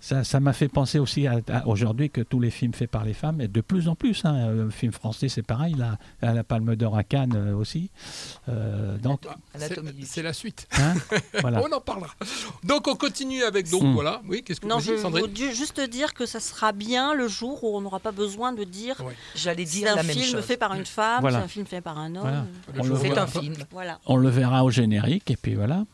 Ça 0.00 0.24
ça 0.24 0.40
m'a 0.40 0.52
fait 0.52 0.68
penser 0.68 0.98
aussi 0.98 1.26
à, 1.26 1.40
à 1.52 1.66
aujourd'hui 1.66 2.10
que 2.10 2.20
tous 2.20 2.40
les 2.40 2.50
films 2.50 2.72
faits 2.74 2.90
par 2.90 3.04
les 3.04 3.14
femmes, 3.14 3.40
et 3.40 3.48
de 3.48 3.60
plus 3.60 3.88
en 3.88 3.94
plus, 3.94 4.24
hein, 4.24 4.34
euh, 4.36 4.64
le 4.64 4.70
film 4.70 4.92
français 4.92 5.28
c'est 5.28 5.42
pareil, 5.42 5.74
là, 5.74 5.98
à 6.22 6.32
la 6.32 6.44
Palme 6.44 6.74
d'Or 6.76 6.96
à 6.96 7.04
Cannes 7.04 7.34
euh, 7.36 7.54
aussi. 7.54 7.90
Euh, 8.48 8.96
donc, 8.98 9.20
C'est- 9.56 9.74
C'est 10.04 10.22
la 10.22 10.32
suite. 10.32 10.66
Hein 10.78 10.94
Voilà. 11.40 11.62
On 11.62 11.72
en 11.72 11.80
parlera. 11.80 12.10
Donc 12.64 12.88
on 12.88 12.94
continue 12.96 13.42
avec 13.42 13.70
donc 13.70 13.82
Mm. 13.82 13.92
voilà. 13.94 14.22
Oui, 14.28 14.42
qu'est-ce 14.42 14.60
que 14.60 14.66
Non, 14.66 14.76
vous 14.76 14.82
je 14.84 14.92
dites, 14.92 15.00
Sandrine 15.00 15.26
veux 15.26 15.32
du- 15.32 15.52
juste 15.54 15.80
dire 15.80 16.14
que 16.14 16.26
ça 16.26 16.40
sera 16.40 16.72
bien 16.72 17.14
le 17.14 17.28
jour 17.28 17.62
où 17.64 17.76
on 17.76 17.80
n'aura 17.80 18.00
pas 18.00 18.12
besoin 18.12 18.52
de 18.52 18.64
dire 18.64 18.96
J'allais 19.34 19.66
c'est 19.66 19.78
dire 19.80 19.92
un 19.92 19.96
la 19.96 20.02
même 20.02 20.16
film 20.16 20.36
chose. 20.36 20.44
fait 20.44 20.56
par 20.56 20.74
une 20.74 20.86
femme, 20.86 21.20
Voilà. 21.20 21.38
c'est 21.38 21.44
un 21.44 21.48
film 21.48 21.66
fait 21.66 21.80
par 21.80 21.98
un 21.98 22.14
homme. 22.14 22.46
Voilà. 22.74 22.96
C'est 23.00 23.18
un 23.18 23.26
film. 23.26 23.54
Voilà. 23.70 23.98
on 24.06 24.16
le 24.16 24.28
verra 24.28 24.64
au 24.64 24.70
générique 24.70 25.30
et 25.30 25.36
puis 25.36 25.54
voilà. 25.54 25.84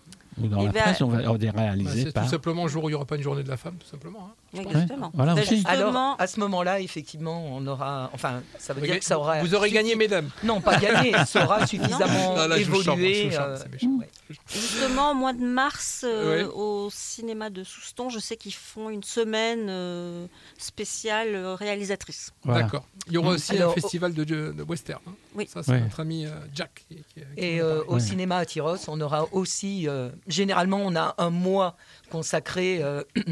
Ou 0.42 0.46
dans 0.48 0.61
Et 0.62 0.66
la 0.66 0.72
presse, 0.72 1.01
on 1.03 1.09
va 1.09 1.31
on 1.31 1.37
Bah, 1.85 1.90
c'est 2.05 2.12
par. 2.12 2.24
tout 2.24 2.31
simplement 2.31 2.64
le 2.64 2.68
jour 2.68 2.85
où 2.85 2.88
il 2.88 2.92
n'y 2.92 2.96
aura 2.96 3.05
pas 3.07 3.16
une 3.16 3.22
journée 3.22 3.42
de 3.42 3.48
la 3.48 3.57
femme, 3.57 3.74
tout 3.79 3.87
simplement. 3.87 4.31
hein. 4.31 4.35
Exactement. 4.57 5.11
voilà 5.15 5.35
aussi. 5.35 5.57
justement, 5.57 5.71
Alors, 6.13 6.17
à 6.19 6.27
ce 6.27 6.41
moment-là, 6.41 6.81
effectivement, 6.81 7.45
on 7.47 7.67
aura. 7.67 8.11
Enfin, 8.15 8.43
ça 8.59 8.73
veut 8.73 8.81
Vous 8.81 8.87
dire 8.87 8.99
que 8.99 9.05
ça 9.05 9.19
aura. 9.19 9.43
Vous 9.43 9.55
aurez 9.55 9.71
gagné, 9.71 9.95
mesdames. 9.95 10.31
Non, 10.43 10.61
pas 10.61 10.79
gagné. 10.79 11.13
Ça 11.27 11.45
aura 11.45 11.67
suffisamment 11.67 12.35
Non, 12.37 12.47
là, 12.49 12.57
évolué. 12.59 13.37
euh, 13.39 13.57
c'est 13.57 13.71
méchant. 13.71 13.99
ouais. 14.01 14.09
Justement, 14.51 15.11
au 15.11 15.15
mois 15.15 15.33
de 15.33 15.43
mars, 15.45 16.05
euh, 16.07 16.45
Ouais. 16.47 16.53
au 16.55 16.89
cinéma 16.91 17.51
de 17.51 17.63
Souston, 17.65 18.09
je 18.11 18.19
sais 18.19 18.37
qu'ils 18.37 18.55
font 18.55 18.89
une 18.91 19.03
semaine 19.03 19.67
euh, 19.69 20.27
spéciale 20.57 21.37
réalisatrice. 21.59 22.33
Voilà. 22.45 22.63
D'accord. 22.63 22.85
Il 23.07 23.15
y 23.15 23.19
aura 23.19 23.31
aussi 23.31 23.57
Alors, 23.57 23.73
un 23.73 23.75
festival 23.75 24.13
de, 24.15 24.25
de 24.25 24.63
western. 24.63 25.01
hein. 25.07 25.13
Oui. 25.35 25.47
Ça, 25.53 25.63
c'est 25.63 25.73
Ouais. 25.73 25.81
notre 25.81 26.01
ami 26.01 26.27
euh, 26.27 26.31
Jack. 26.55 26.85
qui- 26.89 26.97
qui- 26.97 27.03
qui 27.15 27.21
Et 27.37 27.61
euh, 27.61 27.83
au 27.87 27.95
Ouais. 27.95 28.01
cinéma 28.01 28.37
à 28.39 28.45
Tyros, 28.47 28.77
on 28.89 29.01
aura 29.01 29.27
aussi. 29.33 29.89
euh, 29.89 30.11
généralement, 30.27 30.79
on 30.83 30.95
a 30.97 31.15
un 31.19 31.31
mois 31.31 31.77
consacré 32.11 32.83
euh, 32.83 33.03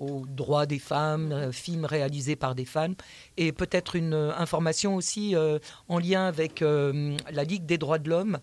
aux 0.00 0.24
droits 0.26 0.66
des 0.66 0.78
femmes, 0.78 1.32
euh, 1.32 1.52
films 1.52 1.84
réalisés 1.84 2.36
par 2.36 2.54
des 2.54 2.64
femmes, 2.64 2.94
et 3.36 3.52
peut-être 3.52 3.96
une 3.96 4.14
euh, 4.14 4.34
information 4.36 4.94
aussi 4.96 5.34
euh, 5.34 5.58
en 5.88 5.98
lien 5.98 6.26
avec 6.26 6.62
euh, 6.62 7.16
la 7.30 7.44
Ligue 7.44 7.66
des 7.66 7.78
droits 7.78 7.98
de 7.98 8.08
l'homme. 8.10 8.38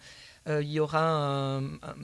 Euh, 0.47 0.61
il 0.61 0.71
y 0.71 0.79
aura 0.79 1.01
un- 1.05 1.63
un- 1.65 1.95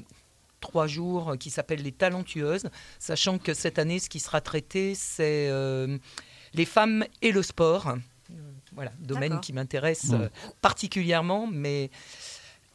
trois 0.62 0.88
jours 0.88 1.36
qui 1.40 1.50
s'appelle 1.50 1.82
les 1.82 1.92
talentueuses, 1.92 2.70
sachant 3.00 3.38
que 3.38 3.54
cette 3.54 3.80
année, 3.80 4.00
ce 4.00 4.10
qui 4.10 4.20
sera 4.20 4.42
traité, 4.42 4.94
c'est 4.96 5.48
euh, 5.50 5.98
les 6.54 6.66
femmes 6.66 7.06
et 7.22 7.32
le 7.32 7.42
sport. 7.44 7.96
Voilà, 8.74 8.92
domaine 9.00 9.40
qui 9.40 9.54
m'intéresse 9.54 10.10
Mm. 10.10 10.14
euh, 10.22 10.30
particulièrement, 10.62 11.48
mais 11.52 11.90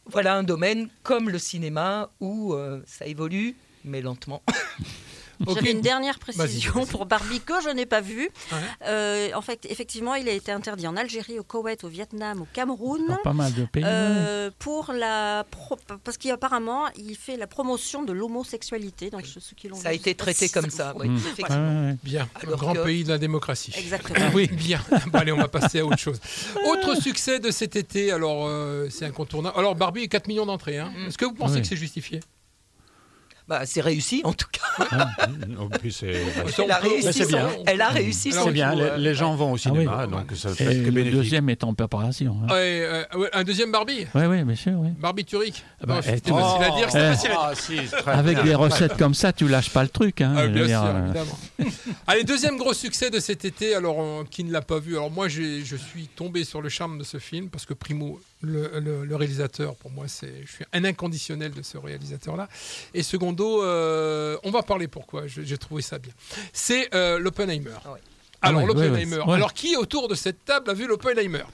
voilà 0.06 0.34
un 0.34 0.42
domaine 0.42 0.88
comme 1.02 1.30
le 1.30 1.38
cinéma 1.38 2.10
où 2.20 2.52
euh, 2.54 2.82
ça 2.87 3.06
évolue, 3.06 3.54
mais 3.84 4.00
lentement. 4.02 4.42
J'avais 5.55 5.73
une 5.73 5.81
dernière 5.81 6.18
précision 6.18 6.87
pour 6.87 7.07
Barbie 7.07 7.40
que 7.40 7.55
je 7.62 7.68
n'ai 7.70 7.87
pas 7.87 8.01
vue. 8.01 8.29
Ouais. 8.53 8.59
Euh, 8.87 9.31
en 9.35 9.42
fait, 9.42 9.66
effectivement, 9.70 10.14
il 10.14 10.29
a 10.29 10.33
été 10.33 10.53
interdit 10.53 10.87
en 10.87 10.97
Algérie, 10.97 11.38
au 11.38 11.42
Koweït, 11.42 11.85
au 11.85 11.88
Vietnam, 11.88 12.42
au 12.42 12.47
Cameroun. 12.53 13.03
Dans 13.09 13.16
pas 13.16 13.33
mal 13.33 13.53
de 13.55 13.64
pays. 13.64 13.83
Euh, 13.87 14.51
pour 14.59 14.92
la 14.92 15.44
pro- 15.51 15.79
parce 16.05 16.16
qu'apparemment 16.18 16.83
il 16.97 17.16
fait 17.16 17.37
la 17.37 17.47
promotion 17.47 18.03
de 18.03 18.12
l'homosexualité 18.12 19.11
donc 19.11 19.27
ceux 19.27 19.40
qui 19.57 19.68
l'ont 19.68 19.77
Ça 19.77 19.88
a 19.88 19.92
vu, 19.92 19.97
été 19.99 20.14
pas 20.14 20.25
traité 20.25 20.49
comme 20.49 20.70
ça. 20.70 20.94
oui, 20.97 21.09
effectivement. 21.16 21.57
Ouais, 21.57 21.81
ouais, 21.81 21.87
ouais. 21.90 21.97
Bien, 22.03 22.29
un 22.42 22.47
Alors 22.47 22.59
grand 22.59 22.75
que- 22.75 22.85
pays 22.85 23.05
de 23.05 23.09
la 23.09 23.18
démocratie. 23.18 23.73
exactement 23.77 24.31
Oui, 24.35 24.47
bien. 24.49 24.81
Bon, 25.09 25.18
allez, 25.18 25.33
on 25.33 25.37
va 25.38 25.49
passer 25.49 25.81
à 25.81 25.87
autre 25.87 25.99
chose. 25.99 26.20
Autre 26.70 27.01
succès 27.01 27.38
de 27.40 27.51
cet 27.51 27.77
été, 27.77 28.12
alors 28.12 28.47
euh, 28.47 28.88
c'est 28.90 29.05
incontournable. 29.05 29.55
Alors 29.59 29.75
Barbie, 29.75 30.09
4 30.09 30.29
millions 30.29 30.47
d'entrées. 30.47 30.79
hein. 30.79 30.92
Mm. 30.97 31.07
Est-ce 31.09 31.18
que 31.18 31.25
vous 31.25 31.35
pensez 31.35 31.55
Oui. 31.57 31.61
que 31.62 31.66
c'est 31.66 31.77
justifié? 31.77 32.20
Bah, 33.46 33.66
c'est 33.66 33.83
réussi 33.83 34.22
en 34.24 34.33
tout 34.33 34.46
cas. 34.50 34.87
Elle 36.59 36.70
a 36.70 36.78
réussi. 36.78 37.22
Son- 37.22 37.28
bien. 37.28 37.48
Elle 37.66 37.80
a 37.83 37.88
réussi. 37.90 38.33
C'est 38.33 38.50
bien. 38.50 38.74
Les, 38.74 38.83
euh, 38.83 38.96
les 38.96 39.14
gens 39.14 39.35
vont 39.37 39.52
au 39.52 39.59
cinéma, 39.59 39.92
Ah 39.98 40.07
oui. 40.07 40.12
donc 40.12 40.33
ça 40.37 40.50
Et 40.50 40.54
fait 40.54 40.64
que 40.85 40.90
le 40.90 41.04
deuxième 41.11 41.48
est 41.50 41.62
en 41.62 41.74
préparation. 41.74 42.37
hein. 42.44 42.52
Ouais, 42.52 42.80
euh, 42.83 43.04
Un 43.33 43.44
deuxième 43.44 43.70
Barbie 43.70 44.07
Oui, 44.14 44.22
oui, 44.26 44.42
bien 44.44 44.54
sûr. 44.57 44.72
Oui. 44.76 44.88
Barbie 44.98 45.24
Turic 45.24 45.62
Ah 45.83 45.87
bah, 45.87 45.94
Non, 45.96 46.02
C'était 46.02 46.20
tu- 46.20 46.30
facile 46.33 46.62
à 46.64 46.70
dire, 46.76 46.90
c'était 46.90 47.04
Eh. 47.04 47.14
facile 47.14 47.30
à 47.30 47.35
dire. 47.35 47.40
Ah, 47.42 47.54
si, 47.54 47.78
Avec 48.07 48.35
bien. 48.37 48.44
des 48.44 48.54
recettes 48.54 48.96
comme 48.96 49.14
ça, 49.14 49.33
tu 49.33 49.46
lâches 49.46 49.70
pas 49.70 49.83
le 49.83 49.88
truc. 49.90 50.20
Hein, 50.22 50.35
Ah, 50.37 50.42
je 50.42 50.46
veux 50.48 50.52
bien 50.54 50.66
dire, 50.66 50.80
sûr, 50.80 50.88
euh, 50.88 51.04
évidemment. 51.04 51.38
Allez, 52.07 52.24
deuxième 52.24 52.57
gros 52.57 52.72
succès 52.74 53.11
de 53.11 53.20
cet 53.20 53.44
été. 53.44 53.74
Alors, 53.74 53.98
on- 53.98 54.24
qui 54.24 54.44
ne 54.44 54.52
l'a 54.52 54.62
pas 54.62 54.78
vu 54.78 54.96
Alors, 54.96 55.11
moi, 55.11 55.28
je 55.28 55.76
suis 55.76 56.07
tombé 56.09 56.44
sur 56.44 56.62
le 56.62 56.68
charme 56.70 56.98
de 56.98 57.04
ce 57.04 57.18
film 57.18 57.48
parce 57.50 57.66
que 57.66 57.74
Primo, 57.74 58.18
le, 58.44 58.80
le- 58.80 59.04
le 59.04 59.16
réalisateur, 59.16 59.74
pour 59.76 59.90
moi, 59.90 60.07
c'est, 60.09 60.42
je 60.46 60.50
suis 60.52 60.64
un 60.72 60.85
inconditionnel 60.85 61.52
de 61.52 61.62
ce 61.62 61.78
réalisateur-là. 61.78 62.48
Et 62.94 63.02
secondo, 63.02 63.62
euh, 63.62 64.37
on 64.44 64.50
va 64.50 64.62
parler 64.62 64.88
pourquoi. 64.88 65.26
J'ai 65.26 65.59
trouvé 65.59 65.83
ça 65.83 65.98
bien. 65.98 66.12
C'est 66.52 66.94
euh, 66.94 67.18
l'Oppenheimer. 67.18 67.70
Ah 67.85 67.92
ouais. 67.92 68.00
Alors, 68.42 68.61
Ah 68.61 68.64
ouais, 68.64 68.70
ouais, 68.74 68.85
l'Oppenheimer. 68.88 69.16
ouais. 69.18 69.24
Ouais. 69.26 69.35
Alors, 69.35 69.54
qui 69.54 69.76
autour 69.76 70.09
de 70.09 70.14
cette 70.14 70.44
table 70.44 70.70
a 70.70 70.74
vu 70.74 70.87
l'Oppenheimer? 70.87 71.44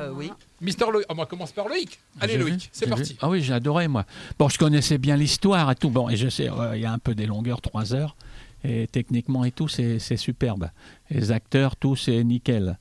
Euh, 0.00 0.10
oui. 0.12 0.32
Mister 0.60 0.86
Loïc. 0.90 1.06
Ah, 1.08 1.14
on 1.16 1.24
commence 1.26 1.52
par 1.52 1.68
Loïc. 1.68 2.00
Allez, 2.20 2.32
J'ai 2.32 2.38
vu, 2.38 2.44
Loïc, 2.50 2.70
c'est 2.72 2.88
parti. 2.88 3.12
vu. 3.12 3.18
Ah 3.20 3.28
oui, 3.28 3.40
j'ai 3.42 3.52
adoré 3.52 3.86
moi. 3.86 4.04
Bon, 4.38 4.48
je 4.48 4.58
connaissais 4.58 4.98
bien 4.98 5.16
l'histoire 5.16 5.70
et 5.70 5.76
tout. 5.76 5.90
Bon, 5.90 6.08
et 6.08 6.16
je 6.16 6.28
sais, 6.28 6.50
euh, 6.50 6.74
il 6.76 6.82
y 6.82 6.86
a 6.86 6.92
un 6.92 6.98
peu 6.98 7.14
des 7.14 7.26
longueurs, 7.26 7.60
trois 7.60 7.94
heures. 7.94 8.16
Et 8.64 8.88
techniquement 8.88 9.44
et 9.44 9.52
tout, 9.52 9.68
c'est 9.68 9.98
c'est 10.00 10.16
superbe. 10.16 10.70
Les 11.10 11.30
acteurs, 11.30 11.76
tout, 11.76 11.94
c'est 11.96 12.22
nickel. 12.24 12.78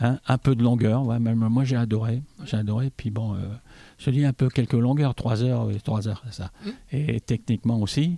Hein, 0.00 0.20
un 0.28 0.38
peu 0.38 0.54
de 0.54 0.62
longueur, 0.62 1.04
ouais, 1.04 1.18
même 1.18 1.38
moi 1.48 1.64
j'ai 1.64 1.74
adoré. 1.76 2.22
J'ai 2.44 2.56
adoré. 2.56 2.90
Puis 2.96 3.10
bon, 3.10 3.34
euh, 3.34 3.38
je 3.98 4.10
dis 4.10 4.24
un 4.24 4.32
peu 4.32 4.48
quelques 4.48 4.74
longueurs, 4.74 5.14
trois 5.14 5.42
heures, 5.42 5.66
oui, 5.66 5.80
trois 5.82 6.06
heures, 6.06 6.22
c'est 6.26 6.34
ça. 6.34 6.50
Mm. 6.64 6.70
Et 6.92 7.20
techniquement 7.20 7.80
aussi, 7.80 8.16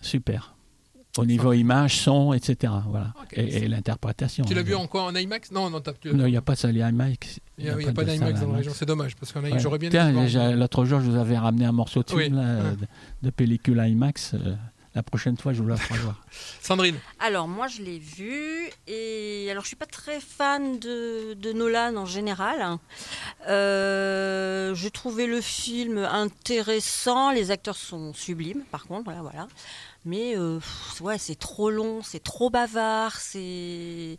super. 0.00 0.54
Au 1.18 1.26
niveau 1.26 1.52
image, 1.52 1.96
son, 1.98 2.32
etc. 2.32 2.72
Voilà. 2.88 3.12
Et, 3.32 3.64
et 3.64 3.68
l'interprétation. 3.68 4.44
Tu 4.44 4.54
l'as 4.54 4.60
hein. 4.60 4.64
vu 4.64 4.74
en 4.76 4.86
quoi 4.86 5.04
En 5.04 5.14
IMAX? 5.14 5.50
Non, 5.50 5.68
non, 5.68 5.80
tu- 5.80 6.14
Non, 6.14 6.26
il 6.26 6.30
n'y 6.30 6.36
a 6.36 6.40
pas 6.42 6.54
de 6.54 6.58
salle 6.58 6.76
IMAX. 6.76 7.40
il 7.58 7.64
n'y 7.64 7.70
a, 7.70 7.92
pas 7.92 8.04
d'IMAX 8.04 8.40
dans 8.40 8.50
la 8.52 8.58
région. 8.58 8.72
C'est 8.74 8.86
dommage 8.86 9.16
parce 9.16 9.32
que 9.32 9.38
Ouais. 9.40 9.58
j'aurais 9.58 9.78
bien 9.78 9.90
l'autre 10.54 10.84
jour, 10.84 11.00
je 11.00 11.10
vous 11.10 11.16
avais 11.16 11.36
ramené 11.36 11.64
un 11.64 11.72
morceau 11.72 12.02
de 12.02 12.14
Oui, 12.14 12.24
film 12.24 12.36
là, 12.36 12.62
ouais. 12.62 12.70
de, 12.76 12.86
de 13.22 13.30
pellicule 13.30 13.78
IMAX. 13.78 14.34
euh, 14.34 14.54
la 14.94 15.02
prochaine 15.04 15.36
fois, 15.36 15.52
je 15.52 15.62
vous 15.62 15.68
la 15.68 15.76
ferai 15.76 15.98
voir. 16.00 16.20
Sandrine. 16.62 16.98
alors 17.20 17.46
moi 17.46 17.68
je 17.68 17.80
l'ai 17.82 17.98
vu 18.00 18.68
et 18.88 19.48
alors 19.50 19.62
je 19.62 19.68
suis 19.68 19.76
pas 19.76 19.86
très 19.86 20.20
fan 20.20 20.78
de, 20.80 21.34
de 21.34 21.52
Nolan 21.52 21.94
en 21.96 22.06
général. 22.06 22.78
Euh, 23.48 24.74
j'ai 24.74 24.90
trouvé 24.90 25.26
le 25.26 25.40
film 25.40 25.98
intéressant 25.98 27.30
les 27.32 27.50
acteurs 27.50 27.76
sont 27.76 28.12
sublimes 28.14 28.62
par 28.70 28.84
contre 28.86 29.04
voilà 29.04 29.22
voilà 29.22 29.48
mais 30.04 30.36
euh, 30.36 30.58
pff, 30.58 31.00
ouais 31.00 31.18
c'est 31.18 31.38
trop 31.38 31.70
long 31.70 32.02
c'est 32.02 32.22
trop 32.22 32.50
bavard 32.50 33.16
c'est 33.16 34.18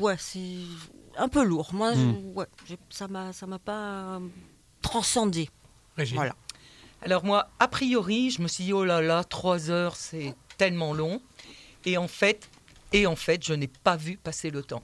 ouais 0.00 0.16
c'est 0.18 0.56
un 1.16 1.28
peu 1.28 1.44
lourd 1.44 1.70
moi 1.72 1.92
je- 1.94 1.98
Mm. 2.00 2.32
ouais, 2.36 2.46
j'ai- 2.66 2.78
ça 2.90 3.08
m'a 3.08 3.32
ça 3.32 3.46
m'a 3.46 3.58
pas 3.58 4.20
transcendé 4.82 5.50
Régine. 5.96 6.16
Voilà. 6.16 6.34
Alors 7.02 7.24
moi, 7.24 7.48
a 7.60 7.68
priori, 7.68 8.30
je 8.30 8.42
me 8.42 8.48
suis 8.48 8.64
dit 8.64 8.72
oh 8.72 8.84
là 8.84 9.00
là, 9.00 9.24
trois 9.24 9.70
heures, 9.70 9.96
c'est 9.96 10.34
tellement 10.56 10.92
long. 10.94 11.20
Et 11.84 11.96
en 11.96 12.08
fait, 12.08 12.48
et 12.92 13.06
en 13.06 13.16
fait, 13.16 13.44
je 13.44 13.52
n'ai 13.54 13.68
pas 13.68 13.96
vu 13.96 14.16
passer 14.16 14.50
le 14.50 14.62
temps. 14.62 14.82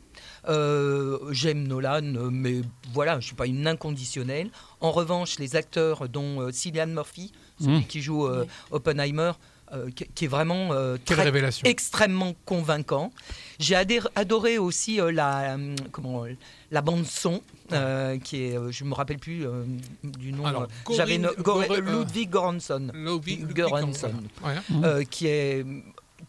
Euh, 0.48 1.19
J'aime 1.33 1.67
Nolan, 1.67 2.02
mais 2.31 2.60
voilà, 2.92 3.19
je 3.21 3.27
suis 3.27 3.35
pas 3.35 3.46
une 3.46 3.67
inconditionnelle. 3.67 4.50
En 4.81 4.90
revanche, 4.92 5.38
les 5.38 5.56
acteurs, 5.56 6.08
dont 6.08 6.40
euh, 6.40 6.52
Cillian 6.52 6.87
Murphy, 6.87 7.33
celui 7.60 7.79
Mm. 7.81 7.87
qui 7.87 8.00
joue 8.02 8.27
euh, 8.27 8.44
Oppenheimer, 8.71 9.33
euh, 9.73 9.90
qui, 9.90 10.04
qui 10.15 10.25
est 10.27 10.29
vraiment 10.29 10.73
euh, 10.73 10.96
Quelle 11.04 11.17
très- 11.17 11.25
révélation. 11.25 11.67
extrêmement 11.69 12.35
convaincant. 12.44 13.12
J'ai 13.58 13.77
adoré 14.15 14.58
aussi 14.58 15.00
euh, 15.00 15.10
la, 15.12 15.54
euh, 15.56 15.75
comment, 15.92 16.25
la 16.71 16.83
bande 16.83 17.04
son, 17.06 17.40
euh, 17.73 18.19
qui 18.19 18.44
est, 18.44 18.58
euh, 18.58 18.71
je 18.73 18.85
me 18.85 18.94
rappelle 18.94 19.19
plus 19.19 19.46
euh, 19.46 19.65
du 20.02 20.33
nom. 20.33 20.44
Alors, 20.46 20.67
J'avais 20.90 21.19
Ludwig 21.19 22.31
Göransson, 22.31 22.90
Ludwig- 22.92 23.40
Ludwig 23.40 23.56
Göransson, 23.56 24.12
Ouais. 24.44 24.54
euh, 24.85 25.04
qui 25.04 25.27
est 25.29 25.65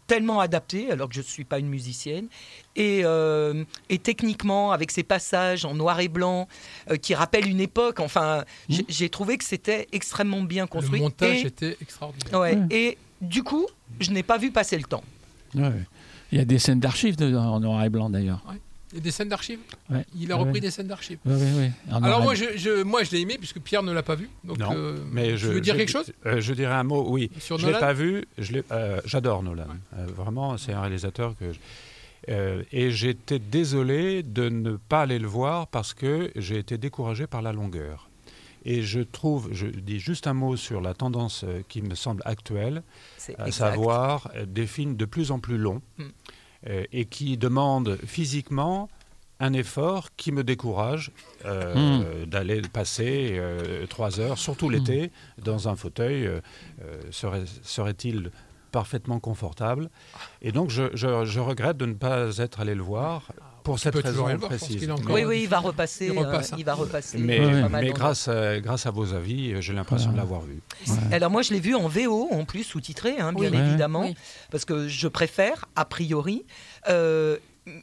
tellement 0.06 0.38
adapté, 0.40 0.90
alors 0.92 1.08
que 1.08 1.14
je 1.16 1.20
ne 1.20 1.24
suis 1.24 1.44
pas 1.44 1.58
une 1.58 1.68
musicienne, 1.68 2.28
et, 2.76 3.00
euh, 3.04 3.64
et 3.88 3.98
techniquement, 3.98 4.70
avec 4.70 4.92
ses 4.92 5.02
passages 5.02 5.64
en 5.64 5.74
noir 5.74 5.98
et 5.98 6.06
blanc, 6.08 6.46
euh, 6.90 6.96
qui 6.96 7.14
rappellent 7.14 7.48
une 7.48 7.60
époque, 7.60 7.98
enfin, 7.98 8.44
j'ai- 8.68 8.84
j'ai 8.88 9.08
trouvé 9.08 9.36
que 9.36 9.42
c'était 9.44 9.88
extrêmement 9.92 10.42
bien 10.42 10.68
construit. 10.68 11.00
Le 11.00 11.04
montage 11.06 11.42
et, 11.42 11.46
était 11.48 11.76
extraordinaire. 11.80 12.38
ouais, 12.40 12.54
Ouais. 12.54 12.66
et 12.70 12.98
du 13.20 13.42
coup, 13.42 13.66
je 14.00 14.10
n'ai 14.10 14.22
pas 14.22 14.38
vu 14.38 14.50
passer 14.50 14.76
le 14.76 14.84
temps. 14.84 15.04
Ouais. 15.54 15.70
Il 16.32 16.38
y 16.38 16.40
a 16.40 16.44
des 16.44 16.58
scènes 16.58 16.80
d'archives 16.80 17.16
de- 17.16 17.34
en 17.34 17.60
noir 17.60 17.84
et 17.84 17.88
blanc 17.90 18.10
d'ailleurs. 18.10 18.42
Il 18.92 18.98
y 18.98 19.00
a 19.00 19.02
des 19.02 19.10
scènes 19.10 19.28
d'archives 19.28 19.58
Ouais. 19.90 20.04
Il 20.18 20.30
a 20.30 20.34
Ouais, 20.36 20.40
repris 20.42 20.54
ouais. 20.54 20.60
des 20.60 20.70
scènes 20.70 20.86
d'archives. 20.86 21.18
Ouais, 21.26 21.34
ouais, 21.34 21.52
ouais. 21.58 21.72
Alors 22.02 22.22
moi 22.22 22.32
et- 22.34 22.36
je, 22.36 22.44
je- 22.56 22.82
moi, 22.82 23.02
je 23.02 23.10
l'ai 23.10 23.20
aimé 23.20 23.36
puisque 23.38 23.58
Pierre 23.60 23.82
ne 23.82 23.92
l'a 23.92 24.02
pas 24.02 24.14
vu. 24.14 24.28
Donc, 24.44 24.58
non, 24.58 24.70
euh, 24.74 24.96
mais 25.10 25.30
tu 25.32 25.38
je 25.38 25.48
veux 25.48 25.60
dire 25.60 25.74
je- 25.74 25.78
quelque 25.80 25.90
chose 25.90 26.12
euh, 26.24 26.40
Je 26.40 26.54
dirais 26.54 26.74
un 26.74 26.84
mot, 26.84 27.04
oui. 27.10 27.30
Sur 27.40 27.58
je 27.58 27.66
l'ai 27.66 27.72
Nolan 27.72 27.86
pas 27.86 27.92
vu. 27.92 28.24
Je 28.38 28.52
l'ai- 28.52 28.64
euh, 28.70 29.00
J'adore 29.04 29.42
Nolan. 29.42 29.66
Euh, 29.98 30.06
vraiment, 30.06 30.56
c'est 30.56 30.72
un 30.72 30.80
réalisateur 30.80 31.34
que. 31.38 31.52
je- 31.52 31.58
euh, 32.28 32.62
et 32.72 32.90
j'étais 32.90 33.38
désolé 33.38 34.22
de 34.22 34.48
ne 34.48 34.76
pas 34.76 35.02
aller 35.02 35.18
le 35.18 35.28
voir 35.28 35.66
parce 35.68 35.92
que 35.94 36.30
j'ai 36.36 36.58
été 36.58 36.78
découragé 36.78 37.26
par 37.26 37.42
la 37.42 37.52
longueur. 37.52 38.08
Et 38.68 38.82
je 38.82 38.98
trouve, 39.00 39.48
je 39.52 39.66
dis 39.68 40.00
juste 40.00 40.26
un 40.26 40.34
mot 40.34 40.56
sur 40.56 40.80
la 40.80 40.92
tendance 40.92 41.44
euh, 41.44 41.62
qui 41.68 41.82
me 41.82 41.94
semble 41.94 42.20
actuelle, 42.24 42.82
à 43.38 43.46
exact. 43.46 43.52
savoir 43.52 44.28
euh, 44.34 44.44
des 44.44 44.66
films 44.66 44.96
de 44.96 45.04
plus 45.04 45.30
en 45.30 45.38
plus 45.38 45.56
longs 45.56 45.80
Mm. 45.98 46.04
euh, 46.68 46.84
et 46.92 47.04
qui 47.04 47.36
demandent 47.38 47.96
physiquement 48.04 48.88
un 49.38 49.52
effort 49.52 50.08
qui 50.16 50.32
me 50.32 50.42
décourage 50.42 51.12
euh, 51.44 52.24
d'aller 52.26 52.60
passer 52.62 53.36
euh, 53.38 53.86
trois 53.86 54.18
heures, 54.18 54.38
surtout 54.38 54.68
l'été, 54.70 55.12
dans 55.38 55.68
un 55.68 55.76
fauteuil. 55.76 56.26
euh, 56.26 56.40
euh, 56.82 57.00
serait- 57.10 57.44
Serait-il 57.62 58.30
parfaitement 58.72 59.20
confortable 59.20 59.90
Et 60.42 60.50
donc, 60.52 60.70
je, 60.70 60.84
je- 60.94 61.24
je 61.24 61.40
regrette 61.40 61.76
de 61.76 61.86
ne 61.86 61.94
pas 61.94 62.38
être 62.38 62.60
allé 62.60 62.74
le 62.74 62.82
voir 62.82 63.30
pour 63.66 63.78
cette 63.78 63.94
raison 63.96 64.24
aller 64.26 64.34
le 64.34 64.38
voir, 64.40 64.50
je 64.52 64.56
pense 64.56 64.68
précise. 64.68 64.90
Oui, 65.08 65.24
oui, 65.26 65.40
il 65.42 65.48
va 65.48 65.58
repasser. 65.58 66.06
Il 66.06 66.18
repasse, 66.18 66.50
euh, 66.50 66.54
hein. 66.54 66.58
il 66.58 66.64
va 66.64 66.74
repasser. 66.74 67.18
Mais, 67.18 67.38
Ouais, 67.40 67.46
ouais. 67.54 67.60
pas 67.62 67.68
mal 67.68 67.84
mais 67.84 67.90
dans- 67.90 67.94
grâce, 67.96 68.28
à, 68.28 68.60
grâce 68.60 68.86
à 68.86 68.90
vos 68.90 69.12
avis, 69.12 69.60
j'ai 69.60 69.72
l'impression 69.74 70.12
de 70.12 70.16
l'avoir 70.16 70.40
vu. 70.42 70.60
Alors 71.12 71.30
moi, 71.30 71.42
je 71.42 71.52
l'ai 71.52 71.60
vu 71.60 71.74
en 71.74 71.88
VO, 71.88 72.28
en 72.32 72.44
plus 72.44 72.64
sous-titré, 72.64 73.18
hein, 73.18 73.32
bien 73.32 73.50
Oui. 73.50 73.58
Évidemment, 73.58 74.02
Oui. 74.06 74.14
parce 74.50 74.64
que 74.64 74.88
je 74.88 75.08
préfère, 75.08 75.66
a 75.76 75.84
priori. 75.84 76.44
euh, 76.88 77.36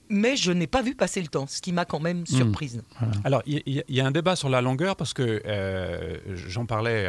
mais 0.08 0.38
je 0.38 0.54
n'ai 0.54 0.66
pas 0.66 0.82
vu 0.82 0.96
passer 0.96 1.22
le 1.22 1.28
temps, 1.28 1.46
ce 1.46 1.60
qui 1.62 1.74
m'a 1.74 1.84
quand 1.84 2.00
même 2.00 2.26
surprise. 2.26 2.82
Alors, 3.26 3.42
il 3.46 3.62
y, 3.90 4.00
a 4.00 4.06
un 4.06 4.12
débat 4.12 4.38
sur 4.38 4.48
la 4.48 4.62
longueur 4.62 4.96
parce 4.96 5.14
que 5.14 5.42
euh, 5.46 6.18
j'en 6.48 6.66
parlais 6.66 7.06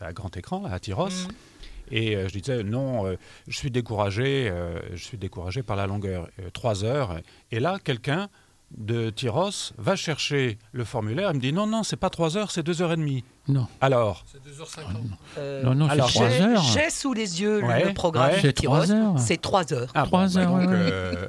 à 0.00 0.12
grand 0.12 0.36
écran, 0.36 0.64
à 0.64 0.80
Tyros, 0.80 1.06
Mhm. 1.08 1.28
Et 1.90 2.16
euh, 2.16 2.28
je 2.28 2.38
disais 2.38 2.62
non, 2.62 3.06
euh, 3.06 3.16
je 3.48 3.56
suis 3.56 3.70
découragé, 3.70 4.48
euh, 4.50 4.78
je 4.94 5.02
suis 5.02 5.18
découragé 5.18 5.62
par 5.62 5.76
la 5.76 5.86
longueur, 5.86 6.28
Euh, 6.40 6.50
trois 6.52 6.84
heures. 6.84 7.18
Et 7.50 7.60
là, 7.60 7.78
quelqu'un 7.82 8.28
de 8.76 9.10
Tyros 9.10 9.72
va 9.78 9.94
chercher 9.94 10.58
le 10.72 10.84
formulaire 10.84 11.30
et 11.30 11.34
me 11.34 11.38
dit 11.38 11.52
non, 11.52 11.66
non, 11.68 11.84
c'est 11.84 11.96
pas 11.96 12.10
trois 12.10 12.36
heures, 12.36 12.50
c'est 12.50 12.64
deux 12.64 12.82
heures 12.82 12.92
et 12.92 12.96
demie. 12.96 13.22
Non. 13.46 13.68
Alors, 13.80 14.24
C'est 14.26 14.42
2h50. 14.42 14.82
Euh, 15.38 15.62
Non, 15.62 15.74
non, 15.76 15.86
c'est 15.86 15.92
Alors, 15.92 16.10
trois 16.12 16.28
j'ai- 16.30 16.40
heures. 16.42 16.62
J'ai 16.62 16.90
sous 16.90 17.12
les 17.14 17.40
yeux 17.40 17.60
le- 17.60 17.66
Ouais, 17.66 17.84
le 17.84 17.94
programme 17.94 18.30
ouais. 18.30 18.36
de 18.36 18.40
C'est 18.40 18.52
trois 18.52 18.84
Tyros. 18.84 18.98
heures. 18.98 19.18
C'est 19.20 19.40
trois 19.40 19.72
heures. 19.72 19.90
ah, 19.94 20.02
Trois 20.04 20.26
bah, 20.26 20.40
heures, 20.40 20.50
donc, 20.58 20.68
euh, 20.70 21.26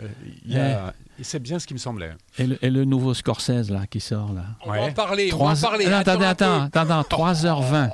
y 0.47 0.57
a- 0.57 0.93
c'est 1.23 1.39
bien 1.39 1.59
ce 1.59 1.67
qui 1.67 1.73
me 1.73 1.79
semblait. 1.79 2.11
Et 2.37 2.47
le, 2.47 2.57
et 2.63 2.69
le 2.69 2.85
nouveau 2.85 3.13
Scorsese 3.13 3.69
là 3.69 3.85
qui 3.89 3.99
sort 3.99 4.33
là. 4.33 4.43
On 4.65 4.69
va 4.71 4.73
Ouais. 4.73 4.89
en 4.89 4.93
parler. 4.93 5.31
On 5.33 5.45
va 5.45 5.51
en 5.51 5.55
parler. 5.55 5.85
Non, 5.85 5.97
attendez, 5.97 6.25
Attends 6.25 6.63
attends, 6.63 6.91
attends, 6.91 7.17
3h20. 7.17 7.89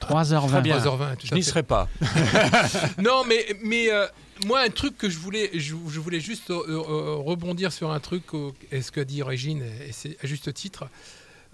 3h20. 0.00 0.48
Très 0.48 0.60
bien. 0.62 0.78
3h20, 0.78 1.16
tout 1.16 1.26
Je 1.26 1.34
n'y 1.34 1.42
serai 1.42 1.62
pas. 1.62 1.88
Non, 2.98 3.24
mais, 3.26 3.46
mais 3.62 3.90
euh, 3.90 4.06
moi, 4.46 4.60
un 4.60 4.68
truc 4.68 4.96
que 4.98 5.08
je 5.08 5.18
voulais, 5.18 5.50
je, 5.54 5.74
je 5.88 6.00
voulais 6.00 6.20
juste 6.20 6.50
euh, 6.50 6.62
euh, 6.68 7.14
rebondir 7.16 7.72
sur 7.72 7.90
un 7.90 8.00
truc, 8.00 8.24
euh, 8.34 8.50
et 8.72 8.82
ce 8.82 8.92
qu'a 8.92 9.04
dit 9.04 9.22
Régine, 9.22 9.62
et 9.86 9.92
c'est 9.92 10.16
à 10.22 10.26
juste 10.26 10.52
titre. 10.54 10.84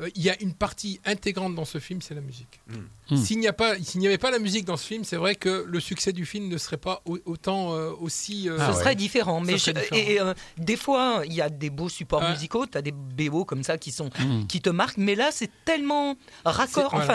Euh, 0.01 0.09
Il 0.15 0.23
y 0.23 0.29
a 0.31 0.41
une 0.43 0.53
partie 0.53 1.01
intégrante 1.07 1.55
dans 1.55 1.65
ce 1.65 1.79
film, 1.79 2.03
c'est 2.03 2.15
la 2.15 2.21
musique. 2.21 2.61
Mm. 2.69 3.17
S'il 3.17 3.39
n'y 3.39 3.47
a 3.49 3.53
pas, 3.53 3.79
s'il 3.79 4.01
n'y 4.01 4.07
avait 4.07 4.19
pas 4.19 4.31
la 4.31 4.39
musique 4.39 4.65
dans 4.67 4.77
ce 4.77 4.87
film, 4.87 5.05
c'est 5.05 5.17
vrai 5.17 5.37
que 5.37 5.65
le 5.67 5.81
succès 5.81 6.13
du 6.13 6.27
film 6.27 6.49
ne 6.49 6.59
serait 6.59 6.77
pas 6.77 7.01
au- 7.07 7.19
autant 7.25 7.73
euh, 7.75 7.93
aussi. 8.01 8.49
euh, 8.49 8.57
Ah 8.61 8.67
Ce 8.67 8.73
ouais. 8.73 8.79
serait 8.83 8.95
différent, 8.95 9.41
mais 9.41 9.57
serait 9.59 9.75
je- 9.75 9.81
différent. 9.97 10.11
et 10.11 10.21
euh, 10.21 10.35
des 10.59 10.77
fois 10.77 11.23
il 11.25 11.33
y 11.33 11.41
a 11.41 11.49
des 11.49 11.71
beaux 11.71 11.89
supports 11.89 12.21
Ouais. 12.23 12.33
musicaux, 12.33 12.67
tu 12.67 12.77
as 12.77 12.83
des 12.83 12.93
BO 12.93 13.45
comme 13.45 13.63
ça 13.63 13.79
qui 13.79 13.91
sont 13.93 14.11
Mm. 14.19 14.47
qui 14.49 14.61
te 14.61 14.71
marquent, 14.71 14.99
mais 14.99 15.15
là 15.15 15.31
c'est 15.33 15.51
tellement 15.65 16.17
raccord, 16.45 16.91
voilà. 16.91 17.07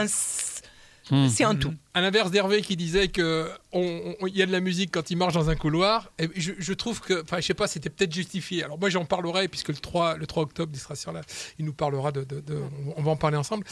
Enfin 1.05 1.29
c'est 1.29 1.43
un 1.43 1.55
tout. 1.55 1.73
À 1.93 1.99
l'inverse 1.99 2.31
d'Hervé 2.31 2.61
qui 2.61 2.77
disait 2.77 3.09
que 3.09 3.49
il 3.73 4.35
y 4.35 4.41
a 4.41 4.45
de 4.45 4.51
la 4.51 4.61
musique 4.61 4.91
quand 4.91 5.11
il 5.11 5.17
marche 5.17 5.33
dans 5.33 5.49
un 5.49 5.55
couloir, 5.55 6.09
et 6.19 6.29
je, 6.35 6.53
je 6.57 6.73
trouve 6.73 7.01
que, 7.01 7.21
enfin, 7.21 7.37
je 7.41 7.45
sais 7.45 7.53
pas, 7.53 7.67
c'était 7.67 7.89
peut-être 7.89 8.13
justifié. 8.13 8.63
Alors 8.63 8.79
moi, 8.79 8.89
j'en 8.89 9.03
parlerai 9.03 9.47
puisque 9.49 9.69
le 9.69 9.75
3, 9.75 10.15
le 10.17 10.25
3 10.25 10.43
octobre, 10.43 10.71
il 10.73 10.79
sera 10.79 10.95
sur 10.95 11.11
là, 11.11 11.21
il 11.59 11.65
nous 11.65 11.73
parlera 11.73 12.11
de, 12.13 12.23
de- 12.23 12.39
de- 12.39 12.61
on 12.95 13.01
va 13.01 13.11
en 13.11 13.17
parler 13.17 13.35
ensemble. 13.37 13.65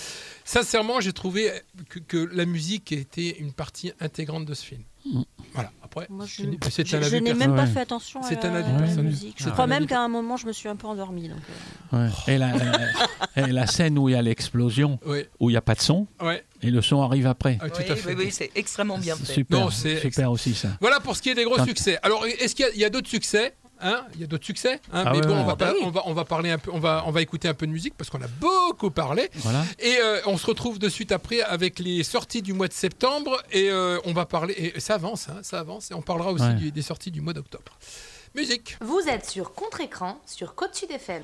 Sincèrement, 0.43 0.99
j'ai 0.99 1.13
trouvé 1.13 1.51
que, 1.89 1.99
que 1.99 2.17
la 2.34 2.45
musique 2.45 2.91
était 2.91 3.38
une 3.39 3.53
partie 3.53 3.93
intégrante 3.99 4.45
de 4.45 4.53
ce 4.53 4.65
film. 4.65 4.82
Mm. 5.05 5.21
Voilà. 5.53 5.71
Après, 5.82 6.05
Moi, 6.09 6.25
je, 6.27 6.43
c'est 6.69 6.86
je- 6.86 6.97
un 6.97 7.01
je 7.01 7.05
avis 7.15 7.21
n'ai 7.21 7.34
même 7.34 7.55
pas 7.55 7.65
fait 7.65 7.80
attention 7.80 8.19
à 8.21 8.23
C'est 8.23 8.43
un 8.45 8.51
la, 8.51 8.59
avis 8.59 8.69
à 8.69 8.73
la 8.73 8.80
personnel. 8.80 9.05
musique. 9.05 9.36
Je 9.39 9.47
Ah, 9.47 9.51
crois 9.51 9.63
un 9.63 9.67
même 9.67 9.77
avis 9.77 9.88
qu'à 9.88 10.01
un 10.01 10.07
moment, 10.09 10.36
je 10.38 10.45
me 10.45 10.51
suis 10.51 10.67
un 10.69 10.75
peu 10.75 10.88
endormie. 10.88 11.30
Donc, 11.30 11.38
euh, 11.93 12.07
Ouais. 12.27 12.34
Et, 12.36 12.38
la, 12.38 12.51
et 13.38 13.51
la 13.51 13.65
scène 13.65 13.97
où 13.97 14.09
il 14.09 14.11
y 14.11 14.15
a 14.15 14.21
l'explosion, 14.21 14.99
où 15.39 15.49
il 15.49 15.53
n'y 15.53 15.57
a 15.57 15.61
pas 15.61 15.73
de 15.75 15.80
son, 15.82 16.05
ouais, 16.21 16.43
et 16.62 16.72
le 16.72 16.82
son 16.82 17.01
arrive 17.01 17.28
après. 17.28 17.57
ah, 17.62 17.70
tout 17.70 17.82
Oui, 17.86 17.91
à 17.91 17.95
fait. 17.95 18.10
oui, 18.16 18.24
oui, 18.26 18.32
c'est 18.32 18.51
extrêmement 18.55 18.97
bien 18.97 19.16
fait. 19.16 19.34
Super, 19.34 19.60
Non, 19.60 19.70
c'est 19.70 19.99
super 19.99 20.32
aussi 20.32 20.53
ça. 20.55 20.70
Voilà 20.82 20.99
pour 20.99 21.16
ce 21.16 21.22
qui 21.22 21.30
est 21.30 21.36
des 21.36 21.43
gros 21.45 21.55
Quand- 21.55 21.66
succès. 21.66 21.97
Alors, 22.03 22.26
est-ce 22.26 22.55
qu'il 22.55 22.68
y 22.76 22.84
a- 22.86 22.89
d'autres 22.89 23.10
succès 23.10 23.53
hein? 23.82 24.03
Il 24.16 24.22
y 24.22 24.24
a 24.26 24.28
d'autres 24.28 24.45
succès 24.45 24.82
hein? 24.91 25.03
Ah 25.05 25.12
Mais 25.12 25.20
ouais, 25.20 25.28
bon, 25.28 25.36
ouais. 25.36 25.39
on, 25.41 25.45
va 25.45 25.55
bah 25.55 25.68
pas- 25.68 25.74
oui. 25.74 25.80
on, 25.84 25.89
va, 25.91 26.03
on 26.05 26.14
va 26.14 26.26
parler 26.26 26.49
un 26.51 26.57
peu, 26.57 26.70
on 26.74 26.80
va, 26.80 27.03
on 27.07 27.12
va 27.12 27.22
écouter 27.22 27.47
un 27.47 27.53
peu 27.53 27.66
de 27.66 27.72
musique 27.72 27.93
parce 27.97 28.10
qu'on 28.10 28.22
a 28.22 28.28
beaucoup 28.28 28.91
parlé. 28.91 29.30
Voilà. 29.36 29.64
Et 29.80 29.97
euh, 30.03 30.20
on 30.26 30.38
se 30.38 30.45
retrouve 30.45 30.80
de 30.80 30.89
suite 30.89 31.12
après 31.14 31.41
avec 31.41 31.80
les 31.80 32.03
sorties 32.03 32.41
du 32.41 32.51
mois 32.53 32.68
de 32.68 32.74
septembre 32.74 33.41
et 33.51 33.70
euh, 33.70 33.97
on 34.05 34.12
va 34.14 34.26
parler. 34.26 34.53
Et 34.76 34.80
ça 34.82 34.95
avance, 34.95 35.30
hein, 35.30 35.39
ça 35.43 35.60
avance. 35.60 35.91
Et 35.91 35.93
on 35.93 36.01
parlera 36.01 36.32
aussi 36.34 36.43
Ouais. 36.43 36.53
du- 36.55 36.72
des 36.72 36.82
sorties 36.82 37.12
du 37.12 37.22
mois 37.22 37.34
d'octobre. 37.34 37.78
Musique. 38.36 38.78
Vous 38.82 38.99
êtes 39.07 39.28
sur 39.30 39.53
Contre-Écran 39.53 40.20
sur 40.28 40.53
Côte 40.55 40.76
Sud 40.76 40.91
FM. 40.91 41.24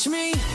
catch 0.00 0.08
me. 0.08 0.49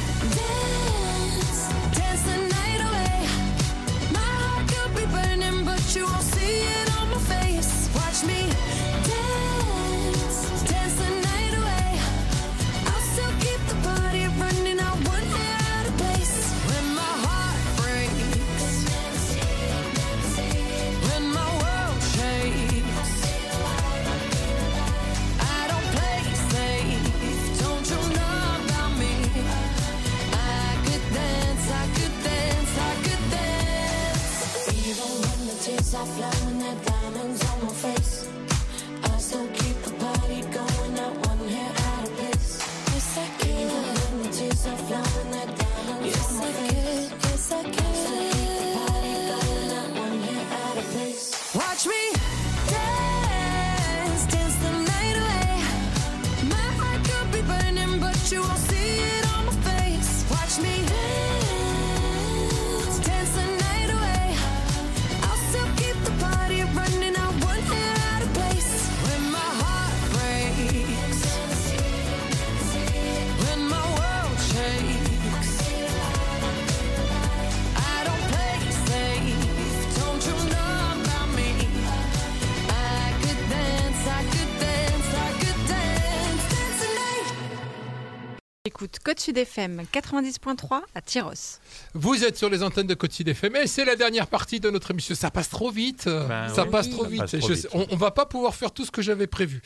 Sud 89.26 89.40
FM 89.40 89.82
90.3 89.92 90.82
à 90.94 91.02
Tyros. 91.02 91.58
Vous 91.98 92.26
êtes 92.26 92.38
sur 92.38 92.50
les 92.50 92.62
antennes 92.62 92.88
de 92.88 92.98
Sud 93.10 93.28
FM 93.30 93.56
et 93.56 93.68
c'est 93.68 93.86
la 93.86 93.96
dernière 93.96 94.28
partie 94.28 94.60
de 94.60 94.70
notre 94.70 94.92
émission. 94.92 95.16
Ça 95.16 95.32
passe 95.32 95.48
trop 95.50 95.72
vite. 95.72 96.06
Ben 96.08 96.50
ça 96.50 96.64
oui. 96.66 96.70
passe 96.70 96.88
Oui. 96.88 96.92
trop 96.92 97.04
Ça 97.04 97.10
vite. 97.10 97.20
passe 97.22 97.32
trop 97.32 97.48
Je 97.48 97.54
vite. 97.54 97.62
sais- 97.62 97.70
on, 97.72 97.88
on 97.90 97.96
va 97.96 98.12
pas 98.12 98.26
pouvoir 98.26 98.54
faire 98.54 98.72
tout 98.74 98.84
ce 98.84 98.92
que 98.92 99.02
j'avais 99.02 99.28
prévu. 99.28 99.62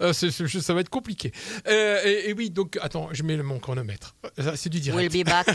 Euh, 0.00 0.14
ça 0.14 0.72
va 0.74 0.80
être 0.80 0.88
compliqué. 0.88 1.30
Euh, 1.68 2.00
et, 2.04 2.30
et 2.30 2.32
oui, 2.32 2.48
donc 2.48 2.78
attends, 2.80 3.10
je 3.12 3.22
mets 3.22 3.36
mon 3.36 3.58
chronomètre. 3.58 4.14
C'est 4.56 4.70
du 4.70 4.80
direct. 4.80 5.12
We'll 5.12 5.24
be 5.24 5.26
back. 5.26 5.46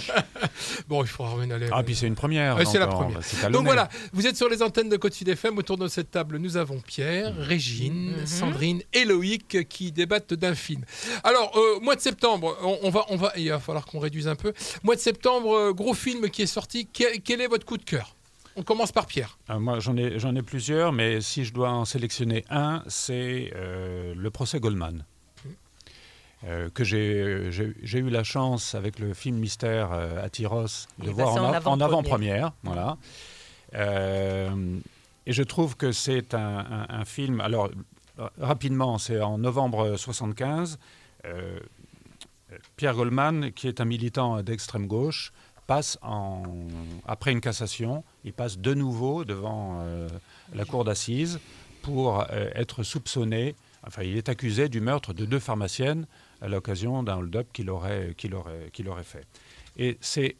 bon, 0.87 1.03
il 1.03 1.07
faudra 1.07 1.31
revenir 1.33 1.55
à 1.55 1.59
l'air. 1.59 1.69
Ah, 1.73 1.81
puis 1.81 1.95
c'est 1.95 2.05
une 2.05 2.13
première. 2.15 2.57
Ouais, 2.57 2.65
c'est 2.65 2.77
la 2.79 2.85
première. 2.87 3.19
Donc 3.51 3.65
voilà, 3.65 3.89
vous 4.13 4.27
êtes 4.27 4.37
sur 4.37 4.49
les 4.49 4.61
antennes 4.61 4.89
de 4.89 4.99
Sud 5.11 5.27
FM. 5.29 5.57
Autour 5.57 5.77
de 5.79 5.87
cette 5.87 6.11
table, 6.11 6.37
nous 6.37 6.57
avons 6.57 6.79
Pierre, 6.79 7.35
Régine, 7.35 8.17
Mhm. 8.19 8.25
Sandrine 8.27 8.81
et 8.93 9.03
Loïc 9.05 9.67
qui 9.67 9.91
débattent 9.91 10.35
d'un 10.35 10.53
film. 10.53 10.85
Alors, 11.23 11.57
euh, 11.57 11.79
mois 11.79 11.95
de 11.95 12.01
septembre, 12.01 12.55
on, 12.61 12.77
on 12.83 12.89
va, 12.91 13.05
on 13.09 13.15
va, 13.15 13.33
il 13.35 13.49
va 13.49 13.59
falloir 13.59 13.85
qu'on 13.87 13.99
réduise 13.99 14.27
un 14.27 14.35
peu. 14.35 14.53
Mois 14.83 14.95
de 14.95 15.01
septembre, 15.01 15.55
euh, 15.55 15.73
gros 15.73 15.95
film 15.95 16.18
qui 16.27 16.41
est 16.41 16.47
sorti. 16.47 16.87
Quel, 16.91 17.21
quel 17.21 17.41
est 17.41 17.47
votre 17.47 17.65
coup 17.65 17.77
de 17.77 17.83
cœur? 17.83 18.15
On 18.55 18.63
commence 18.63 18.91
par 18.91 19.05
Pierre. 19.05 19.37
Euh, 19.49 19.59
moi, 19.59 19.79
j'en 19.79 19.95
ai, 19.95 20.19
j'en 20.19 20.35
ai 20.35 20.41
plusieurs, 20.41 20.91
mais 20.91 21.21
si 21.21 21.45
je 21.45 21.53
dois 21.53 21.69
en 21.71 21.85
sélectionner 21.85 22.43
un, 22.49 22.83
c'est 22.87 23.51
euh, 23.55 24.13
le 24.15 24.29
procès 24.31 24.59
Goldman. 24.59 25.05
Euh, 26.45 26.69
que 26.69 26.85
j'ai, 26.85 27.51
j'ai, 27.51 27.73
j'ai 27.83 27.99
eu 27.99 28.09
la 28.09 28.23
chance, 28.23 28.73
avec 28.73 28.97
le 28.99 29.13
film 29.13 29.37
Mystère 29.37 29.91
euh, 29.91 30.23
à 30.23 30.29
Tyros, 30.29 30.87
de 30.97 31.09
voir 31.09 31.35
en, 31.67 31.79
avant-première. 31.81 32.53
Voilà. 32.63 32.97
Euh, 33.75 34.77
et 35.25 35.33
je 35.33 35.43
trouve 35.43 35.75
que 35.75 35.91
c'est 35.91 36.33
un, 36.33 36.59
un- 36.59 36.85
un 36.89 37.05
film. 37.05 37.41
Alors, 37.41 37.69
rapidement, 38.39 38.97
c'est 38.97 39.21
en 39.21 39.37
novembre 39.37 39.95
75. 39.97 40.79
euh, 41.25 41.59
Pierre 42.77 42.95
Goldman, 42.95 43.51
qui 43.51 43.67
est 43.67 43.79
un 43.79 43.85
militant 43.85 44.41
d'extrême 44.41 44.87
gauche, 44.87 45.31
passe 45.69 45.99
après 47.05 47.31
une 47.31 47.41
cassation, 47.41 48.03
il 48.23 48.33
passe 48.33 48.57
de 48.57 48.73
nouveau 48.73 49.23
devant 49.23 49.81
euh, 49.81 50.09
la 50.55 50.65
cour 50.65 50.83
d'assises 50.83 51.39
pour 51.83 52.21
euh, 52.21 52.49
être 52.55 52.81
soupçonné, 52.81 53.55
enfin 53.85 54.01
il 54.01 54.17
est 54.17 54.29
accusé 54.29 54.67
du 54.67 54.81
meurtre 54.81 55.13
de 55.13 55.25
deux 55.25 55.37
pharmaciennes 55.37 56.07
à 56.41 56.47
l'occasion 56.47 57.03
d'un 57.03 57.17
hold-up 57.17 57.47
qu'il 57.53 57.69
aurait, 57.69 58.15
aurait, 58.33 58.71
aurait 58.87 59.03
fait. 59.03 59.27
Et 59.77 59.99
c'est 60.01 60.35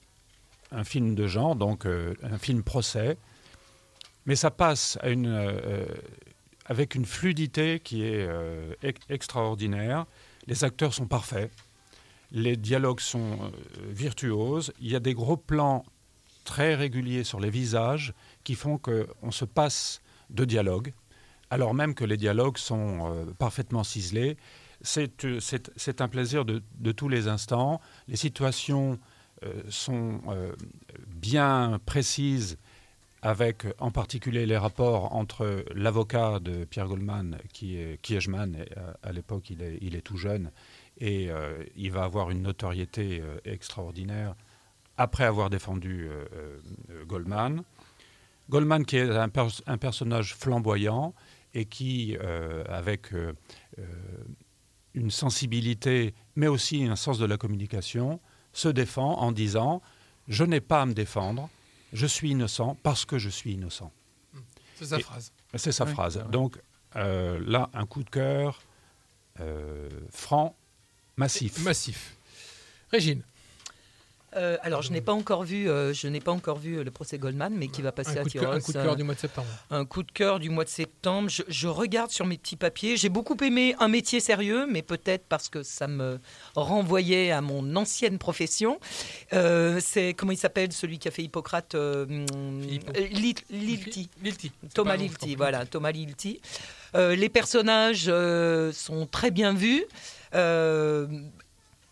un 0.72 0.84
film 0.84 1.14
de 1.14 1.28
genre, 1.28 1.56
donc 1.56 1.86
euh, 1.86 2.16
un 2.24 2.40
film 2.40 2.64
procès, 2.64 3.16
mais 4.26 4.36
ça 4.36 4.50
passe 4.50 4.98
avec 6.66 6.96
une 6.96 7.06
fluidité 7.06 7.80
qui 7.80 8.04
est 8.04 8.28
ex- 8.82 9.06
extraordinaire. 9.10 10.06
Les 10.48 10.64
acteurs 10.64 10.94
sont 10.94 11.08
parfaits. 11.08 11.52
Les 12.32 12.56
dialogues 12.58 13.00
sont 13.00 13.40
euh, 13.42 13.50
virtuoses. 13.90 14.74
Il 14.80 14.92
y 14.92 14.96
a 14.96 15.00
des 15.00 15.14
gros 15.14 15.38
plans 15.38 15.86
très 16.46 16.76
réguliers 16.76 17.24
sur 17.24 17.40
les 17.40 17.50
visages 17.50 18.14
qui 18.44 18.56
font 18.56 18.78
qu'on 18.78 19.32
se 19.32 19.46
passe 19.46 20.02
de 20.30 20.46
dialogue, 20.46 20.94
alors 21.50 21.74
même 21.74 21.96
que 21.96 22.06
les 22.06 22.18
dialogues 22.18 22.58
sont 22.58 23.12
euh, 23.12 23.26
parfaitement 23.38 23.84
ciselés. 23.84 24.38
C'est 24.82 25.26
euh, 25.26 25.40
un 26.00 26.08
plaisir 26.08 26.46
de, 26.46 26.92
tous 26.92 27.10
les 27.10 27.28
instants. 27.28 27.82
Les 28.08 28.16
situations 28.16 29.00
sont 29.70 30.20
bien 31.08 31.80
précises 31.86 32.58
avec 33.22 33.66
en 33.80 33.92
particulier 33.92 34.46
les 34.46 34.58
rapports 34.58 35.14
entre 35.16 35.66
l'avocat 35.76 36.40
de 36.40 36.64
Pierre 36.66 36.88
Goldman, 36.88 37.38
qui 37.54 37.78
est 37.78 38.00
euh, 38.12 38.94
à 39.04 39.12
l'époque 39.12 39.50
il 39.50 39.96
est 39.96 40.02
tout 40.02 40.18
jeune, 40.18 40.52
et 41.00 41.30
euh, 41.32 41.64
il 41.76 41.92
va 41.92 42.04
avoir 42.04 42.30
une 42.30 42.42
notoriété 42.42 43.20
euh, 43.22 43.38
extraordinaire 43.46 44.36
après 44.98 45.24
avoir 45.24 45.50
défendu 45.50 46.08
euh, 46.10 46.60
Goldman. 47.06 47.64
Goldman 48.50 48.86
qui 48.86 48.98
est 48.98 49.10
un, 49.10 49.30
pers- 49.30 49.62
un 49.68 49.78
personnage 49.78 50.36
flamboyant 50.36 51.14
et 51.54 51.66
qui, 51.66 52.16
avec 52.68 53.12
une 54.94 55.12
sensibilité, 55.12 56.14
mais 56.36 56.48
aussi 56.48 56.84
un 56.86 56.96
sens 56.96 57.18
de 57.20 57.26
la 57.26 57.38
communication, 57.38 58.20
se 58.54 58.68
défend 58.68 59.14
en 59.20 59.32
disant 59.32 59.82
«Je 60.28 60.44
n'ai 60.44 60.62
pas 60.62 60.82
à 60.82 60.86
me 60.86 60.94
défendre, 60.94 61.50
je 61.94 62.06
suis 62.06 62.32
innocent 62.32 62.76
parce 62.84 63.06
que 63.06 63.18
je 63.18 63.30
suis 63.30 63.54
innocent». 63.54 63.92
C'est 64.76 64.86
sa 64.86 64.98
Et- 65.00 65.02
phrase. 65.04 65.32
C'est 65.56 65.72
sa 65.72 65.86
Oui, 65.86 65.92
phrase. 65.94 66.18
vrai. 66.18 66.30
Donc 66.32 66.60
euh, 66.96 67.40
là, 67.46 67.70
un 67.74 67.86
coup 67.86 68.04
de 68.04 68.10
cœur 68.10 68.62
euh, 69.40 69.90
franc, 70.12 70.56
massif. 71.20 71.60
Massif. 71.64 72.16
Régine. 72.92 73.22
Euh, 74.36 74.58
alors, 74.62 74.84
je 74.84 74.92
n'ai 74.92 75.02
pas 75.02 75.12
encore 75.14 75.42
vu, 75.44 75.68
euh, 75.68 75.92
je 75.92 76.08
n'ai 76.08 76.20
pas 76.20 76.32
encore 76.32 76.60
vu 76.60 76.78
euh, 76.78 76.84
le 76.84 76.92
procès 76.92 77.18
Goldman, 77.18 77.52
mais 77.52 77.68
qui 77.68 77.82
va 77.82 77.92
passer 77.92 78.20
à 78.20 78.24
Tyros. 78.24 78.46
un 78.46 78.60
coup 78.60 78.72
de 78.74 78.78
cœur 78.78 78.96
du 78.96 79.04
mois 79.04 79.16
de 79.16 79.20
septembre. 79.20 79.48
un 79.72 79.86
coup 79.86 80.04
de 80.04 80.12
cœur 80.12 80.40
du 80.40 80.52
mois 80.52 80.64
de 80.66 80.70
septembre. 80.70 81.30
Je, 81.30 81.42
je 81.48 81.68
regarde 81.68 82.12
sur 82.12 82.28
mes 82.28 82.38
petits 82.38 82.56
papiers. 82.56 82.96
J'ai 82.96 83.10
beaucoup 83.10 83.36
aimé 83.44 83.76
un 83.80 83.88
métier 83.88 84.20
sérieux, 84.20 84.68
mais 84.70 84.84
peut-être 84.84 85.26
parce 85.28 85.50
que 85.50 85.64
ça 85.64 85.88
me 85.88 86.20
renvoyait 86.56 87.32
à 87.32 87.42
mon 87.42 87.76
ancienne 87.76 88.20
profession. 88.20 88.80
Euh, 89.34 89.80
c'est 89.84 90.14
comment 90.14 90.32
il 90.32 90.38
s'appelle 90.38 90.72
celui 90.74 91.00
qui 91.00 91.08
a 91.08 91.12
fait 91.12 91.24
Hippocrate 91.24 91.74
euh, 91.74 92.06
hum, 92.06 92.28
euh, 92.96 93.08
Lil- 93.10 93.34
Lilti. 93.50 94.10
Lilti. 94.22 94.52
Thomas 94.76 94.96
Lilti, 94.96 95.36
voilà, 95.36 95.66
Thomas 95.66 95.92
Lilti. 95.92 96.40
Euh, 96.94 97.16
les 97.16 97.30
personnages 97.30 98.06
euh, 98.08 98.72
sont 98.74 99.08
très 99.08 99.32
bien 99.32 99.54
vus. 99.56 99.86
Euh, 100.36 101.08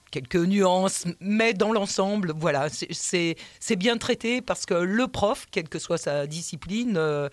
quelques 0.09 0.35
nuances, 0.37 1.05
mais 1.19 1.53
dans 1.53 1.73
l'ensemble, 1.73 2.33
voilà, 2.35 2.69
c'est- 2.69 3.35
bien 3.75 3.97
traité 3.97 4.41
parce 4.41 4.65
que 4.65 4.73
le 4.73 5.07
prof, 5.07 5.47
quelle 5.51 5.67
que 5.67 5.79
soit 5.79 5.97
sa 5.97 6.27
discipline, 6.27 6.95
euh, 6.97 7.27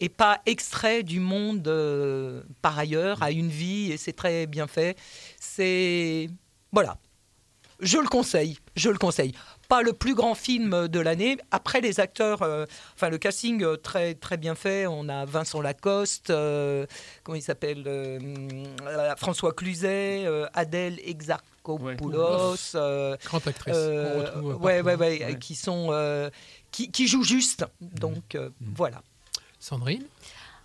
est 0.00 0.08
pas 0.08 0.40
extrait 0.46 1.02
du 1.02 1.20
monde 1.20 1.68
euh, 1.68 2.42
par 2.62 2.78
ailleurs, 2.78 3.22
a 3.22 3.30
une 3.30 3.48
vie 3.48 3.92
et 3.92 3.96
c'est 3.98 4.12
très 4.14 4.46
bien 4.46 4.66
fait. 4.66 4.96
C'est 5.38 6.28
voilà, 6.72 6.96
je 7.80 7.98
le 7.98 8.08
conseille, 8.08 8.58
je 8.76 8.88
le 8.88 8.98
conseille. 8.98 9.32
Pas 9.68 9.82
le 9.82 9.92
plus 9.92 10.14
grand 10.14 10.34
film 10.34 10.88
de 10.88 11.00
l'année. 11.00 11.38
Après 11.50 11.80
les 11.80 12.00
acteurs, 12.00 12.42
euh, 12.42 12.66
enfin 12.94 13.08
le 13.08 13.18
casting 13.18 13.62
euh, 13.62 13.76
très 13.76 14.14
très 14.14 14.36
bien 14.36 14.54
fait. 14.54 14.86
On 14.86 15.08
a 15.08 15.24
Vincent 15.24 15.60
Lacoste, 15.60 16.30
euh, 16.30 16.86
comment 17.24 17.36
il 17.36 17.42
s'appelle, 17.42 17.84
François 19.16 19.52
Cluzet, 19.52 20.26
Adèle 20.54 21.00
Exarchopoulos. 21.04 22.56
Grande 22.74 23.48
actrice. 23.48 23.74
retrouve 23.74 24.62
ouais, 24.62 24.82
partout. 24.82 25.02
ouais, 25.02 25.20
ouais, 25.20 25.38
qui 25.38 25.54
sont 25.54 25.90
qui, 26.76 26.90
qui 26.90 27.08
jouent 27.08 27.24
juste. 27.24 27.64
Donc 27.80 28.34
euh, 28.34 28.50
voilà. 28.60 29.02
Sandrine? 29.58 30.04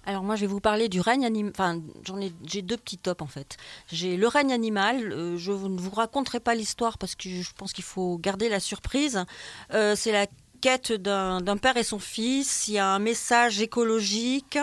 Alors 0.06 0.24
moi 0.24 0.36
je 0.36 0.42
vais 0.42 0.48
vous 0.48 0.60
parler 0.60 0.90
du 0.90 1.00
règne 1.00 1.26
animal. 1.26 1.52
Enfin 1.56 1.82
j'en 2.04 2.20
ai 2.20 2.34
j'ai 2.46 2.62
deux 2.62 2.78
petits 2.78 2.98
tops 2.98 3.22
en 3.22 3.28
fait. 3.28 3.58
J'ai 3.92 4.18
le 4.18 4.28
règne 4.28 4.52
animal. 4.52 5.12
euh, 5.14 5.38
je 5.38 5.52
ne 5.52 5.80
vous 5.80 5.92
raconterai 5.92 6.40
pas 6.40 6.56
l'histoire 6.56 6.98
parce 6.98 7.16
que 7.16 7.30
je 7.30 7.54
pense 7.56 7.74
qu'il 7.74 7.84
faut 7.84 8.18
garder 8.18 8.50
la 8.50 8.60
surprise. 8.60 9.24
Euh, 9.74 9.96
c'est 9.96 10.12
la 10.12 10.26
quête 10.62 10.92
d'un 10.94 11.58
père 11.58 11.76
et 11.78 11.84
son 11.84 12.00
fils. 12.00 12.68
Il 12.68 12.76
y 12.76 12.78
a 12.78 12.88
un 12.88 13.00
message 13.00 13.62
écologique 13.62 14.58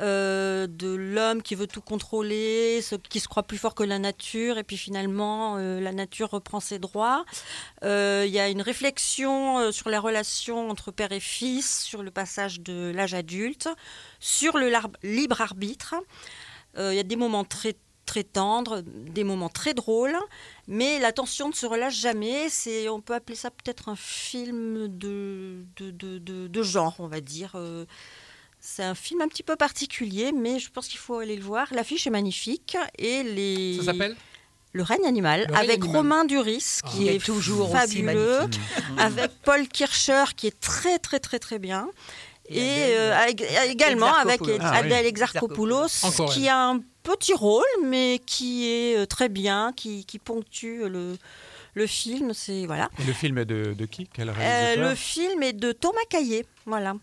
euh, 0.00 0.66
de 0.66 0.88
l'homme 0.94 1.42
qui 1.42 1.54
veut 1.54 1.66
tout 1.66 1.80
contrôler, 1.80 2.80
ce- 2.82 2.94
qui 2.94 3.20
se 3.20 3.28
croit 3.28 3.42
plus 3.42 3.58
fort 3.58 3.74
que 3.74 3.82
la 3.82 3.98
nature, 3.98 4.56
et 4.58 4.64
puis 4.64 4.76
finalement 4.76 5.56
euh, 5.58 5.80
la 5.80 5.92
nature 5.92 6.30
reprend 6.30 6.60
ses 6.60 6.78
droits. 6.78 7.24
Euh, 7.82 8.24
Il 8.26 8.32
y 8.32 8.38
a 8.40 8.48
une 8.48 8.62
réflexion 8.62 9.70
sur 9.72 9.90
la 9.90 10.00
relation 10.00 10.70
entre 10.70 10.90
père 10.92 11.12
et 11.12 11.20
fils, 11.20 11.82
sur 11.82 12.02
le 12.02 12.10
passage 12.10 12.60
de 12.60 12.92
l'âge 12.94 13.14
adulte, 13.14 13.68
sur 14.20 14.56
le 14.56 14.70
libre 15.02 15.40
arbitre. 15.40 15.94
Il 16.76 16.94
y 16.94 16.98
a 16.98 17.04
des 17.04 17.14
moments 17.16 17.44
très 17.44 17.76
très 18.06 18.24
tendres, 18.24 18.82
des 18.82 19.24
moments 19.24 19.48
très 19.48 19.74
drôles, 19.74 20.16
mais 20.68 20.98
la 20.98 21.12
tension 21.12 21.48
ne 21.48 21.54
se 21.54 21.66
relâche 21.66 21.96
jamais. 21.98 22.48
C'est, 22.48 22.88
on 22.88 23.00
peut 23.00 23.14
appeler 23.14 23.36
ça 23.36 23.50
peut-être 23.50 23.88
un 23.88 23.96
film 23.96 24.88
de, 24.88 25.64
de, 25.76 25.90
de, 25.90 26.18
de- 26.18 26.46
de 26.48 26.62
genre, 26.62 26.94
on 26.98 27.06
va 27.08 27.20
dire. 27.20 27.52
Euh, 27.54 27.84
c'est 28.60 28.82
un 28.84 28.94
film 28.94 29.20
un 29.20 29.28
petit 29.28 29.42
peu 29.42 29.56
particulier, 29.56 30.32
mais 30.32 30.58
je 30.58 30.70
pense 30.70 30.88
qu'il 30.88 30.98
faut 30.98 31.18
aller 31.18 31.36
le 31.36 31.42
voir. 31.42 31.66
L'affiche 31.72 32.06
est 32.06 32.10
magnifique 32.10 32.76
et 32.98 33.22
les. 33.22 33.76
Ça 33.78 33.84
s'appelle? 33.92 34.16
Le 34.72 34.82
règne 34.82 35.06
animal, 35.06 35.44
Le 35.48 35.54
règne 35.54 35.64
avec 35.64 35.78
animal. 35.82 35.96
Romain 35.96 36.24
Duris, 36.24 36.80
Ah. 36.82 36.88
qui 36.90 37.06
est, 37.08 37.16
est 37.16 37.24
toujours 37.24 37.70
aussi 37.70 37.78
fabuleux, 37.78 38.38
magnifique. 38.40 38.60
avec 38.98 39.30
Paul 39.44 39.68
Kircher, 39.68 40.24
qui 40.36 40.48
est 40.48 40.58
très 40.60 40.98
très 40.98 41.20
très 41.20 41.38
très 41.38 41.58
bien. 41.60 41.88
Et 42.48 42.58
Et, 42.58 42.60
Adèle, 42.72 42.96
euh, 42.98 43.16
avec- 43.16 43.44
également 43.70 44.14
avec 44.14 44.40
Exarchopoulos. 44.42 44.58
Ah, 44.66 44.70
oui. 44.72 44.78
Adèle 44.86 45.06
Exarchopoulos, 45.06 45.86
qui 46.32 46.48
a 46.48 46.70
un 46.70 46.80
petit 47.04 47.34
rôle, 47.34 47.62
mais 47.84 48.20
qui 48.26 48.68
est 48.68 48.96
euh, 48.98 49.06
très 49.06 49.28
bien, 49.28 49.72
qui, 49.76 50.04
qui 50.04 50.18
ponctue 50.18 50.82
le, 50.88 51.16
le 51.74 51.86
film. 51.86 52.32
C'est 52.34 52.66
voilà. 52.66 52.88
Et 53.00 53.04
le 53.04 53.12
film 53.12 53.38
est 53.38 53.44
de, 53.44 53.74
de 53.74 53.86
qui? 53.86 54.08
Quel 54.12 54.30
Euh, 54.30 54.32
réalisateur? 54.32 54.88
le 54.90 54.94
film 54.96 55.42
est 55.44 55.52
de 55.52 55.70
Thomas 55.72 56.00
Caillé, 56.10 56.44
voilà, 56.66 56.94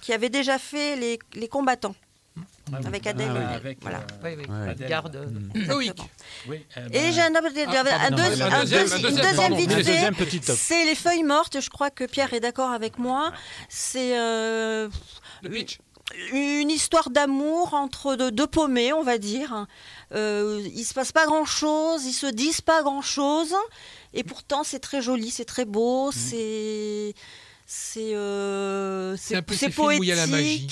qui 0.00 0.12
avait 0.12 0.30
déjà 0.30 0.58
fait 0.58 0.96
les, 0.96 1.18
les 1.34 1.46
combattants. 1.48 1.94
Avec 2.86 3.06
Adèle. 3.06 3.28
Ah 3.28 3.32
oui, 3.34 3.40
Haenel, 3.44 3.54
avec, 3.56 3.78
voilà. 3.82 3.98
euh, 3.98 4.02
Oui, 4.24 4.30
oui. 4.38 4.44
Adèle. 4.70 4.88
Garde. 4.88 5.16
Mm. 5.16 5.50
Eh 5.54 5.58
ben, 6.48 6.60
Et 6.92 7.12
j'ai 7.12 7.20
un, 7.20 7.34
un 7.34 8.10
deuxième, 8.10 10.14
top. 10.14 10.56
C'est 10.56 10.84
les 10.86 10.94
feuilles 10.94 11.24
mortes. 11.24 11.60
Je 11.60 11.68
crois 11.68 11.90
que 11.90 12.04
Pierre 12.04 12.32
est 12.32 12.40
d'accord 12.40 12.70
avec 12.70 12.98
moi. 12.98 13.32
C'est 13.68 14.16
euh, 14.18 14.88
Le 15.42 15.50
pitch. 15.50 15.80
Une 16.32 16.70
histoire 16.70 17.10
d'amour 17.10 17.74
entre 17.74 18.16
deux, 18.16 18.30
deux 18.30 18.46
paumés, 18.46 18.92
on 18.92 19.02
va 19.02 19.18
dire. 19.18 19.66
Euh, 20.14 20.62
il 20.74 20.84
se 20.84 20.94
passe 20.94 21.12
pas 21.12 21.26
grand 21.26 21.44
chose, 21.44 22.04
ils 22.04 22.12
se 22.12 22.26
disent 22.26 22.60
pas 22.60 22.82
grand 22.82 23.02
chose, 23.02 23.54
et 24.14 24.22
pourtant 24.24 24.62
c'est 24.64 24.78
très 24.80 25.00
joli, 25.02 25.30
c'est 25.30 25.44
très 25.44 25.64
beau, 25.64 26.08
Mm. 26.08 26.12
c'est 26.12 27.14
c'est 27.74 28.14
euh, 28.14 29.16
C'est 29.16 29.40
poétique, 29.70 30.70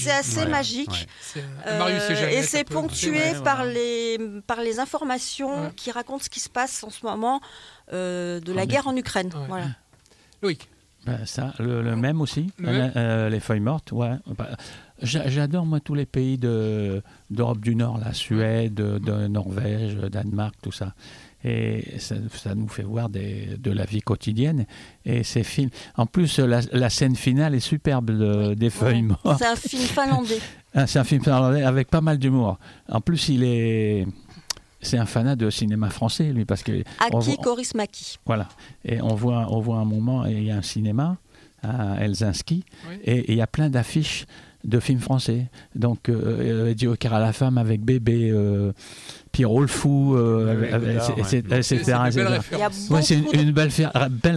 c'est 0.00 0.10
assez 0.10 0.38
Ouais, 0.38 0.46
magique. 0.46 0.90
ouais. 1.36 1.44
Euh, 1.66 1.78
Marius 1.78 2.02
et 2.04 2.14
Jeannette. 2.16 2.32
et 2.34 2.38
un 2.38 2.42
c'est 2.42 2.64
ponctué 2.64 3.10
Ouais, 3.10 3.40
par, 3.44 3.56
voilà. 3.56 3.72
les, 3.72 4.18
par 4.46 4.62
les 4.62 4.78
informations 4.78 5.64
Ouais. 5.64 5.72
qui 5.76 5.90
racontent 5.90 6.24
ce 6.24 6.30
qui 6.30 6.40
se 6.40 6.48
passe 6.48 6.82
en 6.84 6.90
ce 6.90 7.04
moment 7.04 7.40
euh, 7.92 8.40
de 8.40 8.52
la 8.52 8.64
guerre 8.64 8.86
en 8.86 8.96
Ukraine. 8.96 9.30
Ouais. 9.34 9.46
Voilà. 9.48 9.66
Loïc. 10.40 10.68
Ben, 11.08 11.26
ça, 11.26 11.52
le, 11.58 11.82
le 11.82 11.96
même 11.96 12.20
aussi, 12.20 12.50
Le 12.58 12.70
même? 12.72 12.92
Euh, 12.96 13.28
les 13.28 13.40
feuilles 13.40 13.60
mortes, 13.60 13.92
ouais. 13.92 14.12
Bah, 14.36 14.48
j'a- 15.02 15.28
J'adore 15.28 15.66
moi 15.66 15.80
tous 15.80 15.94
les 15.94 16.06
pays 16.06 16.38
de 16.38 17.02
d'Europe 17.30 17.60
du 17.60 17.74
Nord, 17.74 17.98
la 18.04 18.12
Suède, 18.12 18.74
de 18.74 19.26
Norvège, 19.26 19.94
Danemark, 19.96 20.54
tout 20.62 20.72
ça. 20.72 20.94
Et 21.44 21.84
ça, 21.98 22.16
ça 22.34 22.54
nous 22.56 22.66
fait 22.66 22.82
voir 22.82 23.08
des, 23.08 23.56
de 23.58 23.70
la 23.70 23.84
vie 23.84 24.00
quotidienne. 24.00 24.66
Et 25.04 25.22
ces 25.22 25.44
films. 25.44 25.70
En 25.96 26.04
plus, 26.06 26.40
la, 26.40 26.60
la 26.72 26.90
scène 26.90 27.14
finale 27.14 27.54
est 27.54 27.60
superbe 27.60 28.10
de- 28.10 28.54
des 28.54 28.70
feuilles 28.70 29.02
mortes. 29.02 29.38
C'est 29.38 29.46
un 29.46 29.54
film 29.54 29.82
finlandais. 29.82 30.38
C'est 30.86 30.98
un 30.98 31.04
film 31.04 31.22
finlandais 31.22 31.62
avec 31.62 31.88
pas 31.90 32.00
mal 32.00 32.18
d'humour. 32.18 32.58
En 32.88 33.00
plus, 33.00 33.28
il 33.28 33.44
est. 33.44 34.06
C'est 34.80 34.98
un 34.98 35.06
fanat 35.06 35.36
de 35.36 35.50
cinéma 35.50 35.90
français, 35.90 36.32
lui, 36.32 36.44
parce 36.44 36.62
que. 36.62 36.82
Aki 37.00 37.36
Kaurismäki. 37.38 38.16
voilà. 38.24 38.48
Et 38.84 39.00
on 39.02 39.14
voit, 39.14 39.46
on 39.50 39.60
voit 39.60 39.78
un 39.78 39.84
moment, 39.84 40.24
et 40.26 40.32
il 40.32 40.44
y 40.44 40.50
a 40.50 40.56
un 40.56 40.62
cinéma 40.62 41.16
à 41.62 41.96
Helsinki, 42.04 42.64
Oui. 42.88 42.96
et 43.04 43.18
et 43.18 43.32
il 43.32 43.36
y 43.38 43.42
a 43.42 43.46
plein 43.48 43.68
d'affiches 43.68 44.26
de 44.64 44.78
films 44.80 45.00
français. 45.00 45.46
Donc, 45.74 46.08
euh, 46.08 46.68
euh, 46.70 46.74
Dieu 46.74 46.94
car 46.96 47.14
à 47.14 47.20
la 47.20 47.32
femme 47.32 47.58
avec 47.58 47.80
bébé, 47.80 48.30
euh, 48.30 48.72
Pierrot 49.32 49.60
le 49.60 49.66
fou, 49.66 50.16
euh, 50.16 50.64
etc. 50.64 51.62
C'est 51.62 51.84
c'est 53.02 53.14
une, 53.14 53.40
une 53.40 53.52
belle, 53.52 53.70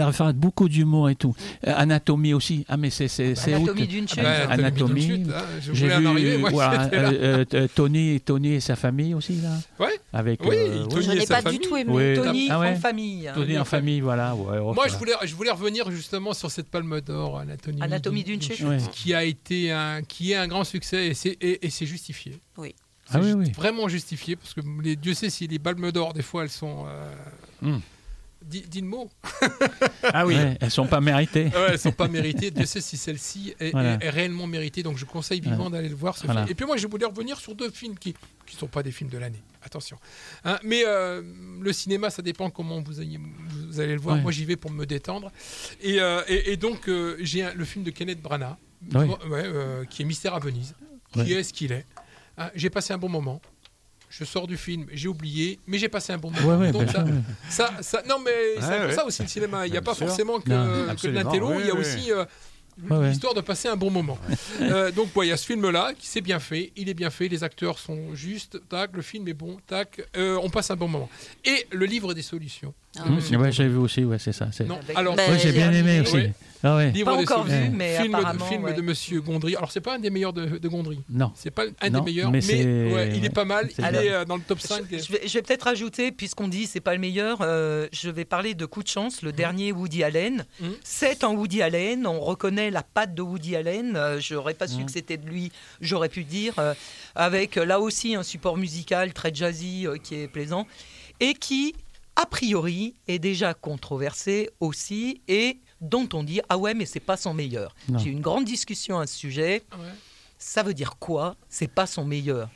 référence, 0.01 0.33
beaucoup 0.33 0.69
d'humour 0.69 1.09
et 1.09 1.15
tout. 1.15 1.33
Euh, 1.67 1.73
Anatomie 1.75 2.33
aussi. 2.33 2.65
Ah, 2.67 2.77
mais 2.77 2.89
c'est 2.89 3.07
c'est- 3.07 3.35
c'est 3.35 3.53
où 3.53 3.57
Anatomie 3.57 3.87
d'une 3.87 4.05
Ah 4.05 4.13
chute. 4.13 4.23
bah, 4.23 4.49
Anatomie. 4.49 5.23
hein, 5.29 5.41
Je 5.61 5.73
J'ai 5.73 5.87
vu 5.87 6.07
arriver, 6.07 6.37
moi 6.37 6.49
voilà, 6.51 6.83
j'étais 6.83 7.01
là. 7.01 7.09
euh, 7.11 7.45
euh, 7.53 7.67
Tony, 7.73 8.19
Tony 8.21 8.53
et 8.53 8.59
sa 8.59 8.75
famille 8.75 9.13
aussi, 9.13 9.33
là. 9.41 9.49
Ouais. 9.79 9.99
Avec, 10.13 10.41
Oui, 10.43 10.55
euh, 10.57 10.85
Tony 10.85 11.05
Je 11.05 11.11
et 11.11 11.15
n'ai 11.15 11.25
sa 11.25 11.35
pas 11.35 11.41
famille. 11.41 11.59
du 11.59 11.67
tout 11.67 11.77
aimé. 11.77 11.91
Oui. 11.93 12.13
Tony 12.15 12.47
Ah 12.49 12.59
ouais. 12.59 12.69
en 12.71 12.75
famille. 12.75 13.27
hein. 13.27 13.33
Tony 13.35 13.57
en 13.57 13.65
famille, 13.65 14.01
voilà. 14.01 14.35
oh, 14.35 14.73
Moi, 14.73 14.87
je 14.87 14.95
voulais, 14.97 15.13
je 15.23 15.33
voulais 15.35 15.51
revenir 15.51 15.89
justement 15.91 16.33
sur 16.33 16.51
cette 16.51 16.69
palme 16.69 16.99
d'or, 17.01 17.39
Anatomie, 17.39 17.81
Anatomie 17.81 18.23
d'une 18.23 18.41
chute. 18.41 18.61
Qui 18.91 19.13
a 19.13 19.23
été 19.23 19.71
un, 19.71 20.01
qui 20.03 20.31
est 20.31 20.35
un 20.35 20.47
grand 20.47 20.63
succès 20.63 21.07
et 21.07 21.13
c'est 21.13 21.37
et, 21.41 21.65
et 21.65 21.69
c'est 21.69 21.85
justifié. 21.85 22.39
Oui. 22.57 22.75
C'est 23.11 23.17
Ah 23.17 23.21
oui, 23.21 23.33
oui. 23.33 23.51
Vraiment 23.51 23.87
justifié 23.87 24.35
parce 24.35 24.53
que 24.53 24.61
les, 24.81 24.95
Dieu 24.95 25.13
sait 25.13 25.29
si 25.29 25.47
les 25.47 25.59
palmes 25.59 25.91
d'or 25.91 26.13
des 26.13 26.21
fois 26.21 26.43
elles 26.43 26.49
sont. 26.49 26.85
Euh, 26.87 27.13
le 27.61 28.81
mot. 28.81 29.09
Ah 30.13 30.25
oui. 30.25 30.35
Ouais, 30.35 30.57
elles 30.59 30.71
sont 30.71 30.87
pas 30.87 30.99
méritées. 30.99 31.45
Ouais, 31.45 31.67
elles 31.69 31.79
sont 31.79 31.91
pas 31.91 32.07
méritées. 32.07 32.49
Dieu 32.51 32.65
sait 32.65 32.81
si 32.81 32.97
celle-ci 32.97 33.53
est, 33.59 33.71
Voilà. 33.71 33.93
est- 33.95 34.05
est 34.05 34.09
réellement 34.09 34.47
méritée. 34.47 34.81
Donc 34.83 34.97
je 34.97 35.05
conseille 35.05 35.39
vivement 35.39 35.69
d'aller 35.69 35.89
le 35.89 35.95
voir. 35.95 36.17
Ce 36.17 36.25
Voilà. 36.25 36.41
film. 36.41 36.51
Et 36.51 36.55
puis 36.55 36.65
moi, 36.65 36.75
je 36.77 36.87
voulais 36.87 37.05
revenir 37.05 37.37
sur 37.37 37.53
deux 37.55 37.69
films 37.69 37.97
qui 37.97 38.15
qui 38.47 38.55
sont 38.57 38.67
pas 38.67 38.83
des 38.83 38.91
films 38.91 39.09
de 39.09 39.17
l'année. 39.17 39.41
Attention. 39.63 39.97
Hein, 40.43 40.59
mais 40.63 40.83
euh, 40.85 41.21
le 41.61 41.71
cinéma, 41.71 42.09
ça 42.09 42.21
dépend 42.21 42.49
comment 42.49 42.81
vous, 42.81 42.99
ayez- 42.99 43.19
vous 43.69 43.79
allez 43.79 43.93
le 43.93 43.99
voir. 44.01 44.15
Ouais. 44.17 44.21
Moi, 44.23 44.31
j'y 44.33 44.43
vais 44.43 44.57
pour 44.57 44.71
me 44.71 44.85
détendre. 44.85 45.31
Et, 45.81 46.01
euh, 46.01 46.21
et- 46.27 46.51
et 46.51 46.57
donc, 46.57 46.89
euh, 46.89 47.15
j'ai 47.21 47.47
le 47.53 47.63
film 47.63 47.85
de 47.85 47.91
Kenneth 47.91 48.21
Branagh, 48.21 48.55
Oui. 48.93 49.05
ouais, 49.05 49.43
euh, 49.45 49.85
qui 49.85 50.01
est 50.01 50.05
Mystère 50.05 50.33
à 50.33 50.39
Venise. 50.39 50.73
Qui 51.13 51.31
est 51.33 51.43
ce 51.43 51.53
qu'il 51.53 51.71
est. 51.71 51.85
Hein, 52.37 52.49
j'ai 52.55 52.69
passé 52.69 52.93
un 52.93 52.97
bon 52.97 53.09
moment. 53.09 53.41
Je 54.09 54.25
sors 54.25 54.45
du 54.45 54.57
film, 54.57 54.87
j'ai 54.91 55.07
oublié, 55.07 55.57
mais 55.67 55.77
j'ai 55.77 55.87
passé 55.87 56.11
un 56.11 56.17
bon 56.17 56.31
moment. 56.31 56.47
Ouais, 56.47 56.55
ouais, 56.67 56.71
Donc 56.73 56.89
ça, 56.89 57.05
ça, 57.49 57.71
ça- 57.81 58.03
non, 58.09 58.17
mais 58.19 58.31
c'est 58.59 58.67
Ouais, 58.67 58.77
pour 58.79 58.87
ouais. 58.89 58.93
ça 58.95 59.05
aussi 59.05 59.21
le 59.21 59.27
cinéma. 59.29 59.65
Il 59.67 59.71
n'y 59.71 59.77
a 59.77 59.81
pas 59.81 59.93
sûr. 59.95 60.05
forcément 60.07 60.39
que, 60.41 60.49
Non. 60.49 60.95
que 60.95 61.07
de 61.07 61.11
l'intello, 61.13 61.49
oui, 61.51 61.61
il 61.61 61.67
y 61.67 61.69
a 61.69 61.73
oui. 61.75 61.79
aussi 61.79 62.11
euh, 62.11 62.25
Ouais, 62.89 62.97
ouais. 62.97 63.09
l'histoire 63.09 63.33
de 63.33 63.41
passer 63.41 63.67
un 63.69 63.75
bon 63.77 63.89
moment. 63.89 64.17
Euh, 64.61 64.91
donc, 64.91 65.15
ouais, 65.15 65.27
il 65.27 65.29
y 65.29 65.31
a 65.33 65.37
ce 65.37 65.45
film-là 65.45 65.93
qui 65.97 66.07
c'est 66.07 66.21
bien 66.21 66.39
fait, 66.39 66.71
il 66.75 66.87
est 66.89 66.93
bien 66.93 67.09
fait, 67.09 67.27
les 67.29 67.43
acteurs 67.43 67.79
sont 67.79 68.13
justes, 68.13 68.59
tac, 68.69 68.91
le 68.93 69.01
film 69.01 69.27
est 69.29 69.33
bon, 69.33 69.57
tac, 69.65 70.01
euh, 70.17 70.37
on 70.43 70.49
passe 70.49 70.71
un 70.71 70.75
bon 70.75 70.87
moment. 70.89 71.09
Et 71.45 71.65
le 71.71 71.85
livre 71.85 72.13
des 72.13 72.21
solutions. 72.21 72.73
Ah, 72.99 73.05
Mmh, 73.07 73.15
Monsieur 73.15 73.37
ouais, 73.37 73.51
j'ai 73.51 73.67
vu 73.67 73.77
aussi, 73.77 74.03
ouais, 74.03 74.19
c'est 74.19 74.33
ça. 74.33 74.49
c'est- 74.51 74.65
Non, 74.65 74.77
Avec- 74.83 74.97
alors, 74.97 75.15
Ben, 75.15 75.31
Ouais, 75.31 75.39
j'ai 75.39 75.51
bien 75.53 75.71
aimé 75.71 76.01
aussi. 76.01 76.17
Ah 76.63 76.75
ouais. 76.75 76.91
livre 76.91 77.11
Pas 77.11 77.17
des 77.17 77.23
encore 77.23 77.43
vu, 77.45 77.69
mais 77.71 77.97
film, 77.97 78.11
de, 78.11 78.17
apparemment, 78.17 78.45
film 78.45 78.63
ouais. 78.65 78.73
de 78.73 78.81
Monsieur 78.81 79.21
Gondry. 79.21 79.55
Alors, 79.55 79.71
c'est 79.71 79.81
pas 79.81 79.95
un 79.95 79.99
des 79.99 80.09
meilleurs 80.09 80.33
de, 80.33 80.57
de 80.57 80.67
Gondry. 80.67 80.99
Non. 81.09 81.31
C'est 81.35 81.51
pas 81.51 81.63
un 81.81 81.89
Non, 81.89 81.99
des 81.99 82.05
meilleurs, 82.11 82.29
mais 82.31 82.37
mais, 82.37 82.41
c'est- 82.41 82.93
ouais, 82.93 83.13
il 83.15 83.25
est 83.25 83.29
pas 83.29 83.45
mal. 83.45 83.69
Il 83.71 83.75
bien. 83.77 83.91
est 83.93 84.11
euh, 84.11 84.25
dans 84.25 84.35
le 84.35 84.41
top 84.43 84.59
5. 84.59 84.83
Je, 84.91 84.97
je 84.97 85.11
vais, 85.33 85.41
peut-être 85.41 85.63
rajouter, 85.63 86.11
puisqu'on 86.11 86.47
dit 86.47 86.67
c'est 86.67 86.79
pas 86.79 86.93
le 86.93 86.99
meilleur, 86.99 87.39
euh, 87.41 87.87
je 87.91 88.09
vais 88.09 88.25
parler 88.25 88.53
de 88.53 88.65
Coup 88.65 88.83
de 88.83 88.87
chance, 88.87 89.21
le 89.21 89.31
dernier 89.31 89.71
Woody 89.71 90.03
Allen. 90.03 90.45
Mhm. 90.59 90.73
C'est 90.83 91.23
un 91.23 91.29
Woody 91.29 91.61
Allen, 91.61 92.05
on 92.05 92.19
reconnaît 92.19 92.69
la 92.71 92.83
patte 92.83 93.15
de 93.15 93.21
Woody 93.21 93.55
Allen. 93.55 93.95
Euh, 93.95 94.19
j'aurais 94.19 94.53
pas 94.53 94.67
su 94.67 94.77
Mhm. 94.79 94.85
que 94.85 94.91
c'était 94.91 95.17
de 95.17 95.27
lui, 95.27 95.51
j'aurais 95.81 96.09
pu 96.09 96.23
dire, 96.23 96.53
euh, 96.59 96.73
avec 97.15 97.55
là 97.55 97.79
aussi 97.79 98.15
un 98.15 98.23
support 98.23 98.57
musical 98.57 99.13
très 99.13 99.33
jazzy 99.33 99.87
euh, 99.87 99.97
qui 99.97 100.15
est 100.15 100.27
plaisant 100.27 100.67
et 101.19 101.33
qui 101.33 101.73
a 102.15 102.25
priori 102.25 102.93
est 103.07 103.19
déjà 103.19 103.53
controversé 103.53 104.49
aussi 104.59 105.21
et 105.27 105.57
dont 105.81 106.07
on 106.13 106.23
dit 106.23 106.39
ah 106.49 106.57
ouais 106.57 106.73
mais 106.73 106.85
c'est 106.85 106.99
pas 106.99 107.17
son 107.17 107.33
meilleur. 107.33 107.75
Non. 107.89 107.99
J'ai 107.99 108.09
eu 108.09 108.13
une 108.13 108.21
grande 108.21 108.45
discussion 108.45 108.99
à 108.99 109.07
ce 109.07 109.15
sujet. 109.17 109.63
Ouais. 109.73 109.87
Ça 110.37 110.63
veut 110.63 110.73
dire 110.73 110.95
quoi? 110.99 111.35
C'est 111.49 111.67
pas 111.67 111.85
son 111.85 112.05
meilleur. 112.05 112.49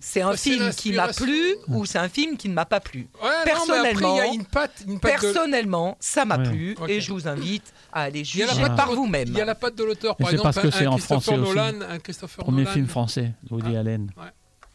C'est 0.00 0.20
un 0.22 0.36
c'est 0.36 0.50
film 0.52 0.70
qui 0.70 0.92
m'a 0.92 1.08
plu 1.08 1.56
ou 1.66 1.84
c'est 1.84 1.98
un 1.98 2.08
film 2.08 2.36
qui 2.36 2.48
ne 2.48 2.54
m'a 2.54 2.64
pas 2.64 2.78
plu? 2.78 3.08
Ouais, 3.20 3.28
non, 3.28 3.30
mais 3.30 3.30
après, 3.30 3.44
y 3.44 3.50
a 3.50 3.54
Personnellement- 3.84 4.32
une 4.32 4.44
patte, 4.44 4.84
une 4.86 5.00
patte 5.00 5.14
de- 5.16 5.20
Personnellement, 5.32 5.96
ça 5.98 6.24
m'a 6.24 6.38
Ouais. 6.38 6.44
plu 6.48 6.76
Ok. 6.80 6.88
et 6.88 7.00
je 7.00 7.12
vous 7.12 7.26
invite 7.26 7.72
à 7.92 8.02
aller 8.02 8.24
juger 8.24 8.46
par 8.76 8.92
vous-même. 8.92 9.26
Il 9.28 9.34
y 9.36 9.40
a 9.40 9.44
la 9.44 9.56
patte 9.56 9.74
de 9.74 9.82
l'auteur, 9.82 10.14
par 10.16 10.30
exemple, 10.30 10.44
parce 10.44 10.60
que 10.60 10.68
un, 10.68 10.70
c'est 10.70 10.86
un 10.86 10.90
en 10.90 10.96
Christopher 10.98 11.22
français 11.22 11.40
aussi. 11.40 11.48
Nolan, 11.56 11.80
un 11.90 11.98
Christopher 11.98 12.44
Premier 12.44 12.62
Nolan. 12.62 12.72
film 12.74 12.86
français, 12.86 13.32
Woody 13.50 13.76
Allen, 13.76 14.10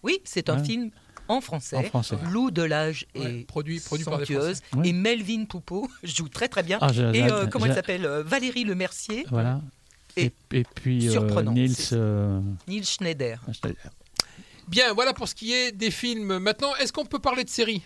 Oui, 0.03 0.19
c'est 0.25 0.49
un 0.49 0.57
Ouais. 0.57 0.65
film 0.65 0.91
en 1.27 1.41
français. 1.41 1.75
en 1.77 1.83
français. 1.83 2.17
Lou 2.31 2.51
Delage 2.51 3.05
Ouais, 3.15 3.39
est 3.39 3.45
produit, 3.47 3.79
produit 3.79 4.05
par 4.05 4.19
des 4.19 4.25
et 4.83 4.93
Melvin 4.93 5.45
Poupeau 5.45 5.89
joue 6.03 6.27
très 6.29 6.47
très 6.47 6.63
bien. 6.63 6.77
Ah, 6.81 6.91
je- 6.91 7.01
et 7.13 7.23
euh, 7.23 7.47
comment 7.47 7.65
elle 7.65 7.73
s'appelle 7.73 8.05
euh, 8.05 8.23
Valérie 8.23 8.63
Lemercier, 8.65 9.25
Voilà. 9.29 9.61
Et 10.15 10.25
Et, 10.51 10.59
et 10.59 10.63
puis 10.75 11.07
euh, 11.17 11.41
Niels. 11.51 11.71
euh, 11.93 12.39
Neil 12.67 12.83
Schneider. 12.85 13.39
Bien, 14.67 14.93
voilà 14.93 15.13
pour 15.13 15.27
ce 15.27 15.35
qui 15.35 15.53
est 15.53 15.71
des 15.71 15.91
films. 15.91 16.37
Maintenant, 16.39 16.75
est-ce 16.75 16.93
qu'on 16.93 17.05
peut 17.05 17.19
parler 17.19 17.43
de 17.43 17.49
séries 17.49 17.81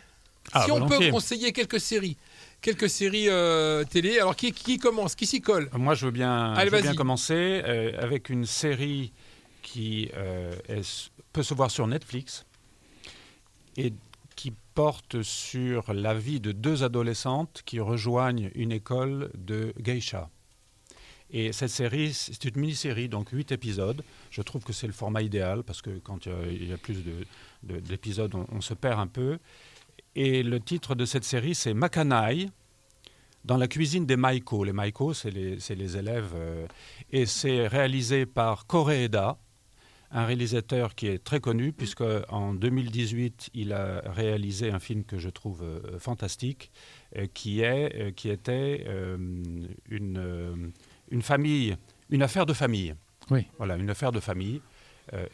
Ah, 0.52 0.64
Si 0.66 0.72
on 0.72 0.86
peut 0.88 1.10
conseiller 1.10 1.52
quelques 1.54 1.80
séries, 1.80 2.18
quelques 2.62 2.90
séries 2.90 3.30
euh, 3.30 3.84
télé. 3.86 4.20
Alors, 4.20 4.36
qui, 4.36 4.52
qui 4.52 4.78
commence 4.78 5.16
Qui 5.16 5.26
s'y 5.26 5.42
colle? 5.42 5.70
Moi, 5.74 5.96
je 5.96 6.06
veux 6.06 6.12
bien, 6.12 6.54
Allez, 6.54 6.70
je 6.70 6.76
veux 6.76 6.82
bien 6.82 6.94
commencer 6.96 7.62
euh, 7.66 7.92
avec 8.00 8.30
une 8.30 8.46
série 8.46 9.12
qui 9.64 10.10
euh, 10.16 10.54
est- 10.70 11.10
peut 11.34 11.44
se 11.44 11.54
voir 11.54 11.72
sur 11.72 11.88
Netflix 11.88 12.46
et 13.78 13.94
qui 14.36 14.54
porte 14.74 15.22
sur 15.24 15.94
la 15.94 16.14
vie 16.14 16.40
de 16.40 16.52
deux 16.52 16.84
adolescentes 16.84 17.64
qui 17.66 17.80
rejoignent 17.80 18.52
une 18.56 18.72
école 18.72 19.32
de 19.36 19.74
geisha. 19.80 20.30
Et 21.30 21.52
cette 21.52 21.72
série, 21.72 22.14
c'est 22.14 22.46
une 22.46 22.58
mini-série, 22.62 23.10
donc 23.10 23.30
huit 23.32 23.52
épisodes. 23.52 24.02
Je 24.32 24.42
trouve 24.42 24.64
que 24.64 24.72
c'est 24.72 24.88
le 24.88 24.94
format 24.94 25.22
idéal 25.22 25.64
parce 25.64 25.82
que 25.82 26.00
quand 26.00 26.26
il 26.26 26.70
y 26.70 26.74
a- 26.74 26.78
plus 26.78 27.04
de- 27.04 27.26
de- 27.64 27.80
d'épisodes, 27.80 28.34
on, 28.50 28.62
se 28.62 28.74
perd 28.74 29.00
un 29.00 29.08
peu. 29.08 29.40
Et 30.16 30.42
le 30.44 30.60
titre 30.60 30.96
de 30.96 31.06
cette 31.06 31.26
série, 31.26 31.54
c'est 31.54 31.74
Makanai, 31.74 32.50
dans 33.44 33.58
la 33.58 33.68
cuisine 33.68 34.06
des 34.06 34.16
Maiko. 34.18 34.64
Les 34.64 34.72
Maiko, 34.74 35.14
c'est 35.14 35.32
les, 35.32 35.60
c'est 35.60 35.76
les 35.76 35.98
élèves. 35.98 36.32
euh, 36.36 36.66
et 37.12 37.26
c'est 37.26 37.68
réalisé 37.68 38.26
par 38.26 38.66
Koreeda, 38.66 39.38
un 40.12 40.26
réalisateur 40.26 40.96
qui 40.96 41.08
est 41.08 41.22
très 41.24 41.40
connu, 41.40 41.74
puisque 41.74 42.04
en 42.30 42.54
2018, 42.54 43.50
il 43.54 43.74
a 43.74 44.02
réalisé 44.06 44.72
un 44.72 44.80
film 44.80 45.04
que 45.04 45.18
je 45.18 45.30
trouve 45.30 45.64
euh, 45.64 46.00
fantastique, 46.00 46.72
euh, 47.18 47.28
qui, 47.34 47.62
est, 47.62 47.94
euh, 47.96 48.12
qui 48.12 48.30
était 48.30 48.86
une, 49.90 50.72
une 51.12 51.22
famille, 51.22 51.76
une 52.10 52.24
affaire 52.24 52.46
de 52.46 52.54
famille. 52.54 52.96
Oui. 53.30 53.46
Voilà, 53.58 53.76
une 53.76 53.90
affaire 53.90 54.12
de 54.12 54.20
famille. 54.20 54.62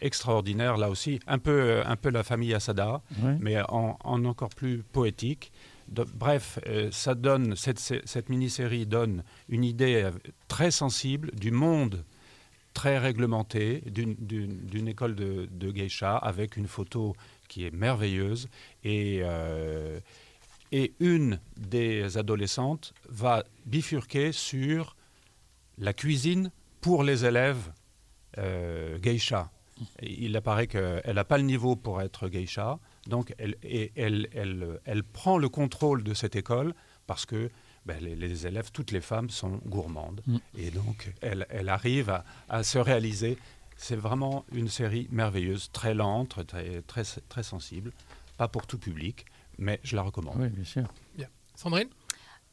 extraordinaire, 0.01 0.78
là 0.78 0.89
aussi, 0.91 1.19
un 1.26 1.39
peu, 1.39 1.82
un 1.86 1.95
peu 1.95 2.09
la 2.11 2.21
famille 2.24 2.53
Asada 2.53 3.01
mais 3.39 3.59
en, 3.69 3.97
en 4.03 4.24
encore 4.26 4.49
plus 4.53 4.84
poétique. 4.84 5.51
De- 5.88 6.05
bref, 6.13 6.59
ça 6.91 7.15
donne 7.15 7.55
cette, 7.55 7.80
cette 7.80 8.30
mini-série 8.30 8.86
donne 8.86 9.24
une 9.49 9.63
idée 9.63 10.07
très 10.47 10.69
sensible 10.71 11.32
du 11.36 11.49
monde 11.51 12.03
très 12.74 12.97
réglementée 12.97 13.82
d'une- 13.86 14.88
école 14.88 15.15
de, 15.15 15.47
de 15.51 15.71
geisha 15.71 16.17
avec 16.17 16.57
une 16.57 16.67
photo 16.67 17.15
qui 17.47 17.65
est 17.65 17.71
merveilleuse 17.71 18.49
et, 18.84 19.19
euh, 19.24 19.99
et 20.71 20.93
une 20.99 21.39
des 21.57 22.17
adolescentes 22.17 22.93
va 23.09 23.43
bifurquer 23.65 24.32
sur 24.32 24.95
la 25.78 25.93
cuisine 25.93 26.51
pour 26.82 27.03
les 27.03 27.26
élèves 27.26 27.71
euh, 28.38 28.97
geisha. 28.99 29.51
Il 30.01 30.36
apparaît 30.36 30.67
qu'elle 30.67 31.15
n'a 31.15 31.24
pas 31.24 31.38
le 31.38 31.43
niveau 31.43 31.76
pour 31.76 32.01
être 32.01 32.28
geisha, 32.28 32.80
donc 33.07 33.34
elle, 33.38 33.55
elle, 33.95 34.28
elle, 34.34 34.80
elle 34.86 35.03
prend 35.03 35.38
le 35.38 35.49
contrôle 35.49 36.03
de 36.03 36.13
cette 36.13 36.36
école 36.36 36.74
parce 37.07 37.26
que 37.26 37.49
ben, 37.86 37.97
les, 38.01 38.15
les 38.15 38.47
élèves, 38.47 38.71
toutes 38.71 38.91
les 38.91 39.01
femmes 39.01 39.29
sont 39.29 39.59
gourmandes. 39.65 40.21
Mm. 40.27 40.38
Et 40.57 40.71
donc 40.71 41.13
elle, 41.21 41.45
elle 41.49 41.69
arrive 41.69 42.09
à, 42.09 42.25
à 42.49 42.63
se 42.63 42.77
réaliser. 42.77 43.38
C'est 43.77 43.95
vraiment 43.95 44.45
une 44.53 44.69
série 44.69 45.07
merveilleuse, 45.11 45.69
très 45.73 45.93
lente, 45.93 46.45
très, 46.47 46.81
très, 46.84 47.03
très 47.27 47.43
sensible, 47.43 47.91
pas 48.38 48.47
pour 48.47 48.65
tout 48.67 48.77
public, 48.77 49.25
mais 49.57 49.79
je 49.84 49.95
la 49.95 50.03
recommande. 50.03 50.38
Oui, 50.39 50.49
bien 50.49 50.63
sûr. 50.63 50.84
Bien. 51.17 51.27
Sandrine? 51.55 51.89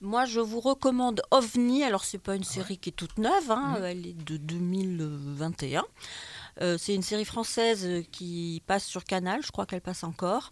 Moi, 0.03 0.25
je 0.25 0.41
vous 0.41 0.61
recommande 0.61 1.21
OVNI. 1.31 1.85
Alors, 1.85 2.05
c'est 2.05 2.17
pas 2.19 2.35
une 2.35 2.43
série 2.45 2.79
qui 2.79 2.89
est 2.89 2.93
toute 2.93 3.19
neuve, 3.19 3.51
hein, 3.51 3.77
elle 3.85 4.07
est 4.07 4.15
de 4.25 4.39
2021. 4.39 5.85
Euh, 6.63 6.79
c'est 6.79 6.95
une 6.95 7.03
série 7.03 7.27
française 7.27 7.85
euh, 7.87 8.03
qui 8.11 8.63
passe 8.67 8.85
sur 8.87 9.05
Canal, 9.05 9.43
je 9.45 9.51
crois 9.53 9.67
qu'elle 9.67 9.83
passe 9.83 10.03
encore. 10.03 10.51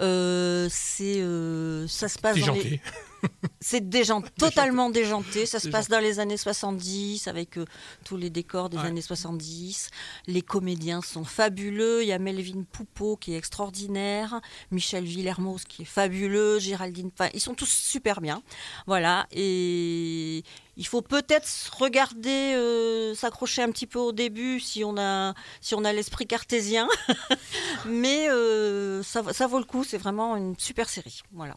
Euh, 0.00 0.68
c'est 0.70 1.20
euh, 1.20 1.86
ça 1.88 2.08
se 2.08 2.18
passe 2.18 2.38
dans 2.38 2.52
les- 2.54 2.80
C'est 3.60 3.82
totalement 4.38 4.90
déjanté. 4.90 5.46
Ça 5.46 5.58
se 5.58 5.68
passe 5.68 5.88
dans 5.88 5.98
les 5.98 6.20
années 6.20 6.36
70 6.36 7.26
avec 7.28 7.58
euh, 7.58 7.64
tous 8.04 8.16
les 8.16 8.30
décors 8.30 8.68
des 8.68 8.76
Ouais. 8.76 8.84
années 8.86 9.00
70. 9.02 9.90
Les 10.26 10.42
comédiens 10.42 11.00
sont 11.02 11.24
fabuleux. 11.24 12.02
Il 12.02 12.08
y 12.08 12.12
a 12.12 12.18
Melvin 12.18 12.62
Poupeau 12.70 13.16
qui 13.16 13.34
est 13.34 13.36
extraordinaire, 13.38 14.40
Michel 14.70 15.04
Villermoz 15.04 15.64
qui 15.64 15.82
est 15.82 15.86
fabuleux, 15.86 16.58
Géraldine. 16.58 17.10
Enfin, 17.12 17.30
ils 17.34 17.40
sont 17.40 17.54
tous 17.54 17.68
super 17.70 18.20
bien. 18.20 18.42
Voilà. 18.86 19.26
Et 19.32 20.42
il 20.76 20.86
faut 20.86 21.02
peut-être 21.02 21.48
regarder, 21.78 22.54
euh, 22.54 23.14
s'accrocher 23.14 23.62
un 23.62 23.70
petit 23.70 23.86
peu 23.86 23.98
au 23.98 24.12
début 24.12 24.60
si 24.60 24.84
on 24.84 24.96
a, 24.98 25.34
si 25.60 25.74
on 25.74 25.84
a 25.84 25.92
l'esprit 25.92 26.26
cartésien. 26.26 26.86
Mais 27.86 28.28
euh, 28.28 29.02
ça, 29.02 29.22
ça 29.32 29.46
vaut 29.46 29.58
le 29.58 29.64
coup. 29.64 29.84
C'est 29.84 29.98
vraiment 29.98 30.36
une 30.36 30.54
super 30.58 30.88
série. 30.88 31.20
Voilà. 31.32 31.54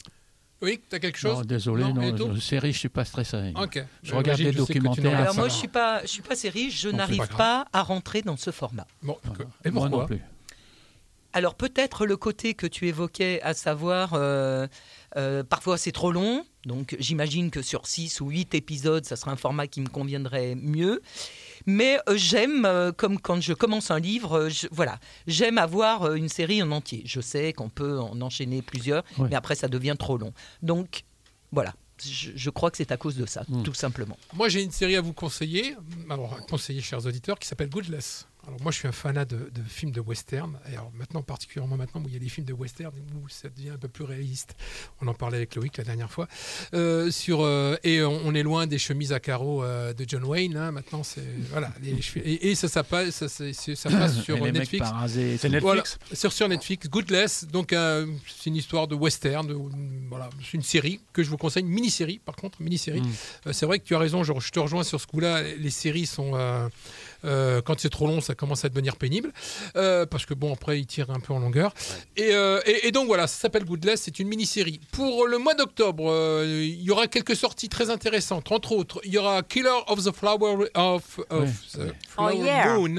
Oui, 0.62 0.82
tu 0.90 0.96
as 0.96 1.00
quelque 1.00 1.18
chose 1.18 1.38
Non, 1.38 1.42
désolé, 1.46 1.84
non, 1.94 2.02
Leto 2.02 2.36
je- 2.36 2.40
série, 2.40 2.74
je 2.74 2.80
suis 2.80 2.90
pas 2.90 3.06
stressé. 3.06 3.54
Ok. 3.56 3.84
Je 4.04 4.14
regarde 4.14 4.42
des 4.42 4.52
documentaires. 4.52 5.18
Alors 5.20 5.36
moi, 5.36 5.48
je 5.48 5.54
suis 5.54 5.68
pas, 5.70 6.02
je 6.02 6.08
suis 6.08 6.22
pas 6.22 6.36
série, 6.36 6.70
je 6.70 6.90
Non, 6.90 6.98
n'arrive 6.98 7.28
pas 7.30 7.66
à 7.72 7.82
rentrer 7.82 8.22
dans 8.22 8.36
ce 8.38 8.52
format. 8.52 8.86
Bon, 9.02 9.18
d'accord. 9.24 9.48
Et 9.64 9.72
Moi 9.72 9.84
pourquoi 9.90 10.02
non 10.02 10.08
plus. 10.08 10.22
Alors 11.32 11.54
peut-être 11.54 12.08
le 12.08 12.18
côté 12.18 12.56
que 12.56 12.66
tu 12.66 12.88
évoquais, 12.88 13.40
à 13.44 13.54
savoir, 13.54 14.16
euh, 14.16 14.66
euh, 15.16 15.44
parfois 15.44 15.78
c'est 15.78 15.92
trop 15.92 16.12
long, 16.12 16.44
donc 16.66 16.96
j'imagine 17.00 17.52
que 17.52 17.62
sur 17.62 17.86
6 17.86 18.20
ou 18.20 18.30
8 18.30 18.56
épisodes, 18.56 19.06
ça 19.06 19.16
sera 19.16 19.32
un 19.32 19.36
format 19.36 19.68
qui 19.68 19.80
me 19.82 19.88
conviendrait 19.90 20.56
mieux. 20.56 21.02
Mais 21.66 22.00
euh, 22.08 22.16
j'aime, 22.16 22.66
euh, 22.66 22.92
comme 22.92 23.20
quand 23.20 23.42
je 23.42 23.54
commence 23.54 23.92
un 23.92 24.00
livre, 24.00 24.34
euh, 24.38 24.50
je- 24.50 24.68
voilà, 24.72 25.00
j'aime 25.28 25.58
avoir 25.58 26.04
euh, 26.04 26.16
une 26.16 26.30
série 26.30 26.62
en 26.64 26.72
entier. 26.72 27.04
Je 27.06 27.22
sais 27.22 27.54
qu'on 27.54 27.70
peut 27.70 28.00
en 28.00 28.20
enchaîner 28.22 28.62
plusieurs, 28.62 29.04
Oui. 29.18 29.28
mais 29.30 29.36
après 29.36 29.56
ça 29.56 29.68
devient 29.68 29.96
trop 29.98 30.18
long. 30.18 30.34
Donc 30.62 31.04
voilà, 31.52 31.74
je, 32.04 32.32
je 32.36 32.50
crois 32.50 32.72
que 32.72 32.78
c'est 32.78 32.92
à 32.92 32.98
cause 32.98 33.16
de 33.16 33.26
ça, 33.26 33.44
Mm. 33.50 33.64
tout 33.64 33.74
simplement. 33.74 34.18
Moi, 34.34 34.48
j'ai 34.50 34.62
une 34.64 34.72
série 34.72 34.96
à 34.96 35.02
vous 35.02 35.14
conseiller, 35.14 35.76
alors 36.10 36.34
à 36.36 36.42
conseiller, 36.42 36.82
chers 36.82 37.06
auditeurs, 37.06 37.38
qui 37.40 37.48
s'appelle 37.48 37.70
Goodless. 37.70 38.28
Alors 38.48 38.62
moi, 38.62 38.72
je 38.72 38.78
suis 38.78 38.88
un 38.88 38.92
fanat 38.94 39.26
de, 39.26 39.36
de 39.54 39.62
films 39.68 39.92
de 39.92 40.00
western. 40.00 40.58
Et 40.72 40.74
alors 40.76 40.92
maintenant, 40.96 41.22
particulièrement 41.22 41.76
maintenant, 41.78 42.02
où 42.02 42.08
il 42.08 42.14
y 42.14 42.16
a 42.16 42.20
des 42.20 42.30
films 42.30 42.48
de 42.48 42.54
western 42.54 42.94
où 43.16 43.28
ça 43.30 43.50
devient 43.50 43.72
un 43.72 43.78
peu 43.78 43.90
plus 43.90 44.06
réaliste. 44.06 44.56
On 45.02 45.08
en 45.08 45.14
parlait 45.14 45.38
avec 45.38 45.56
Loïc 45.56 45.78
la 45.78 45.84
dernière 45.84 46.10
fois. 46.10 46.28
Euh, 46.74 47.12
sur 47.12 47.42
euh, 47.42 47.76
et 47.84 48.02
on, 48.02 48.22
on 48.26 48.34
est 48.34 48.42
loin 48.44 48.66
des 48.66 48.78
chemises 48.80 49.12
à 49.14 49.20
carreaux 49.20 49.64
euh, 49.64 49.94
de 49.94 50.06
John 50.08 50.24
Wayne. 50.24 50.56
hein. 50.58 50.72
Maintenant, 50.72 51.04
c'est 51.04 51.22
voilà. 51.52 51.72
les 51.82 52.00
et, 52.24 52.50
et 52.52 52.56
ça, 52.56 52.68
ça 52.70 52.84
passe, 52.84 53.10
ça, 53.16 53.28
c'est- 53.30 53.54
c'est- 53.54 53.76
ça 53.76 53.90
passe 53.90 54.20
sur 54.24 54.36
les 54.36 54.52
mecs 54.52 54.62
Netflix. 54.62 54.88
Voilà, 55.62 55.84
sur, 56.14 56.32
sur 56.34 56.48
Netflix, 56.50 56.88
Goodless. 56.90 57.46
Donc, 57.46 57.70
c'est 57.72 58.46
une 58.50 58.56
histoire 58.56 58.88
de 58.88 58.96
western. 58.96 59.46
de- 59.48 59.58
voilà, 60.10 60.30
c'est 60.42 60.54
une 60.54 60.64
série 60.64 61.02
que 61.14 61.24
je 61.24 61.30
vous 61.30 61.38
conseille, 61.38 61.64
une 61.64 61.70
mini-série, 61.70 62.20
par 62.24 62.36
contre, 62.36 62.62
mini-série. 62.62 63.02
Mm. 63.02 63.52
C'est 63.54 63.66
vrai 63.66 63.80
que 63.80 63.84
tu 63.86 63.96
as 63.96 64.00
raison, 64.00 64.24
je, 64.24 64.34
je 64.40 64.50
te 64.52 64.60
rejoins 64.60 64.84
sur 64.84 65.00
ce 65.00 65.08
coup-là. 65.08 65.44
Les 65.44 65.70
séries 65.70 66.06
sont. 66.08 66.32
Euh, 67.26 67.62
quand 67.62 67.80
c'est 67.80 67.90
trop 67.90 68.08
long, 68.08 68.22
ça 68.22 68.36
commence 68.36 68.66
à 68.66 68.70
devenir 68.70 68.96
pénible. 68.96 69.32
Euh, 69.76 70.06
parce 70.06 70.26
que, 70.26 70.34
bon, 70.34 70.54
après, 70.54 70.80
ils 70.80 70.86
tirent 70.86 71.10
un 71.12 71.20
peu 71.20 71.34
en 71.34 71.40
longueur. 71.40 71.74
Et, 72.18 72.34
euh, 72.34 72.60
et- 72.66 72.88
et 72.88 72.92
donc, 72.92 73.08
voilà, 73.08 73.28
ça 73.28 73.40
s'appelle 73.40 73.66
Goodless. 73.66 74.02
C'est 74.04 74.20
une 74.20 74.28
mini-série. 74.28 74.80
Pour 74.92 75.28
le 75.28 75.38
mois 75.38 75.54
d'octobre, 75.56 76.10
euh, 76.12 76.46
il 76.48 76.82
y 76.82 76.92
aura 76.92 77.08
quelques 77.08 77.36
sorties 77.36 77.70
très 77.70 77.90
intéressantes. 77.90 78.52
Entre 78.52 78.72
autres, 78.72 79.02
il 79.04 79.14
y 79.14 79.18
aura 79.18 79.42
Killer 79.44 79.70
of 79.88 80.04
the 80.04 80.12
Flower 80.16 80.68
of, 80.76 81.20
of 81.30 81.42
Ouais, 81.42 81.46
the. 81.74 81.94
Flower 82.10 82.36
Oh, 82.38 82.44
yeah. 82.44 82.74
Moon 82.78 82.96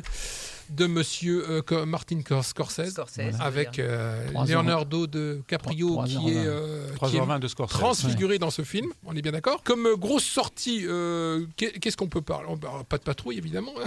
de 0.70 0.86
monsieur 0.86 1.44
euh, 1.70 1.84
Martin 1.86 2.20
Cor- 2.22 2.44
Scorsese. 2.44 2.90
Scorsese, 2.92 3.20
Avec 3.40 3.78
euh, 3.78 4.26
Leonardo 4.48 5.06
de 5.06 5.42
Caprio 5.46 6.02
qui 6.04 6.14
est, 6.30 6.46
euh, 6.46 6.86
qui 7.06 7.16
est 7.16 7.20
3h20 7.20 7.38
de 7.40 7.48
Scorsese. 7.48 7.78
transfiguré 7.78 8.38
dans 8.38 8.50
ce 8.50 8.62
film, 8.62 8.90
on 9.04 9.14
est 9.16 9.22
bien 9.22 9.32
d'accord. 9.32 9.62
Comme 9.64 9.86
euh, 9.86 9.96
grosse 9.96 10.24
sortie, 10.24 10.84
euh, 10.86 11.44
qu'est- 11.56 11.78
qu'est-ce 11.78 11.96
qu'on 11.96 12.08
peut 12.08 12.22
parler? 12.22 12.48
Oh, 12.50 12.56
bah, 12.56 12.82
Pas 12.88 12.98
de 12.98 13.02
patrouille 13.02 13.38
évidemment. 13.38 13.72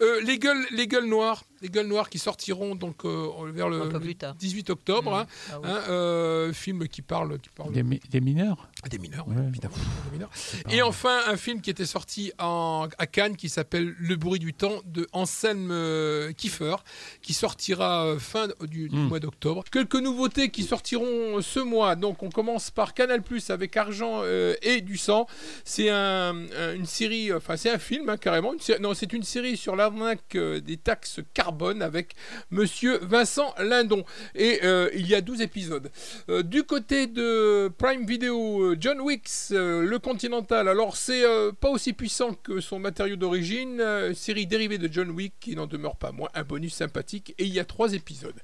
Euh, 0.00 0.20
les 0.22 0.38
gueules, 0.38 0.64
les 0.72 0.86
gueules 0.86 1.06
noires, 1.08 1.44
les 1.62 1.68
gueules 1.68 1.86
noires 1.86 2.08
qui 2.08 2.18
sortiront 2.18 2.74
donc 2.74 3.04
euh, 3.04 3.28
vers 3.52 3.68
le, 3.68 3.82
Un 3.82 3.86
peu 3.88 3.92
le 3.94 4.00
plus 4.00 4.16
tard. 4.16 4.34
18 4.34 4.70
octobre. 4.70 5.10
Mm. 5.12 5.14
hein, 5.14 5.26
Ah 5.52 5.58
oui. 5.62 5.68
hein, 5.70 5.80
euh, 5.88 6.52
film 6.52 6.88
qui 6.88 7.02
parle, 7.02 7.38
qui 7.38 7.50
parle 7.50 7.72
Des, 7.72 7.82
mi- 7.82 8.00
des 8.10 8.20
mineurs? 8.20 8.68
Des 8.90 8.98
mineurs, 8.98 9.26
Ouais. 9.28 9.34
évidemment. 9.48 9.74
des 10.06 10.12
mineurs. 10.12 10.30
Et 10.70 10.82
enfin, 10.82 11.20
un 11.28 11.36
film 11.36 11.60
qui 11.60 11.70
était 11.70 11.86
sorti 11.86 12.32
en, 12.38 12.88
à 12.98 13.06
Cannes 13.06 13.36
qui 13.36 13.48
s'appelle 13.48 13.94
Le 13.98 14.16
bruit 14.16 14.38
du 14.38 14.54
temps 14.54 14.80
de 14.86 15.06
Anselme 15.12 15.68
euh, 15.70 16.23
Kiefer, 16.32 16.76
qui 17.22 17.32
sortira 17.34 18.06
euh, 18.06 18.18
fin 18.18 18.48
du, 18.68 18.88
du 18.88 18.96
Mm. 18.96 19.08
mois 19.08 19.20
d'octobre. 19.20 19.64
Quelques 19.70 19.94
nouveautés 19.96 20.50
qui 20.50 20.62
sortiront 20.62 21.40
ce 21.42 21.60
mois. 21.60 21.96
Donc, 21.96 22.22
on 22.22 22.30
commence 22.30 22.70
par 22.70 22.94
Canal 22.94 23.22
Plus 23.22 23.50
avec 23.50 23.76
Argent 23.76 24.20
euh, 24.22 24.54
et 24.62 24.80
du 24.80 24.96
sang. 24.96 25.26
C'est 25.64 25.90
un, 25.90 26.34
un- 26.58 26.74
une 26.74 26.86
série, 26.86 27.32
enfin, 27.32 27.56
c'est 27.56 27.70
un 27.70 27.78
film 27.78 28.08
hein, 28.08 28.16
carrément. 28.16 28.52
Une 28.52 28.76
non, 28.80 28.94
c'est 28.94 29.12
une 29.12 29.22
série 29.22 29.56
sur 29.56 29.76
l'arnaque 29.76 30.34
euh, 30.36 30.60
des 30.60 30.76
taxes 30.76 31.20
carbone 31.34 31.82
avec 31.82 32.14
Monsieur 32.50 32.98
Vincent 33.02 33.54
Lindon. 33.58 34.04
Et 34.34 34.60
euh, 34.64 34.88
il 34.94 35.06
y 35.08 35.14
a 35.14 35.20
12 35.20 35.40
épisodes. 35.40 35.90
Euh, 36.28 36.42
du 36.42 36.62
côté 36.62 37.06
de 37.06 37.70
Prime 37.78 38.06
Video, 38.06 38.62
euh, 38.62 38.76
John 38.78 39.00
Wicks, 39.00 39.28
euh, 39.52 39.82
le 39.82 39.98
Continental. 39.98 40.68
Alors, 40.68 40.96
c'est 40.96 41.24
euh, 41.24 41.52
pas 41.52 41.68
aussi 41.70 41.92
puissant 41.92 42.34
que 42.34 42.60
son 42.60 42.78
matériau 42.78 43.16
d'origine. 43.16 43.80
euh, 43.80 44.14
série 44.14 44.46
dérivée 44.46 44.78
de 44.78 44.92
John 44.92 45.10
Wick 45.10 45.34
qui 45.40 45.54
n'en 45.56 45.66
demeure 45.66 45.96
pas 45.96 46.12
moins 46.14 46.30
un 46.34 46.42
bonus 46.42 46.74
sympathique. 46.74 47.34
Et 47.38 47.44
il 47.44 47.52
y 47.52 47.60
a 47.60 47.64
trois 47.64 47.92
épisodes. 47.92 48.34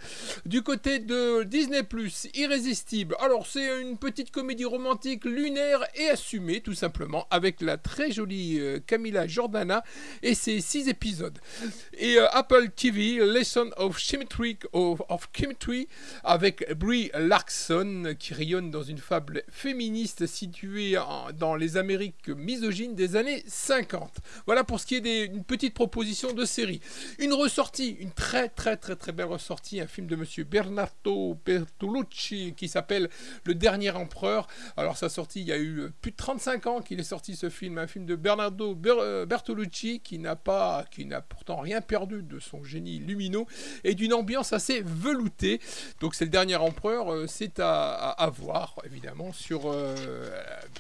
Du 0.45 0.62
côté 0.62 0.99
de 0.99 1.45
Disney, 1.45 1.83
Irrésistible. 2.35 3.16
Alors, 3.21 3.47
c'est 3.47 3.81
une 3.81 3.97
petite 3.97 4.31
comédie 4.31 4.64
romantique 4.64 5.25
lunaire 5.25 5.85
et 5.95 6.09
assumée, 6.11 6.61
tout 6.61 6.75
simplement, 6.75 7.27
avec 7.31 7.61
la 7.61 7.77
très 7.77 8.11
jolie 8.11 8.59
euh, 8.59 8.81
Camilla 8.87 9.27
Jordana 9.27 9.85
et 10.23 10.35
ses 10.35 10.61
six 10.61 10.89
épisodes. 10.89 11.39
Et 11.97 12.16
euh, 12.16 12.29
Apple 12.33 12.71
TV, 12.71 13.25
Lesson 13.27 13.71
of 13.77 13.99
of, 14.73 15.03
of 15.09 15.29
Chemistry, 15.33 15.89
avec 16.25 16.73
Brie 16.77 17.11
Larson, 17.14 18.14
qui 18.18 18.35
rayonne 18.35 18.71
dans 18.71 18.83
une 18.83 18.99
fable 18.99 19.43
féministe 19.51 20.27
située 20.27 20.97
dans 21.39 21.55
les 21.55 21.77
Amériques 21.77 22.29
misogynes 22.29 22.95
des 22.95 23.16
années 23.16 23.43
50. 23.47 24.18
Voilà 24.47 24.64
pour 24.64 24.81
ce 24.81 24.87
qui 24.87 24.97
est 24.97 25.01
d'une 25.01 25.45
petite 25.45 25.75
proposition 25.75 26.33
de 26.33 26.45
série. 26.45 26.81
Une 27.18 27.33
ressortie, 27.61 27.91
une 28.01 28.11
très 28.11 28.49
très 28.49 28.79
très 28.79 28.97
très 28.97 29.13
belle 29.13 29.27
ressortie, 29.27 29.81
un 29.83 29.87
film 29.87 30.07
de 30.07 30.17
monsieur 30.17 30.45
Bernardo 30.45 31.39
Bertolucci 31.45 32.55
qui 32.57 32.69
s'appelle 32.69 33.11
Le 33.45 33.55
Dernier 33.55 33.91
Empereur. 33.91 34.47
Alors 34.79 34.97
sa 34.97 35.11
sortie, 35.11 35.41
il 35.43 35.47
y 35.49 35.53
a 35.53 35.59
eu 35.59 35.91
plus 36.01 36.11
de 36.13 36.17
35 36.17 36.67
ans 36.67 36.81
qu'il 36.81 36.99
est 36.99 37.05
sorti 37.05 37.37
ce 37.37 37.51
film, 37.51 37.77
un 37.77 37.87
film 37.87 38.07
de 38.07 38.17
Bernardo 38.17 38.75
Ber- 38.75 38.99
euh, 39.01 39.27
Bertolucci 39.27 40.01
qui 40.01 40.19
n'a 40.19 40.37
pas, 40.37 40.87
qui 40.91 41.05
n'a 41.05 41.21
pourtant 41.21 41.57
rien 41.61 41.83
perdu 41.83 42.23
de 42.23 42.39
son 42.39 42.65
génie 42.65 42.99
lumineux 42.99 43.45
et 43.85 43.95
d'une 43.95 44.15
ambiance 44.15 44.55
assez 44.55 44.81
veloutée. 44.83 45.61
Donc 46.01 46.15
c'est 46.15 46.25
le 46.25 46.31
Dernier 46.31 46.57
Empereur, 46.57 47.13
euh, 47.13 47.27
c'est 47.27 47.61
à, 47.61 47.93
à- 48.11 48.31
voir 48.31 48.77
évidemment 48.87 49.33
sur, 49.35 49.63
euh, 49.71 49.95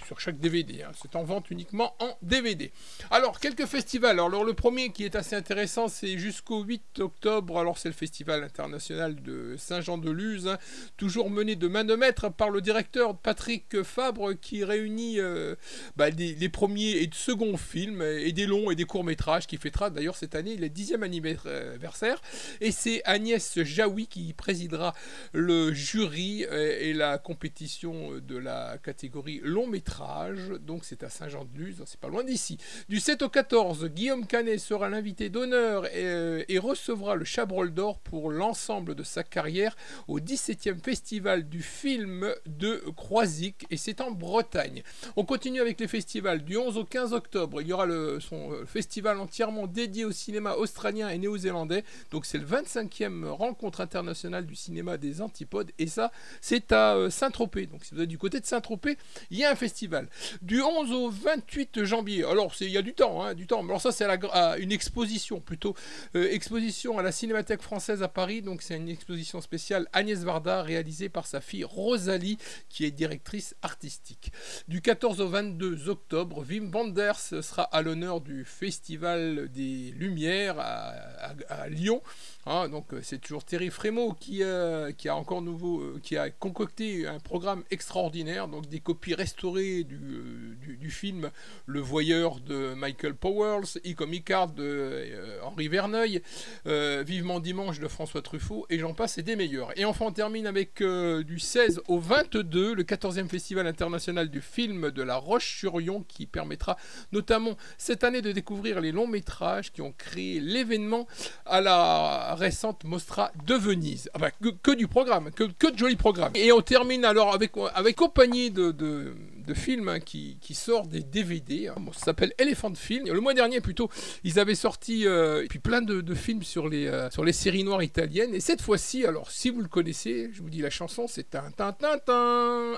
sur 0.06 0.18
chaque 0.18 0.38
DVD 0.38 0.82
hein. 0.84 0.92
C'est 1.02 1.14
en 1.16 1.24
vente 1.24 1.50
uniquement 1.50 1.94
en 2.00 2.16
DVD. 2.22 2.72
Alors, 3.10 3.38
quelques 3.40 3.66
festivals. 3.66 4.18
Alors, 4.20 4.44
le 4.44 4.54
premier 4.54 4.90
qui 4.92 5.04
est 5.04 5.16
assez 5.16 5.34
intéressant, 5.36 5.88
c'est 5.88 6.16
jusqu'au 6.16 6.62
8 6.70 7.00
octobre. 7.00 7.58
Alors, 7.58 7.78
c'est 7.78 7.88
le 7.88 7.94
Festival 7.94 8.44
international 8.44 9.20
de 9.20 9.56
Saint-Jean-de-Luz, 9.58 10.46
hein, 10.46 10.56
toujours 10.96 11.28
mené 11.28 11.56
de 11.56 11.66
main 11.66 11.82
de 11.82 11.96
maître 11.96 12.28
par 12.28 12.50
le 12.50 12.60
directeur 12.60 13.18
Patrick 13.18 13.82
Fabre, 13.82 14.34
qui 14.40 14.62
réunit 14.62 15.18
euh, 15.18 15.56
bah, 15.96 16.12
des- 16.12 16.34
les 16.36 16.48
premiers 16.48 16.90
et 17.02 17.10
seconds 17.12 17.56
films, 17.56 18.02
et 18.02 18.30
des 18.30 18.46
longs 18.46 18.70
et 18.70 18.76
des 18.76 18.84
courts-métrages, 18.84 19.48
qui 19.48 19.56
fêtera 19.56 19.90
d'ailleurs 19.90 20.14
cette 20.16 20.36
année 20.36 20.54
le 20.56 20.68
10e 20.68 21.02
anniversaire. 21.02 22.22
Et 22.60 22.70
c'est 22.70 23.02
Agnès 23.04 23.58
Jaoui 23.64 24.06
qui 24.06 24.32
présidera 24.32 24.94
le 25.32 25.72
jury 25.72 26.44
euh, 26.52 26.78
et 26.80 26.92
la 26.92 27.18
compétition 27.18 28.12
de 28.20 28.36
la 28.36 28.78
catégorie 28.78 29.40
long 29.42 29.66
métrage. 29.66 30.50
Donc 30.60 30.84
c'est 30.84 31.02
à 31.02 31.10
Saint-Jean-de-Luz, 31.10 31.82
c'est 31.86 31.98
pas 31.98 32.06
loin 32.08 32.22
d'ici. 32.22 32.58
Du 32.88 33.00
7 33.00 33.22
au 33.22 33.28
14, 33.28 33.86
Guillaume 33.88 34.24
Canet 34.26 34.60
sera 34.60 34.88
l'invité 34.88 35.30
d'honneur 35.30 35.86
et, 35.86 36.04
euh, 36.04 36.44
et 36.50 36.58
recevra 36.58 37.14
le 37.14 37.24
Chabrol 37.24 37.72
d'Or 37.72 37.98
pour 37.98 38.30
l'ensemble 38.30 38.94
de 38.94 39.02
sa 39.02 39.22
carrière 39.22 39.76
au 40.08 40.18
17e 40.18 40.82
festival 40.82 41.48
du 41.48 41.62
film 41.62 42.32
de 42.46 42.82
Croisic 42.96 43.66
et 43.70 43.76
c'est 43.76 44.00
en 44.00 44.10
Bretagne. 44.10 44.82
On 45.16 45.24
continue 45.24 45.60
avec 45.60 45.78
les 45.80 45.88
festivals. 45.88 46.44
Du 46.44 46.56
11 46.56 46.76
au 46.76 46.84
15 46.84 47.12
octobre, 47.12 47.62
il 47.62 47.68
y 47.68 47.72
aura 47.72 47.86
le, 47.86 48.20
son 48.20 48.52
euh, 48.52 48.66
festival 48.66 49.18
entièrement 49.18 49.66
dédié 49.66 50.04
au 50.04 50.12
cinéma 50.12 50.54
australien 50.54 51.08
et 51.08 51.18
néo-zélandais. 51.18 51.84
Donc 52.10 52.26
c'est 52.26 52.38
le 52.38 52.46
25e 52.46 53.26
rencontre 53.26 53.80
internationale 53.80 54.46
du 54.46 54.56
cinéma 54.56 54.96
des 54.96 55.22
antipodes. 55.22 55.70
Et 55.78 55.86
ça, 55.86 56.10
c'est 56.40 56.72
à 56.72 56.96
euh, 56.96 57.10
Saint-Tropez. 57.10 57.66
Donc 57.66 57.84
si 57.84 57.94
vous 57.94 58.02
êtes 58.02 58.08
du 58.08 58.18
côté 58.18 58.40
de 58.40 58.46
Saint-Tropez, 58.46 58.98
il 59.30 59.38
y 59.38 59.44
a 59.44 59.50
un 59.50 59.56
festival. 59.56 60.08
Du 60.42 60.60
11 60.60 60.92
au 60.92 61.10
28 61.10 61.84
janvier. 61.84 62.24
Alors 62.24 62.52
il 62.60 62.70
y 62.70 62.78
a 62.78 62.82
du 62.82 62.94
temps, 62.94 63.22
hein, 63.22 63.34
du 63.34 63.46
temps. 63.46 63.62
Alors 63.62 63.80
ça 63.80 63.92
c'est 63.92 64.04
à 64.04 64.10
à 64.32 64.58
une 64.58 64.72
exposition 64.72 65.40
plutôt. 65.40 65.74
Euh, 66.14 66.28
exposition 66.40 66.98
à 66.98 67.02
la 67.02 67.12
Cinémathèque 67.12 67.60
française 67.60 68.02
à 68.02 68.08
Paris. 68.08 68.40
Donc 68.40 68.62
c'est 68.62 68.74
une 68.74 68.88
exposition 68.88 69.42
spéciale 69.42 69.86
Agnès 69.92 70.24
Varda 70.24 70.62
réalisée 70.62 71.10
par 71.10 71.26
sa 71.26 71.42
fille 71.42 71.64
Rosalie 71.64 72.38
qui 72.70 72.86
est 72.86 72.90
directrice 72.90 73.54
artistique. 73.60 74.32
Du 74.66 74.80
14 74.80 75.20
au 75.20 75.28
22 75.28 75.90
octobre, 75.90 76.42
Wim 76.48 76.70
Wenders 76.72 77.42
sera 77.42 77.64
à 77.64 77.82
l'honneur 77.82 78.22
du 78.22 78.46
Festival 78.46 79.50
des 79.52 79.92
Lumières 79.94 80.58
à, 80.58 81.68
Lyon. 81.68 82.00
Hein, 82.46 82.70
donc 82.70 82.94
euh, 82.94 83.00
c'est 83.02 83.18
toujours 83.18 83.44
Thierry 83.44 83.68
Frémaux 83.68 84.14
qui, 84.18 84.42
euh, 84.42 84.90
a 85.04 85.14
encore 85.14 85.42
nouveau, 85.42 85.80
euh, 85.80 86.00
qui 86.02 86.16
a 86.16 86.30
concocté 86.30 87.06
un 87.06 87.18
programme 87.18 87.64
extraordinaire, 87.70 88.48
donc 88.48 88.66
des 88.66 88.80
copies 88.80 89.14
restaurées 89.14 89.84
du, 89.84 90.90
film 90.90 91.30
Le 91.66 91.80
Voyeur 91.80 92.40
de 92.40 92.72
Michael 92.74 93.14
Powers, 93.14 93.78
E-Comic 93.86 94.30
Art 94.30 94.48
de 94.48 95.04
Henri 95.44 95.68
Verneuil, 95.68 96.22
euh, 96.66 97.02
Vivement 97.06 97.40
Dimanche 97.40 97.80
de 97.80 97.88
François 97.88 98.22
Truffaut, 98.22 98.66
et 98.70 98.78
j'en 98.78 98.94
passe 98.94 99.18
et 99.18 99.22
des 99.22 99.36
meilleurs. 99.36 99.76
Et 99.78 99.84
enfin 99.84 100.06
on 100.06 100.12
termine 100.12 100.46
avec 100.46 100.80
euh, 100.80 101.22
du 101.22 101.38
16 101.38 101.82
au 101.88 101.98
22 101.98 102.74
le 102.74 102.82
14e 102.82 103.28
Festival 103.28 103.66
international 103.66 104.28
du 104.28 104.40
film 104.40 104.90
de 104.90 105.02
La 105.02 105.16
Roche-sur-Yon 105.16 106.04
qui 106.08 106.26
permettra 106.26 106.76
notamment 107.12 107.56
cette 107.78 108.04
année 108.04 108.22
de 108.22 108.32
découvrir 108.32 108.80
les 108.80 108.92
longs 108.92 109.06
métrages 109.06 109.72
qui 109.72 109.82
ont 109.82 109.92
créé 109.96 110.40
l'événement 110.40 111.06
à 111.46 111.60
la 111.60 112.34
récente 112.34 112.84
Mostra 112.84 113.32
de 113.46 113.54
Venise. 113.54 114.10
Ah 114.14 114.18
bah, 114.18 114.30
que, 114.30 114.74
du 114.74 114.88
programme, 114.88 115.30
que, 115.30 115.44
de 115.44 115.78
jolis 115.78 115.96
programmes. 115.96 116.32
Et 116.34 116.52
on 116.52 116.60
termine 116.60 117.04
alors 117.04 117.34
avec, 117.34 117.52
compagnie 117.96 118.50
de, 118.50 119.14
de 119.46 119.54
films 119.54 119.88
hein, 119.88 120.00
qui, 120.00 120.38
qui 120.40 120.54
sort 120.54 120.86
des 120.86 121.02
DVD. 121.02 121.68
hein. 121.68 121.74
Ça 121.92 122.06
s'appelle 122.06 122.32
Elephant 122.38 122.74
Film. 122.74 123.06
Le 123.06 123.20
mois 123.20 123.34
dernier 123.34 123.60
plutôt, 123.60 123.88
ils 124.24 124.38
avaient 124.38 124.54
sorti 124.54 125.06
euh, 125.06 125.44
puis 125.48 125.58
plein 125.58 125.82
de, 125.82 126.14
films 126.14 126.42
sur 126.42 126.68
les, 126.68 126.86
euh, 126.86 127.10
sur 127.10 127.24
les 127.24 127.32
séries 127.32 127.64
noires 127.64 127.82
italiennes. 127.82 128.34
Et 128.34 128.40
cette 128.40 128.62
fois-ci, 128.62 129.04
alors 129.04 129.30
si 129.30 129.50
vous 129.50 129.60
le 129.60 129.68
connaissez, 129.68 130.30
je 130.32 130.42
vous 130.42 130.50
dis 130.50 130.60
la 130.60 130.70
chanson, 130.70 131.06
c'est 131.08 131.34
un 131.34 131.50
Tintin. 131.50 131.90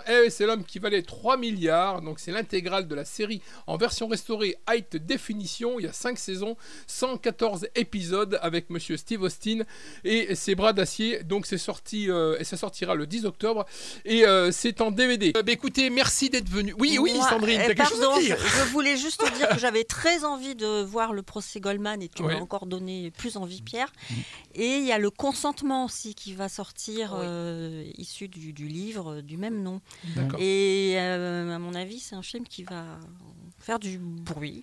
Eh, 0.08 0.30
c'est 0.30 0.46
l'homme 0.46 0.64
qui 0.64 0.78
valait 0.78 1.02
3 1.02 1.36
milliards. 1.36 2.02
Donc 2.02 2.20
c'est 2.20 2.32
l'intégrale 2.32 2.88
de 2.88 2.94
la 2.94 3.04
série 3.04 3.42
en 3.66 3.76
version 3.76 4.08
restaurée 4.08 4.56
Height 4.68 4.96
Definition. 4.96 5.78
Il 5.78 5.84
y 5.84 5.88
a 5.88 5.92
5 5.92 6.18
saisons, 6.18 6.56
114 6.86 7.68
épisodes 7.74 8.38
avec 8.42 8.70
monsieur 8.70 8.96
Steve 8.96 9.22
Austin 9.22 9.62
et 10.04 10.34
ses 10.34 10.54
bras 10.54 10.72
d'acier. 10.72 11.22
Donc 11.22 11.46
c'est 11.46 11.58
sorti 11.58 12.10
euh, 12.10 12.36
et 12.38 12.44
ça 12.44 12.56
sortira 12.56 12.94
le 12.94 13.06
10 13.06 13.26
octobre 13.26 13.66
et 14.04 14.24
c'est 14.50 14.80
en 14.80 14.90
DVD. 14.90 15.32
Bah, 15.32 15.40
écoutez, 15.46 15.90
merci 15.90 16.30
d'être 16.30 16.48
venu. 16.52 16.74
Oui, 16.78 16.98
oui, 17.00 17.12
Moi, 17.16 17.28
Sandrine, 17.28 17.60
eh, 17.62 17.66
t'as 17.68 17.74
quelque 17.74 17.88
chose 17.90 18.00
pardon, 18.00 18.16
à 18.16 18.20
dire 18.20 18.36
je, 18.38 18.46
je 18.58 18.62
voulais 18.72 18.96
juste 18.96 19.20
te 19.24 19.36
dire 19.36 19.48
que 19.48 19.58
j'avais 19.58 19.84
très 19.84 20.24
envie 20.24 20.54
de 20.54 20.82
voir 20.82 21.12
le 21.12 21.22
procès 21.22 21.60
Goldman 21.60 22.00
et 22.02 22.08
tu 22.08 22.22
Ouais. 22.22 22.34
m'as 22.34 22.40
encore 22.40 22.66
donné 22.66 23.10
plus 23.10 23.36
envie, 23.36 23.62
Pierre. 23.62 23.92
Et 24.54 24.76
il 24.76 24.84
y 24.84 24.92
a 24.92 24.98
le 24.98 25.10
consentement 25.10 25.84
aussi 25.86 26.14
qui 26.14 26.34
va 26.34 26.48
sortir, 26.48 27.14
euh, 27.16 27.84
issu 27.98 28.28
du, 28.28 28.52
du 28.52 28.68
livre 28.68 29.20
du 29.22 29.36
même 29.36 29.62
nom. 29.62 29.80
Et 30.38 30.94
euh, 30.96 31.54
à 31.54 31.58
mon 31.58 31.74
avis, 31.74 31.98
c'est 32.00 32.14
un 32.14 32.22
film 32.22 32.44
qui 32.46 32.62
va 32.64 32.84
faire 33.58 33.78
du 33.78 33.98
bruit. 33.98 34.62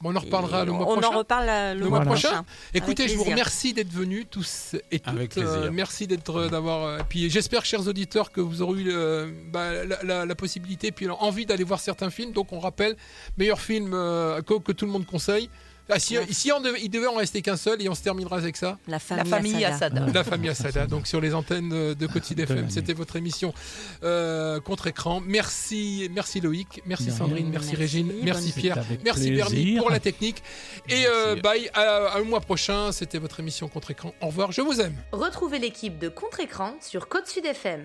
Bon, 0.00 0.12
on 0.12 0.16
en 0.16 0.20
reparlera 0.20 0.62
Et 0.62 0.66
le 0.66 0.72
mois 0.72 0.86
on 0.88 0.92
prochain. 0.92 1.08
en 1.08 1.18
reparle 1.18 1.46
euh, 1.48 1.74
le, 1.74 1.80
le 1.80 1.88
mois 1.88 2.00
prochain. 2.02 2.44
Écoutez, 2.72 3.02
Avec 3.04 3.12
je 3.14 3.18
vous 3.18 3.24
remercie 3.24 3.72
d'être 3.72 3.92
venus 3.92 4.26
tous 4.30 4.76
et 4.92 5.00
toutes. 5.00 5.12
Avec 5.12 5.30
plaisir. 5.30 5.50
Euh, 5.50 5.70
merci 5.72 6.06
d'être 6.06 6.36
euh, 6.36 6.48
d'avoir. 6.48 6.84
euh, 6.86 6.98
puis 7.08 7.28
j'espère, 7.30 7.64
chers 7.64 7.86
auditeurs, 7.88 8.30
que 8.30 8.40
vous 8.40 8.62
aurez 8.62 8.80
eu 8.82 8.90
euh, 8.92 9.30
bah, 9.52 9.84
la, 9.84 10.02
la- 10.04 10.24
la 10.26 10.34
possibilité 10.34 10.92
puis 10.92 11.08
envie 11.10 11.46
d'aller 11.46 11.64
voir 11.64 11.80
certains 11.80 12.10
films. 12.10 12.32
Donc 12.32 12.52
on 12.52 12.60
rappelle, 12.60 12.96
meilleur 13.38 13.60
film 13.60 13.90
euh, 13.92 14.40
que, 14.42 14.58
que 14.60 14.72
tout 14.72 14.86
le 14.86 14.92
monde 14.92 15.04
conseille. 15.06 15.50
Ah, 15.90 15.98
si, 15.98 16.16
ici, 16.28 16.52
on 16.52 16.60
devait- 16.60 16.80
il 16.82 16.90
devait 16.90 17.06
en 17.06 17.14
rester 17.14 17.40
qu'un 17.42 17.56
seul 17.56 17.80
et 17.82 17.88
on 17.88 17.94
se 17.94 18.02
terminera 18.02 18.36
avec 18.36 18.56
ça? 18.56 18.78
La 18.86 18.98
La 19.16 19.24
famille 19.24 19.64
Assada. 19.64 20.06
La 20.12 20.24
famille 20.24 20.50
Assada, 20.50 20.86
donc 20.86 21.06
sur 21.06 21.20
les 21.20 21.34
antennes 21.34 21.68
de 21.70 21.94
De 21.94 22.42
FM. 22.42 22.68
C'était 22.70 22.92
votre 22.92 23.16
émission 23.16 23.52
euh, 24.02 24.60
contre-écran. 24.60 25.20
Merci, 25.24 26.08
merci 26.12 26.40
Loïc, 26.40 26.82
merci. 26.86 27.10
Sandrine, 27.10 27.48
merci, 27.50 27.68
Merci, 27.70 27.76
Régine, 27.76 28.12
merci 28.22 28.52
Pierre, 28.52 28.78
merci 29.04 29.30
Bernie 29.32 29.76
pour 29.78 29.90
la 29.90 30.00
technique. 30.00 30.42
Et 30.88 31.06
euh, 31.06 31.36
bye, 31.36 31.70
à, 31.74 31.80
à 32.12 32.18
le 32.18 32.24
mois 32.24 32.40
prochain. 32.40 32.92
C'était 32.92 33.18
votre 33.18 33.40
émission 33.40 33.68
contre-écran. 33.68 34.14
Au 34.20 34.26
revoir, 34.26 34.52
je 34.52 34.60
vous 34.60 34.80
aime. 34.80 34.94
Retrouvez 35.12 35.58
l'équipe 35.58 35.98
de 35.98 36.08
Contre-écran 36.08 36.74
sur 36.80 37.08
Côte 37.08 37.26
Sud 37.28 37.44
FM. 37.46 37.84